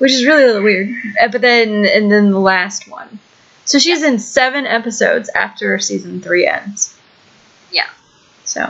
[0.00, 0.88] which is really, really weird.
[1.22, 3.18] Uh, But then, and then the last one.
[3.70, 6.98] So she's in seven episodes after season three ends.
[7.70, 7.86] Yeah.
[8.44, 8.68] So.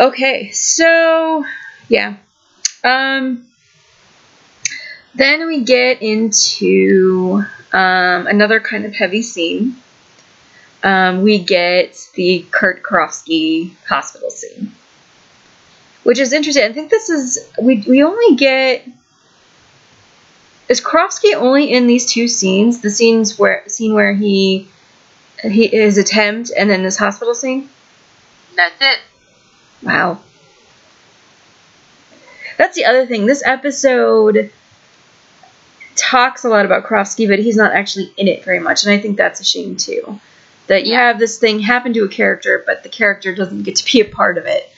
[0.00, 1.44] Okay, so
[1.90, 2.16] yeah.
[2.82, 3.48] Um.
[5.14, 7.44] Then we get into
[7.74, 9.76] um, another kind of heavy scene.
[10.82, 14.72] Um, we get the Kurt Karofsky hospital scene,
[16.04, 16.64] which is interesting.
[16.64, 18.88] I think this is we we only get
[20.68, 22.80] is Karofsky only in these two scenes?
[22.80, 24.68] The scenes where scene where he
[25.42, 27.68] he his attempt and then this hospital scene.
[28.54, 28.98] That's it.
[29.82, 30.20] Wow.
[32.58, 33.26] That's the other thing.
[33.26, 34.52] This episode
[35.96, 38.98] talks a lot about Karofsky, but he's not actually in it very much, and I
[38.98, 40.20] think that's a shame too.
[40.68, 41.08] That you Yeah.
[41.08, 44.04] have this thing happen to a character, but the character doesn't get to be a
[44.04, 44.70] part of it.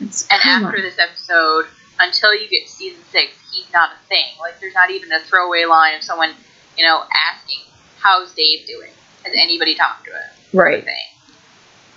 [0.00, 0.82] It's, And after on.
[0.82, 1.66] this episode,
[1.98, 4.26] until you get to season six, he's not a thing.
[4.40, 6.34] Like, there's not even a throwaway line of someone,
[6.76, 7.60] you know, asking,
[7.98, 8.92] "How's Dave doing?"
[9.24, 10.30] Has anybody talked to him?
[10.52, 10.84] right.
[10.84, 11.06] Thing.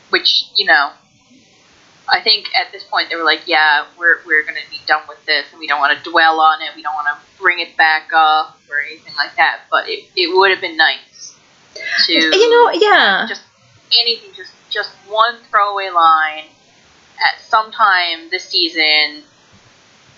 [0.10, 0.92] Which, you know,
[2.12, 5.24] I think at this point they were like, "Yeah, we're we're gonna be done with
[5.26, 6.76] this, and we don't want to dwell on it.
[6.76, 10.36] We don't want to bring it back up or anything like that." But it, it
[10.36, 11.36] would have been nice
[12.08, 13.26] to You know, yeah.
[13.28, 13.44] just
[14.00, 16.46] anything, just just one throwaway line
[17.20, 19.24] at some time this season,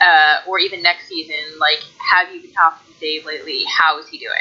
[0.01, 1.59] uh, or even next season.
[1.59, 1.79] Like,
[2.13, 3.63] have you been talking to Dave lately?
[3.65, 4.31] How is he doing?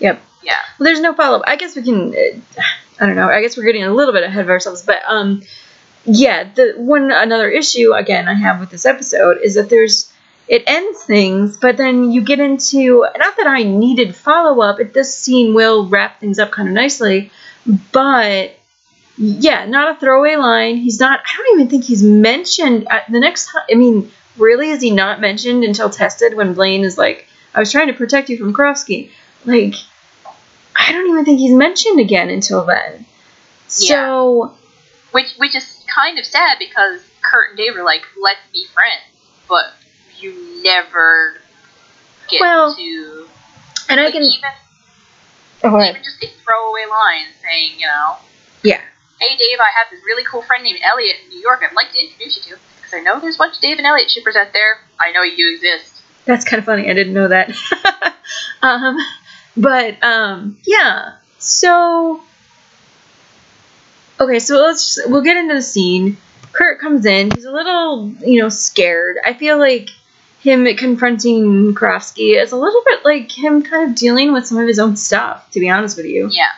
[0.00, 0.20] Yep.
[0.42, 1.44] Yeah, Well, there's no follow up.
[1.46, 2.12] I guess we can.
[2.12, 2.62] Uh,
[3.00, 3.28] I don't know.
[3.28, 5.42] I guess we're getting a little bit ahead of ourselves, but um,
[6.04, 6.50] yeah.
[6.52, 10.12] The one another issue again I have with this episode is that there's
[10.48, 14.80] it ends things, but then you get into not that I needed follow up.
[14.80, 17.30] It this scene will wrap things up kind of nicely,
[17.92, 18.58] but
[19.18, 20.76] yeah, not a throwaway line.
[20.76, 21.20] He's not.
[21.20, 23.62] I don't even think he's mentioned uh, the next time.
[23.70, 27.70] I mean, really, is he not mentioned until tested when Blaine is like, "I was
[27.70, 29.10] trying to protect you from Karofsky."
[29.44, 29.74] Like,
[30.76, 33.04] I don't even think he's mentioned again until then.
[33.66, 34.56] So
[35.12, 39.00] which which is kind of sad because Kurt and Dave are like, let's be friends,
[39.48, 39.72] but
[40.18, 41.34] you never
[42.28, 43.28] get Well, to.
[43.88, 44.22] and I can.
[44.22, 44.40] even
[45.64, 48.16] Oh, even just a throwaway line saying, you know,
[48.64, 48.80] yeah.
[49.22, 51.62] Hey Dave, I have this really cool friend named Elliott in New York.
[51.62, 53.86] I'd like to introduce you to because I know there's a bunch of Dave and
[53.86, 54.80] Elliott shippers out there.
[54.98, 56.02] I know you exist.
[56.24, 56.90] That's kind of funny.
[56.90, 57.52] I didn't know that.
[58.62, 58.96] um,
[59.56, 61.18] but um, yeah.
[61.38, 62.20] So
[64.18, 66.16] okay, so let's just, we'll get into the scene.
[66.50, 67.30] Kurt comes in.
[67.30, 69.18] He's a little, you know, scared.
[69.24, 69.88] I feel like
[70.40, 74.66] him confronting Karofsky is a little bit like him kind of dealing with some of
[74.66, 75.48] his own stuff.
[75.52, 76.28] To be honest with you.
[76.32, 76.50] Yeah.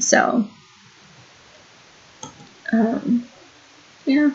[0.00, 0.48] So,
[2.72, 3.28] um,
[4.04, 4.30] yeah.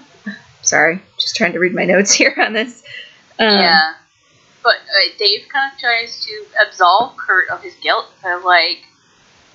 [0.62, 2.84] Sorry, just trying to read my notes here on this.
[3.40, 3.94] Um, yeah.
[4.64, 8.06] But uh, Dave kind of tries to absolve Kurt of his guilt.
[8.24, 8.86] Like,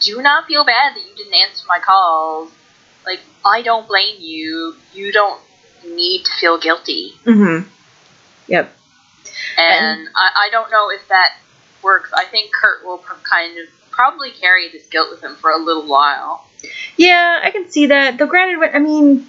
[0.01, 2.53] do not feel bad that you didn't answer my calls.
[3.07, 4.77] Like, I don't blame you.
[4.93, 5.41] You don't
[5.87, 7.13] need to feel guilty.
[7.25, 7.69] Mm-hmm.
[8.49, 8.73] Yep.
[9.57, 11.37] And I, I don't know if that
[11.83, 12.11] works.
[12.15, 15.87] I think Kurt will kind of probably carry this guilt with him for a little
[15.87, 16.48] while.
[16.97, 18.19] Yeah, I can see that.
[18.19, 19.27] Though, granted, I mean,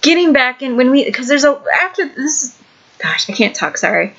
[0.00, 2.58] getting back in when we because there's a after this.
[2.98, 3.78] Gosh, I can't talk.
[3.78, 4.14] Sorry.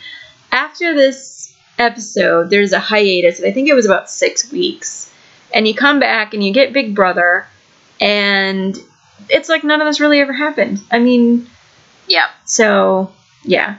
[0.52, 3.42] After this episode, there's a hiatus.
[3.42, 5.12] I think it was about six weeks,
[5.54, 7.48] and you come back and you get Big Brother,
[8.00, 8.78] and
[9.30, 10.82] it's like none of this really ever happened.
[10.92, 11.48] I mean,
[12.08, 12.28] Yeah.
[12.46, 13.78] So, yeah.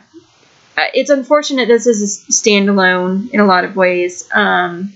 [0.77, 4.28] Uh, it's unfortunate this is a standalone in a lot of ways.
[4.32, 4.94] Um,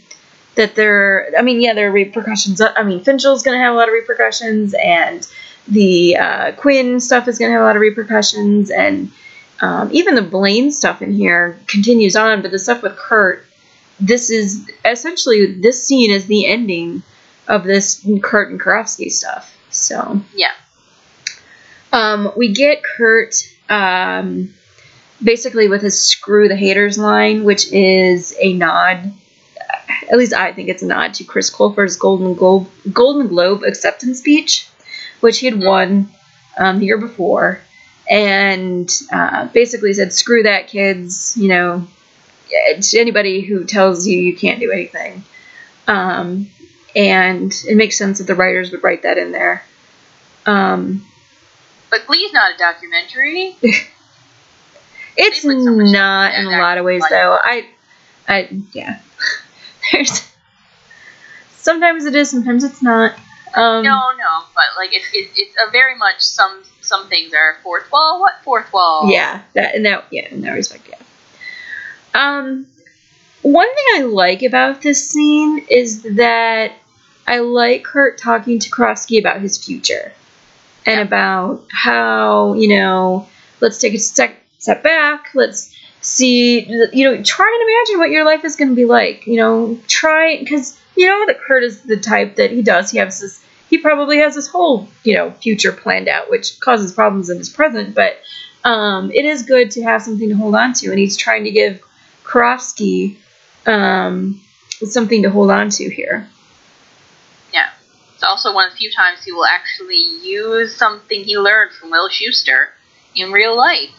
[0.57, 2.61] that there, I mean, yeah, there are repercussions.
[2.61, 5.27] I mean, Finchel's going to have a lot of repercussions, and
[5.69, 9.11] the uh, Quinn stuff is going to have a lot of repercussions, and
[9.61, 12.43] um, even the Blaine stuff in here continues on.
[12.43, 13.45] But the stuff with Kurt,
[14.01, 17.03] this is essentially this scene is the ending
[17.49, 19.57] of this Kurt and Karofsky stuff.
[19.71, 20.53] So Yeah.
[21.93, 23.35] um, we get Kurt
[23.69, 24.55] um,
[25.23, 29.13] basically with his "screw the haters" line, which is a nod.
[30.11, 34.19] At least I think it's a nod to Chris Colfer's Golden Globe Golden Globe acceptance
[34.21, 34.69] speech,
[35.21, 36.09] which he had won
[36.59, 37.61] um, the year before,
[38.09, 41.87] and uh, basically said, "Screw that, kids." You know,
[42.81, 45.25] to anybody who tells you you can't do anything.
[45.87, 46.49] Um,
[46.95, 49.63] and it makes sense that the writers would write that in there.
[50.47, 51.05] Um,
[51.91, 53.57] But Glee's not a documentary.
[55.19, 57.39] It's so not in in a lot of ways though.
[57.41, 57.67] I
[58.29, 59.01] I yeah.
[59.93, 60.11] There's
[61.57, 63.13] sometimes it is, sometimes it's not.
[63.55, 67.57] Um no, no, but like it's it, it's a very much some some things are
[67.63, 68.21] fourth wall.
[68.21, 69.11] What fourth wall?
[69.11, 70.97] yeah, that in that yeah, in that respect, yeah.
[72.15, 72.67] Um
[73.43, 76.73] one thing I like about this scene is that
[77.27, 80.13] I like Kurt talking to Karofsky about his future
[80.85, 81.03] and Yeah.
[81.03, 83.29] about how, you know,
[83.61, 85.76] let's take a step step back, let's
[86.07, 86.61] see,
[86.93, 89.79] you know, try and imagine what your life is going to be like, you know,
[89.89, 93.45] try, because you know that Kurt is the type that he does, he has this,
[93.69, 97.51] he probably has this whole, you know, future planned out, which causes problems in his
[97.51, 98.19] present, but
[98.65, 101.51] um, it is good to have something to hold on to, and he's trying to
[101.51, 101.83] give
[102.23, 103.17] Karofsky
[103.67, 104.41] um,
[104.85, 106.29] something to hold on to here.
[107.53, 107.71] Yeah.
[108.15, 111.91] It's also one of the few times he will actually use something he learned from
[111.91, 112.69] Will Schuester
[113.17, 113.91] in real life.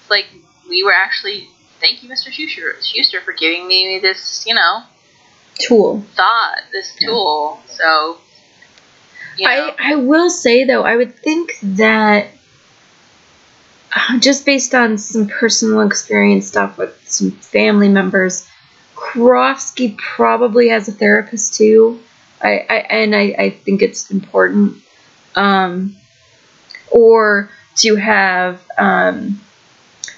[0.00, 0.26] It's like
[0.68, 1.48] we were actually
[1.80, 2.30] thank you, Mr.
[2.30, 4.82] Schuester, Schuester for giving me this, you know,
[5.58, 6.02] Tool.
[6.14, 7.08] thought, this Yeah.
[7.08, 7.60] tool.
[7.68, 8.18] So
[9.36, 12.26] you know, I, I will say though, I would think that
[13.94, 18.46] uh, just based on some personal experience stuff with some family members,
[18.96, 22.00] Karofsky probably has a therapist too.
[22.42, 24.76] I, I and I, I think it's important.
[25.34, 25.96] Um,
[26.90, 29.40] or to have um,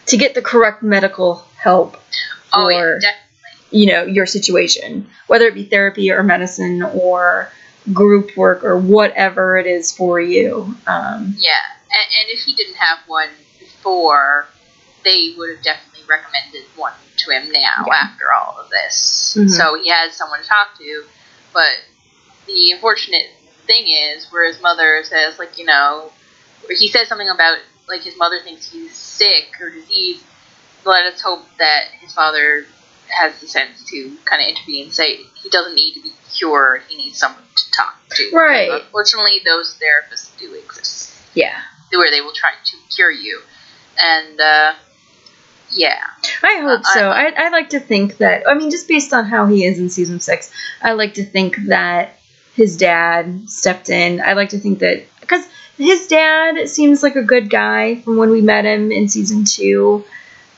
[0.07, 2.01] to get the correct medical help for
[2.55, 2.99] oh yeah,
[3.71, 7.51] you know your situation whether it be therapy or medicine or
[7.93, 11.53] group work or whatever it is for you um, Yeah,
[11.91, 14.47] and, and if he didn't have one before,
[15.05, 17.95] they would have definitely recommended one to him now Yeah.
[18.03, 19.35] after all of this.
[19.39, 19.51] Mhm.
[19.51, 21.05] So he has someone to talk to.
[21.55, 21.73] But
[22.47, 23.31] the unfortunate
[23.67, 26.13] thing is, where his mother says, like, you know,
[26.69, 27.59] he says something about,
[27.91, 30.25] like, his mother thinks he's sick or diseased.
[30.85, 32.65] Let us hope that his father
[33.09, 36.83] has the sense to kind of intervene and say he doesn't need to be cured,
[36.89, 38.31] he needs someone to talk to.
[38.33, 38.71] Right.
[38.71, 41.61] Unfortunately, those therapists do exist yeah
[41.93, 43.41] where they will try to cure you.
[44.03, 44.75] And uh,
[45.73, 46.01] yeah,
[46.43, 49.25] i hope Uh, so I, I like to think that i mean just based on
[49.25, 50.51] how he is in season six
[50.83, 52.19] i like to think that
[52.55, 55.45] his dad stepped in i like to think that because
[55.81, 60.05] his dad seems like a good guy from when we met him in season two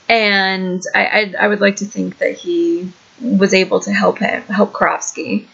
[0.08, 4.42] and I, I, I would like to think that he was able to help him
[4.42, 5.46] help Karofsky.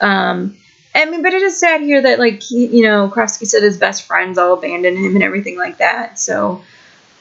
[0.00, 0.58] Um,
[0.94, 3.78] I mean, but it is sad here that like he, you know Karofsky said his
[3.78, 6.18] best friends all abandoned him and everything like that.
[6.18, 6.62] So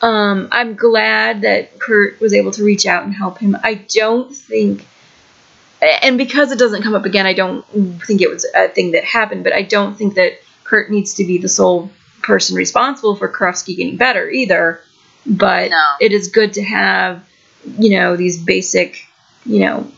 [0.01, 3.55] um, I'm glad that Kurt was able to reach out and help him.
[3.63, 4.85] I don't think,
[5.81, 7.63] and because it doesn't come up again, I don't
[8.05, 9.43] think it was a thing that happened.
[9.45, 10.33] But I don't think that
[10.73, 11.91] Kurt needs to be the sole
[12.23, 14.81] person responsible for Karofsky getting better either.
[15.23, 15.91] But No.
[16.01, 17.23] it is good to have,
[17.77, 19.05] you know, these basic,
[19.45, 19.91] you know,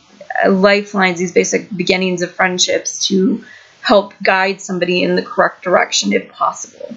[0.45, 3.45] lifelines, these basic beginnings of friendships to
[3.79, 6.93] help guide somebody in the correct direction if possible.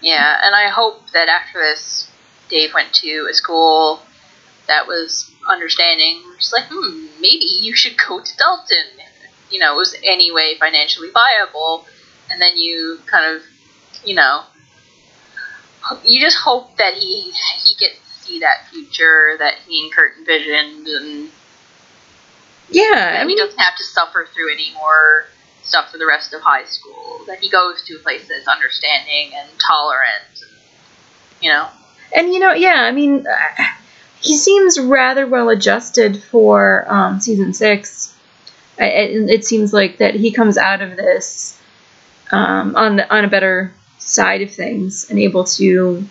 [0.00, 0.40] yeah.
[0.42, 2.10] And I hope that after this,
[2.48, 4.00] Dave went to a school
[4.68, 6.22] that was understanding.
[6.38, 8.86] Just like, hmm, maybe you should go to Dalton.
[9.50, 11.86] You know, it was anyway financially viable,
[12.34, 13.42] and then you kind of,
[14.04, 14.42] you know,
[16.04, 17.30] you just hope that he
[17.64, 21.30] he gets to see that future that he and Kurt envisioned, and
[22.70, 25.26] Yeah, I that he doesn't have to suffer through any more
[25.62, 27.20] stuff for the rest of high school.
[27.28, 30.44] That he goes to a place that's understanding and tolerant.
[31.40, 31.68] You know,
[32.16, 33.64] and you know, yeah, I mean, uh,
[34.20, 38.10] he seems rather well adjusted for um, season six.
[38.76, 41.53] It, it seems like that he comes out of this
[42.30, 46.06] um, on the, on a better side of things and able to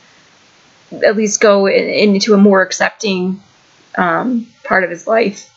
[1.05, 3.41] at least go in, into a more accepting
[3.97, 5.49] um, part of his life.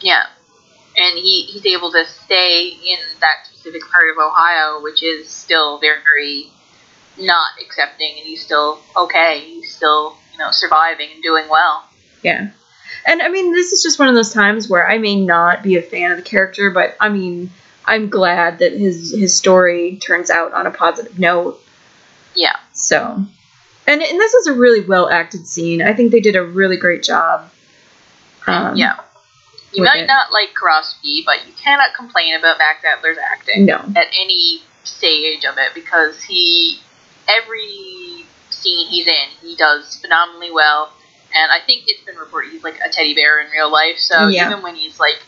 [0.00, 0.24] yeah.
[0.96, 5.78] and he he's able to stay in that specific part of Ohio, which is still
[5.78, 6.50] very
[7.18, 9.40] not accepting, and he's still okay.
[9.40, 11.84] He's still you know surviving and doing well.
[12.22, 12.50] Yeah.
[13.06, 15.76] And I mean, this is just one of those times where I may not be
[15.76, 17.50] a fan of the character, but I mean,
[17.90, 21.60] I'm glad that his his story turns out on a positive note.
[22.36, 22.96] Yeah, So,
[23.88, 25.82] and and this is a really well acted scene.
[25.82, 27.50] I think they did a really great job.
[28.46, 28.96] Um, yeah.
[29.72, 30.06] You might it.
[30.06, 33.76] not like Karofsky, but you cannot complain about Max Adler's acting No.
[33.96, 36.78] at any stage of it because he
[37.28, 40.92] every scene he's in, he does phenomenally well.
[41.34, 43.98] And I think it's been reported he's like a teddy bear in real life.
[43.98, 44.46] So Yeah.
[44.50, 45.18] even when he's like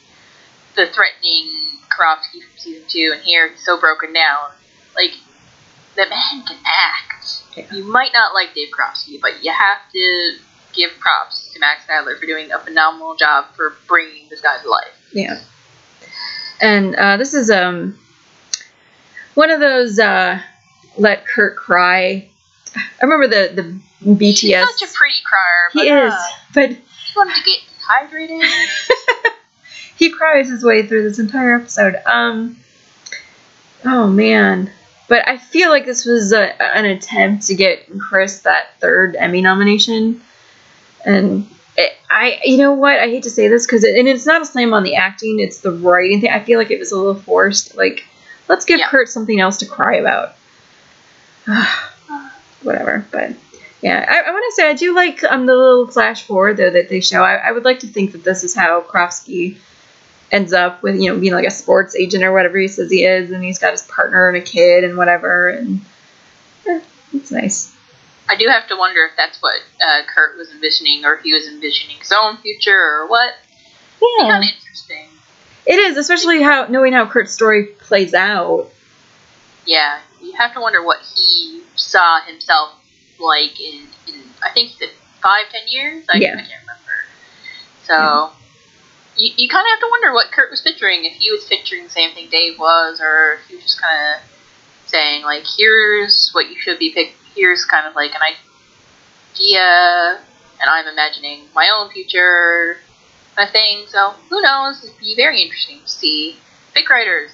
[0.76, 1.50] the threatening
[1.90, 4.50] Karofsky from season two, and here he's so broken down,
[4.94, 5.12] like
[5.94, 7.42] the man can act.
[7.56, 7.74] Yeah.
[7.74, 10.36] You might not like Dave Karofsky, but you have to
[10.72, 14.70] give props to Max Adler for doing a phenomenal job for bringing this guy to
[14.70, 15.10] life.
[15.12, 15.40] Yeah.
[16.60, 17.98] And uh, this is um
[19.34, 20.40] one of those uh,
[20.96, 22.28] let Kurt cry.
[22.74, 23.80] I remember the the
[24.14, 24.40] BTS.
[24.40, 25.70] He's such a pretty crier.
[25.74, 26.78] But, he is, uh, but he
[27.16, 28.42] wanted to get dehydrated.
[29.96, 31.96] he cries his way through this entire episode.
[32.06, 32.56] Um,
[33.84, 34.70] oh man,
[35.08, 39.40] but I feel like this was a, an attempt to get Chris that third Emmy
[39.40, 40.20] nomination,
[41.04, 44.26] and it, I, you know what, I hate to say this because, it, and it's
[44.26, 46.30] not a slam on the acting, it's the writing thing.
[46.30, 47.76] I feel like it was a little forced.
[47.76, 48.04] Like,
[48.48, 48.88] let's give Yeah.
[48.88, 50.34] Kurt something else to cry about.
[52.62, 53.34] Whatever, but.
[53.82, 56.70] Yeah, I, I want to say I do like um the little flash forward though
[56.70, 57.20] that they show.
[57.24, 59.56] I, I would like to think that this is how Karofsky
[60.32, 63.04] ends up with you know being like a sports agent or whatever he says he
[63.04, 65.80] is, and he's got his partner and a kid and whatever, and
[66.66, 66.80] eh,
[67.12, 67.76] it's nice.
[68.28, 71.32] I do have to wonder if that's what uh, Kurt was envisioning, or if he
[71.34, 73.34] was envisioning his own future, or what.
[74.00, 75.08] Yeah, Kind of interesting.
[75.64, 78.68] it is, especially how knowing how Kurt's story plays out.
[79.64, 82.72] Yeah, you have to wonder what he saw himself
[83.20, 84.14] like in, in
[84.44, 84.88] I think he said
[85.22, 86.04] five, ten years.
[86.12, 86.32] I, Yeah.
[86.32, 86.92] I can't remember.
[87.84, 88.32] So
[89.16, 91.04] you, you kind of have to wonder what Kurt was picturing.
[91.04, 94.14] If he was picturing the same thing Dave was, or if he was just kind
[94.14, 94.22] of
[94.86, 97.14] saying like, "Here's what you should be pick.
[97.34, 98.22] Here's kind of like an
[99.34, 100.20] idea,"
[100.60, 102.78] and I'm imagining my own future
[103.36, 103.84] kind of thing.
[103.88, 104.84] So who knows?
[104.84, 106.38] It'd be very interesting to see.
[106.74, 107.30] Big writers,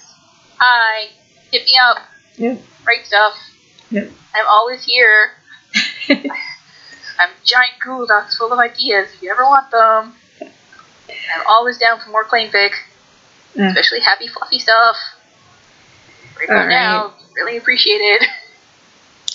[0.58, 1.10] hi,
[1.52, 1.98] hit me up
[2.38, 2.60] Yep.
[2.84, 3.34] great stuff.
[3.90, 4.10] Yep.
[4.34, 5.32] I'm always here.
[6.08, 10.14] I'm a giant Google Docs full of ideas if you ever want them.
[11.34, 12.72] I'm always down for more Klaine fic,
[13.54, 13.68] Yeah.
[13.68, 14.96] especially happy fluffy stuff.
[16.38, 18.26] Right All now, really appreciated.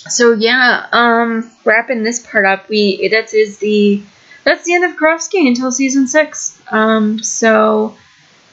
[0.06, 4.02] So yeah, um, wrapping this part up, we that is the
[4.44, 6.60] that's the end of Karofsky until season six.
[6.70, 7.96] Um, so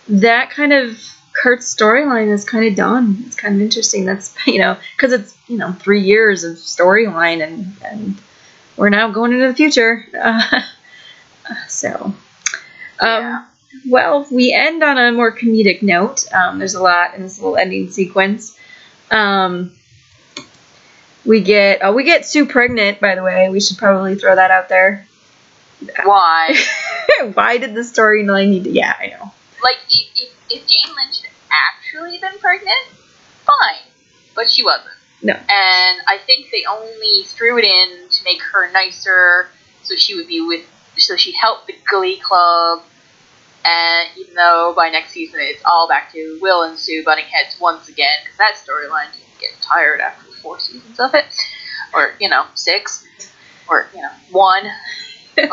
[0.07, 0.97] that kind of
[1.33, 3.23] Kurt's storyline is kind of done.
[3.25, 4.05] It's kind of interesting.
[4.05, 8.21] That's you know because it's you know three years of storyline and and
[8.77, 10.05] we're now going into the future.
[10.17, 10.61] Uh,
[11.67, 12.13] so.
[13.01, 13.47] Um.
[13.87, 16.25] Well, we end on a more comedic note.
[16.33, 18.57] Um, there's a lot in this little ending sequence.
[19.09, 19.71] Um,
[21.25, 22.99] we get oh, we get Sue pregnant.
[22.99, 25.07] By the way, we should probably throw that out there.
[26.03, 26.55] Why?
[27.33, 28.69] Why did the storyline need to?
[28.69, 29.31] Yeah, I know.
[29.63, 32.87] like, if, if, if Jane Lynch had actually been pregnant,
[33.45, 33.91] fine.
[34.35, 34.93] But she wasn't.
[35.23, 35.33] No.
[35.33, 39.49] And I think they only threw it in to make her nicer,
[39.83, 40.65] so she would be with,
[40.97, 42.83] so she'd help the Glee Club.
[43.63, 47.59] And even though by next season it's all back to Will and Sue butting heads
[47.59, 51.25] once again, because that storyline didn't get tired after four seasons of it,
[51.93, 53.05] or you know six,
[53.67, 54.63] or you know one.
[55.35, 55.49] but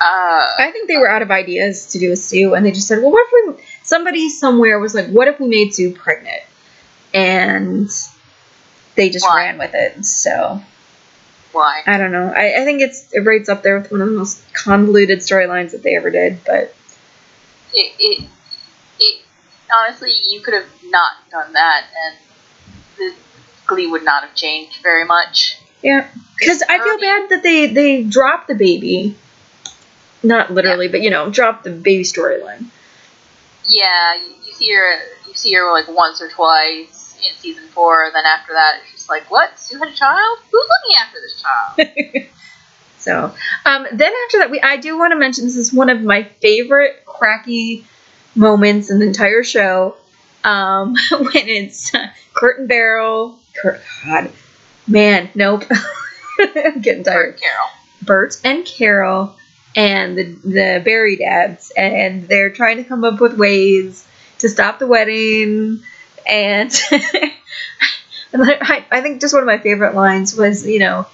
[0.00, 2.88] uh, I think they were out of ideas to do a Sue, and they just
[2.88, 6.42] said, "Well, what if we?" Somebody somewhere was like, "What if we made Sue pregnant?"
[7.14, 7.88] And
[8.96, 10.04] they just ran with it.
[10.04, 10.60] So
[11.56, 11.82] why?
[11.86, 12.32] I don't know.
[12.34, 15.72] I, I think it's it rates up there with one of the most convoluted storylines
[15.72, 16.44] that they ever did.
[16.44, 16.74] But
[17.72, 18.28] it, it,
[19.00, 19.22] it
[19.74, 22.16] honestly, you could have not done that, and
[22.98, 23.14] the
[23.66, 25.58] Glee would not have changed very much.
[25.82, 26.08] yeah,
[26.38, 29.16] because I feel bad that they they dropped the baby,
[30.22, 32.66] not literally, but you know, dropped the baby storyline.
[33.68, 38.04] Yeah, you, you see her, you see her like once or twice in season four,
[38.04, 39.58] and then after that, just like, what?
[39.58, 40.38] Sue had a child?
[40.50, 42.26] Who's looking after this child?
[42.98, 43.32] So
[43.64, 46.24] um, then after that, we I do want to mention this is one of my
[46.24, 47.86] favorite cracky
[48.34, 49.94] moments in the entire show.
[50.42, 54.32] Um, when it's uh, Kurt and Beryl, Kurt, God,
[54.88, 55.66] man, nope,
[56.40, 57.38] I'm getting tired.
[57.38, 57.68] Carol.
[58.02, 59.36] Burt and Carol
[59.76, 64.04] and the the Berry dads, and they're trying to come up with ways
[64.38, 65.80] to stop the wedding.
[66.28, 66.72] And,
[68.42, 71.06] and I, I think just one of my favorite lines was, you know,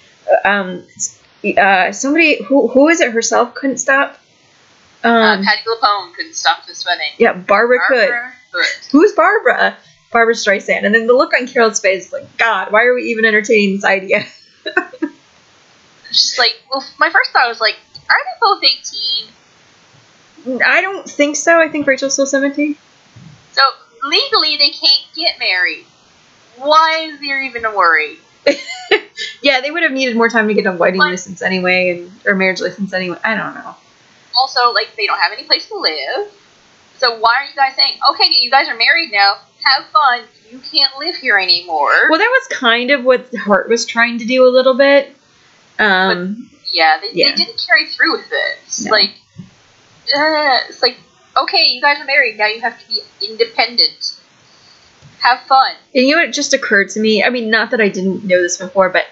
[0.45, 0.87] um,
[1.59, 4.19] uh, somebody who who is it herself couldn't stop.
[5.05, 7.09] Uh, Um, Patti LuPone couldn't stop this wedding.
[7.19, 8.09] yeah, Barbara, could.
[8.09, 8.67] Barbara could.
[8.93, 9.77] Who's Barbara?
[10.13, 10.85] Barbra Streisand.
[10.85, 13.77] And then the look on Carol's face, is like, God, why are we even entertaining
[13.77, 14.25] this idea?
[16.09, 17.77] Just like, well, my first thought was like,
[18.11, 18.63] are they both
[20.47, 20.61] 18?
[20.65, 21.59] I don't think so.
[21.59, 22.77] I think Rachel's still 17.
[23.53, 23.63] So
[24.03, 25.87] legally they can't get married.
[26.63, 28.19] Why is there even a worry?
[29.43, 32.35] yeah, they would have needed more time to get a wedding license anyway, and, or
[32.35, 33.19] marriage license anyway.
[33.25, 33.75] I don't know.
[34.37, 36.31] Also, like, they don't have any place to live.
[36.97, 40.61] So why are you guys saying, okay, you guys are married now, have fun, you
[40.61, 41.91] can't live here anymore?
[42.09, 45.15] Well, that was kind of what Hart was trying to do a little bit.
[45.81, 47.31] Um, yeah, they, Yeah.
[47.31, 48.59] they didn't carry through with it.
[48.67, 48.93] It's No.
[48.93, 49.11] like,
[50.15, 50.97] uh, it's like,
[51.37, 54.15] okay, you guys are married, now you have to be independent.
[55.23, 55.75] Have fun.
[55.95, 57.23] and you know what just occurred to me?
[57.23, 59.05] I mean, not that I didn't know this before, but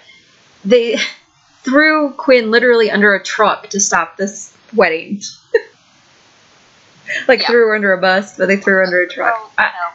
[0.65, 0.97] they
[1.63, 5.21] threw Quinn literally under a truck to stop this wedding.
[7.27, 7.47] like Yeah.
[7.47, 9.33] threw her under a bus, but they threw her under a truck.
[9.35, 9.91] Oh, you I-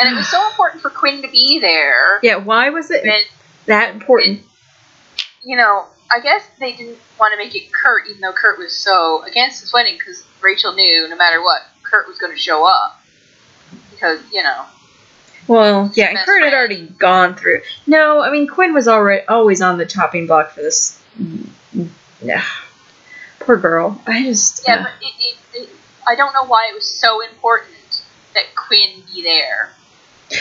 [0.00, 2.18] And it was so important for Quinn to be there.
[2.22, 3.24] yeah, why was it And,
[3.66, 4.42] that important?
[5.44, 8.76] you know, I guess they didn't want to make it Kurt, even though Kurt was
[8.76, 12.64] so against this wedding, because Rachel knew no matter what, Kurt was going to show
[12.66, 13.00] up.
[13.90, 14.64] Because, you know,
[15.48, 17.62] Well, yeah, and Kurt had already gone through.
[17.86, 21.02] No, I mean Quinn was already always on the chopping block for this.
[22.22, 22.44] Yeah,
[23.40, 24.00] poor girl.
[24.06, 25.68] I just yeah, uh, but it, it, it,
[26.06, 28.02] I don't know why it was so important
[28.34, 29.72] that Quinn be there.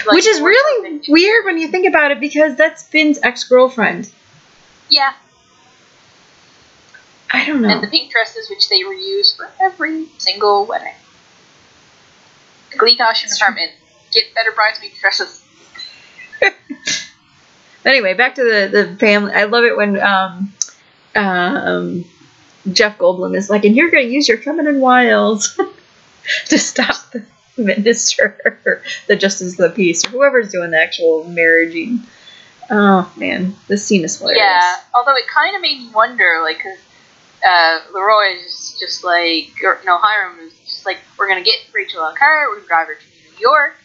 [0.05, 4.11] Like, which is really weird when you think about it because that's Finn's ex girlfriend.
[4.89, 5.13] Yeah,
[7.31, 7.69] I don't know.
[7.69, 10.93] and the pink dresses, which they reuse for every single wedding.
[12.77, 13.71] Glee costume department,
[14.11, 15.43] get better bridesmaid dresses.
[17.85, 19.33] anyway, back to the the family.
[19.33, 20.53] I love it when um
[21.15, 22.05] um
[22.73, 25.59] Jeff Goldblum is like, and you're going to use your feminine wiles
[26.47, 27.25] to stop the
[27.57, 28.37] minister,
[29.07, 31.99] the justice of the peace, or whoever's doing the actual marriaging.
[32.69, 34.43] Oh man, this scene is hilarious.
[34.43, 36.77] Yeah, although it kind of made me wonder, like, because
[37.47, 42.01] uh, Leroy is just like, or, no, Hiram is just like, we're gonna get Rachel
[42.01, 43.77] on a car, we're gonna drive her to New York,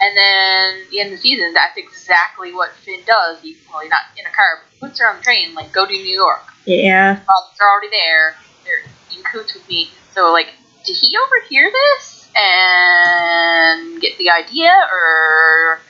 [0.00, 3.40] and then the end of the season, that's exactly what Finn does.
[3.40, 5.72] He, well, he's not in a car, but he puts her on the train, like,
[5.72, 6.42] go to New York.
[6.66, 7.20] Yeah.
[7.26, 8.36] Well, they're already there.
[8.64, 8.82] They're
[9.16, 9.90] in coots with me.
[10.12, 10.48] So, like,
[10.84, 15.80] did he overhear this and get the idea, or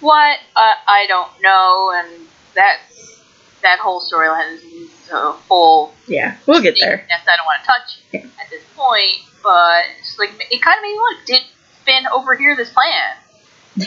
[0.00, 0.38] what?
[0.56, 1.92] Uh, I don't know.
[1.94, 3.20] And that's
[3.62, 6.36] that whole storyline is a whole Yeah.
[6.46, 7.06] We'll get there.
[7.08, 8.42] that I don't want to touch Yeah.
[8.42, 9.18] at this point.
[9.42, 11.26] But it's like it kind of made me look.
[11.26, 11.42] Did
[11.84, 13.16] Finn overhear this plan?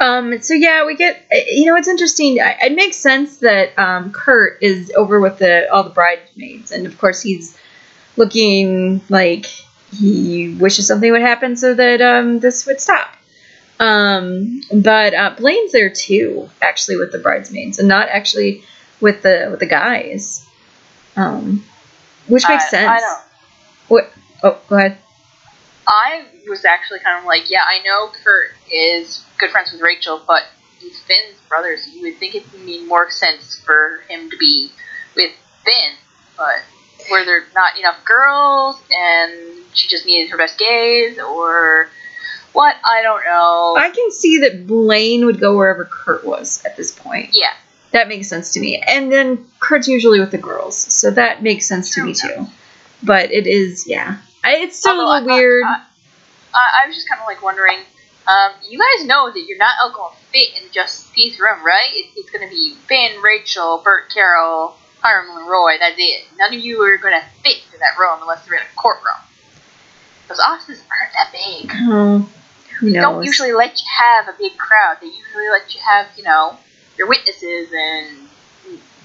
[0.00, 1.26] Um, so yeah, we get.
[1.48, 2.40] You know, it's interesting.
[2.40, 6.86] I- It makes sense that um, Kurt is over with the all the bridesmaids, and
[6.86, 7.56] of course he's
[8.16, 9.46] looking like
[9.94, 13.16] he wishes something would happen so that um, this would stop.
[13.80, 18.64] Um, but uh, Blaine's there too, actually, with the bridesmaids, and not actually
[19.00, 20.46] with the with the guys.
[21.16, 21.64] Um,
[22.28, 22.88] which makes I- sense.
[22.90, 23.22] I don't.
[23.88, 24.12] What?
[24.42, 24.98] Oh, go ahead.
[25.88, 30.22] I was actually kind of like, yeah, I know Kurt is good friends with Rachel,
[30.26, 30.42] but
[30.78, 34.36] he's Finn's brother, so you would think it would make more sense for him to
[34.36, 34.70] be
[35.16, 35.32] with
[35.64, 35.92] Finn.
[36.36, 36.62] But
[37.10, 39.32] were there not enough girls, and
[39.72, 41.88] she just needed her best gays, or
[42.52, 42.76] what?
[42.84, 43.76] I don't know.
[43.78, 47.30] I can see that Blaine would go wherever Kurt was at this point.
[47.32, 47.54] yeah,
[47.92, 48.76] That makes sense to me.
[48.86, 52.46] And then Kurt's usually with the girls, so that makes sense to me too.
[53.02, 54.18] But it is, yeah.
[54.44, 55.64] I, it's still Although a I little thought- weird.
[55.64, 55.84] I,
[56.54, 57.78] I, I was just kind of like wondering.
[58.26, 61.64] Um, you guys know that you're not all going to fit in just Pete's room,
[61.64, 61.88] right?
[61.92, 65.76] It, it's going to be Ben, Rachel, Burt, Carol, Hiram, and Roy.
[65.80, 66.24] That's it.
[66.38, 69.14] None of you are going to fit into that room unless they're in a courtroom.
[70.28, 71.70] Those offices aren't that big.
[71.88, 72.28] oh,
[72.80, 74.98] who They don't usually let you have a big crowd.
[75.00, 76.58] They usually let you have, you know,
[76.98, 78.28] your witnesses and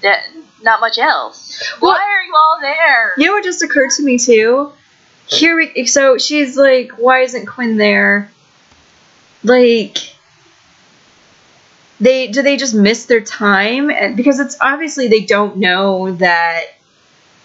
[0.02, 0.26] that,
[0.62, 1.62] not much else.
[1.80, 3.12] Well- Why are you all there?
[3.16, 4.70] you know what just occurred to me too?
[5.26, 8.30] Here we so she's like, why isn't Quinn there?
[9.42, 9.98] Like
[12.00, 13.90] they do they just miss their time?
[13.90, 16.64] And because it's obviously they don't know that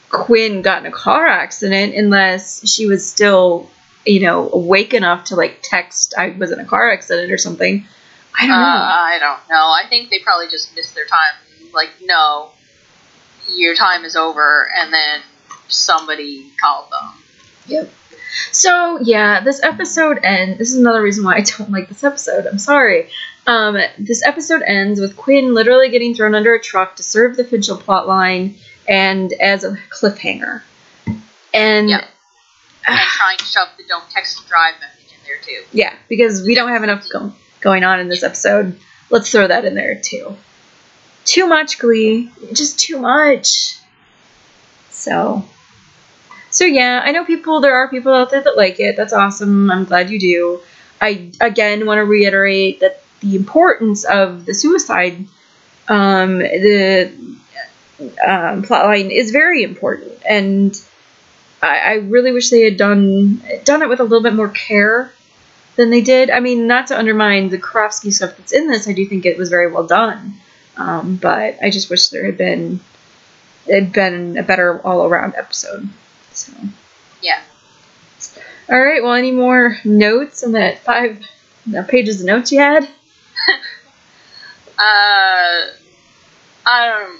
[0.10, 3.70] Quinn got in a car accident unless she was still,
[4.06, 7.86] you know, awake enough to like text I was in a car accident or something.
[8.40, 8.66] I Uh, don't know.
[8.66, 9.72] I don't know.
[9.72, 11.34] I think they probably just missed their time.
[11.74, 12.52] Like, no,
[13.48, 15.22] your time is over, and then
[15.68, 17.10] somebody called them.
[17.70, 17.92] Yep.
[18.52, 20.58] So yeah, this episode ends.
[20.58, 22.46] This is another reason why I don't like this episode.
[22.46, 23.10] I'm sorry.
[23.48, 27.44] Um, this episode ends with Quinn literally getting thrown under a truck to serve the
[27.44, 30.62] Finchel plotline, and as a cliffhanger.
[31.54, 32.06] And Yep.
[32.88, 35.64] And trying to shove the don't text and drive message in there too.
[35.74, 38.80] yeah, because we don't have enough go- going on in this episode,
[39.10, 40.36] let's throw that in there too.
[41.26, 43.78] Too much Glee, just too much.
[44.90, 45.44] So,
[46.60, 47.62] so yeah, I know people.
[47.62, 48.98] There are people out there that like it.
[48.98, 49.72] That's awesome.
[49.72, 50.60] I'm glad you do.
[51.00, 55.26] I again want to reiterate that the importance of the suicide,
[55.88, 57.14] um, the
[57.98, 60.76] um, plotline is very important, and
[61.62, 65.14] I, I really wish they had done done it with a little bit more care
[65.78, 66.30] than they did.
[66.30, 69.38] I mean, not to undermine the Karofsky stuff that's in this, I do think it
[69.38, 70.34] was very well done.
[70.76, 72.82] Um, but I just wish there had been
[73.66, 75.88] had been a better all around episode.
[76.40, 76.54] So
[77.22, 77.42] Yeah.
[78.70, 81.22] all right, well, any more notes on that five
[81.88, 82.88] pages of notes you had?
[84.82, 85.76] Uh,
[86.66, 87.20] I don't.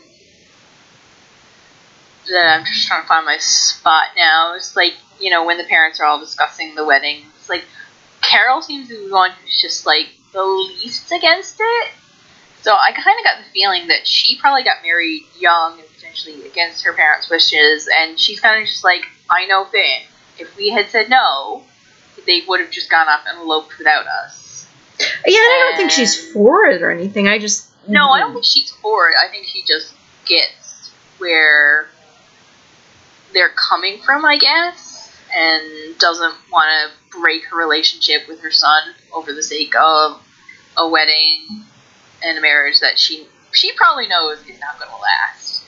[2.26, 4.54] Yeah, I'm just trying to find my spot now.
[4.56, 7.24] It's like you know when the parents are all discussing the wedding.
[7.36, 7.66] It's like
[8.22, 11.90] Carol seems to be the one who's just like the least against it.
[12.62, 16.46] So I kind of got the feeling that she probably got married young and potentially
[16.46, 20.02] against her parents' wishes, and she's kind of just like, I know Finn.
[20.38, 21.64] If we had said no,
[22.26, 24.68] they would have just gone off and eloped without us.
[25.00, 27.28] Yeah, and I don't think she's for it or anything.
[27.28, 28.36] I just No, I don't mm-hmm.
[28.36, 29.16] think she's for it.
[29.16, 29.94] I think she just
[30.26, 31.88] gets where
[33.34, 38.94] they're coming from, I guess, and doesn't want to break her relationship with her son
[39.14, 40.22] over the sake of
[40.78, 41.66] a wedding
[42.24, 45.64] and a marriage that she she probably knows is not going to last.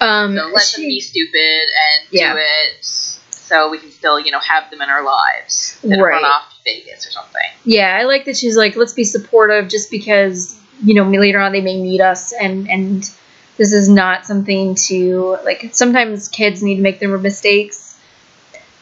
[0.00, 2.32] Um, So let she- them be stupid and Yeah.
[2.34, 2.84] do it
[3.30, 6.10] so we can still, you know, have them in our lives and Right.
[6.12, 7.40] run off to Vegas or something.
[7.64, 11.52] Yeah, I like that she's like, let's be supportive just because, you know, later on
[11.52, 13.08] they may need us and and
[13.56, 17.96] this is not something to like sometimes kids need to make their mistakes.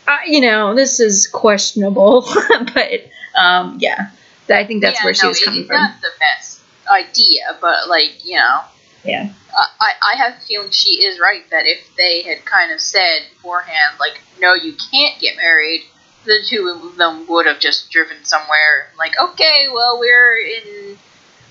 [0.07, 2.23] Uh, you know, this is questionable,
[2.75, 2.91] but
[3.39, 4.11] um yeah.
[4.51, 5.77] I think that's Yeah, where she was coming from.
[5.81, 6.44] not the best
[6.89, 8.61] idea, but like, you know,
[9.05, 9.31] Yeah.
[9.57, 13.23] I, I- have a feeling she is right that if they had kind of said
[13.35, 15.83] beforehand, like, no, you can't get married,
[16.25, 18.89] the two of them would have just driven somewhere.
[18.99, 20.97] Like, okay, well, we're in.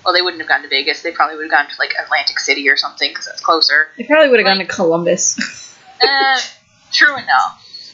[0.03, 1.01] Well, they wouldn't have gone to Vegas.
[1.01, 3.89] They probably would have gone to, like, Atlantic City or something because that's closer.
[3.97, 5.77] They probably would have gone to Columbus.
[6.01, 6.39] uh,
[6.91, 7.93] true enough.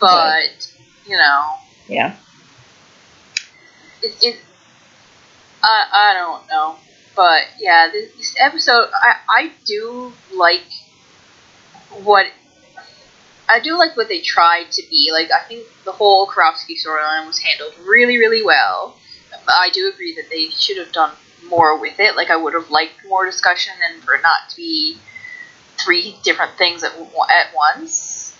[0.00, 0.70] But,
[1.06, 1.46] you know,
[1.88, 2.16] yeah.
[4.02, 4.36] it, it
[5.62, 6.76] I, I don't know.
[7.16, 10.62] But yeah this, this episode I, I do like
[12.02, 12.26] what
[13.48, 15.10] I do like what they tried to be.
[15.12, 18.96] Like I think the whole Karofsky storyline was handled really really well.
[19.48, 21.12] I do agree that they should have done
[21.48, 22.16] more with it.
[22.16, 24.98] Like I would have liked more discussion and for it not to be
[25.78, 28.36] three different things at, at once.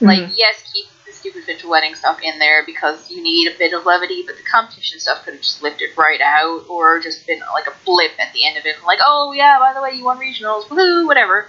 [0.00, 0.32] Like Mhm.
[0.36, 0.86] yes keep
[1.20, 4.98] stupid wedding stuff in there because you need a bit of levity but the competition
[4.98, 8.46] stuff could have just lifted right out or just been like a blip at the
[8.46, 11.46] end of it like oh yeah by the way you won regionals woohoo whatever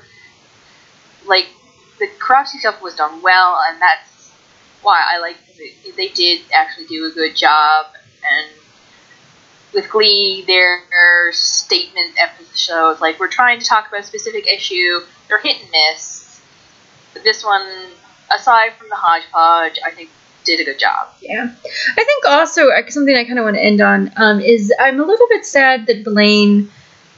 [1.26, 1.48] like
[2.00, 4.32] the Karofsky stuff was done well and that's
[4.82, 5.96] why I like it.
[5.96, 7.86] they did actually do a good job
[8.24, 8.50] and
[9.74, 15.40] with Glee, their statement episodes, like we're trying to talk about a specific issue, they're
[15.40, 16.42] hit and miss.
[17.14, 17.66] But this one,
[18.36, 20.10] aside from the hodgepodge, I think
[20.44, 21.10] did a good job.
[21.22, 24.74] Yeah, I think also uh, something I kind of want to end on um, is
[24.80, 26.70] I'm a little bit sad that Blaine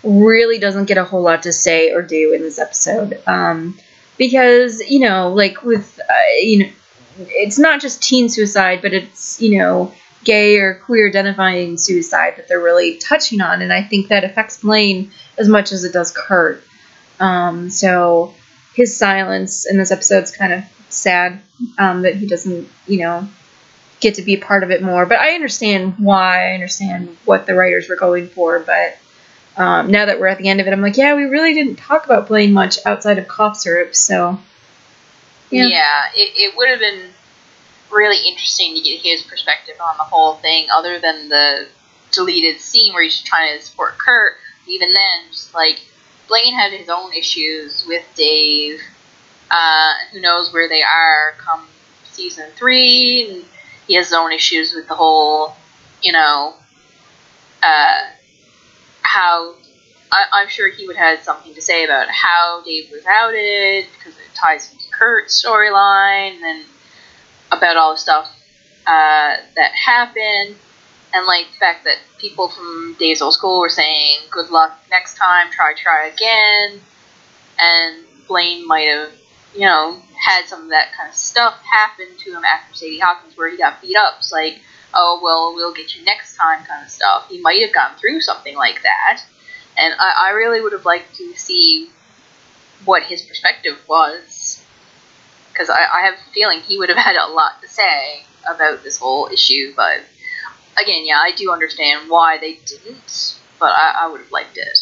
[0.04, 3.80] really doesn't get a whole lot to say or do in this episode um,
[4.18, 6.72] because you know, like with uh, you know,
[7.18, 12.48] it's not just teen suicide, but it's you know, gay or queer identifying suicide that
[12.48, 16.12] they're really touching on, and I think that affects Blaine as much as it does
[16.12, 16.64] Kurt.
[17.20, 18.34] Um, so
[18.76, 20.64] his silence in this episode is kind of
[20.94, 21.42] sad
[21.78, 23.28] um, that he doesn't, you know,
[24.00, 25.06] get to be a part of it more.
[25.06, 26.52] But I understand why.
[26.52, 28.60] I understand what the writers were going for.
[28.60, 28.98] But
[29.56, 31.78] um, now that we're at the end of it, I'm like, yeah, we really didn't
[31.78, 33.96] talk about Blaine much outside of cough syrup.
[33.96, 34.40] So
[35.50, 36.02] Yeah, Yeah.
[36.16, 37.10] it, it would have been
[37.92, 41.68] really interesting to get his perspective on the whole thing, other than the
[42.12, 44.38] deleted scene where he's trying to support Kurt.
[44.68, 45.82] Even then, just like
[46.28, 48.82] Blaine had his own issues with Dave.
[49.54, 51.68] Uh, who knows where they are come
[52.06, 53.28] season three?
[53.30, 53.46] And
[53.88, 55.56] he has his own issues with the whole,
[56.02, 56.56] you know,
[57.62, 58.02] uh,
[59.04, 59.54] how
[60.12, 64.18] I, I'm sure he would have something to say about how Dave was outed because
[64.18, 66.66] it ties into Kurt's storyline and
[67.52, 68.28] about all the stuff
[68.88, 70.56] uh, that happened
[71.14, 75.16] and like the fact that people from Dave's old school were saying good luck next
[75.16, 76.82] time, try try again,
[77.60, 79.12] and Blaine might have
[79.54, 83.38] you know had some of that kind of stuff happen to him after Sadie Hawkins
[83.38, 84.16] where he got beat up.
[84.20, 84.62] It's like
[84.94, 87.28] oh well we'll get you next time kind of stuff.
[87.30, 89.24] He might have gone through something like that,
[89.78, 91.90] and I, I really would have liked to see
[92.86, 94.64] what his perspective was
[95.54, 98.84] because I, I have a feeling he would have had a lot to say about
[98.84, 100.02] this whole issue, but
[100.82, 104.80] again, yeah, I do understand why they didn't, but I, I would have liked it.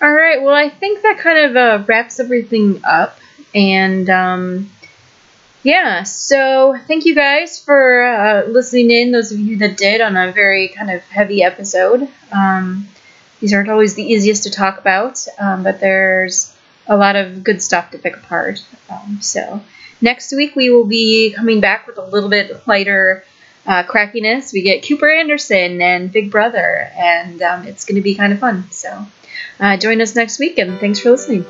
[0.00, 0.42] All right.
[0.42, 3.18] Well, I think that kind of uh, wraps everything up.
[3.54, 4.70] And um,
[5.62, 10.16] yeah, so thank you guys for uh, listening in, those of you that did, on
[10.16, 12.08] a very kind of heavy episode.
[12.30, 12.88] Um,
[13.40, 16.56] these aren't always the easiest to talk about, um, but there's
[16.86, 18.64] a lot of good stuff to pick apart.
[18.90, 19.62] Um, so
[20.00, 23.24] next week we will be coming back with a little bit lighter
[23.66, 24.52] uh, crackiness.
[24.52, 28.38] We get Cooper Anderson and Big Brother, and um, it's going to be kind of
[28.38, 28.70] fun.
[28.70, 29.06] So
[29.60, 31.44] uh, join us next week, and thanks for listening.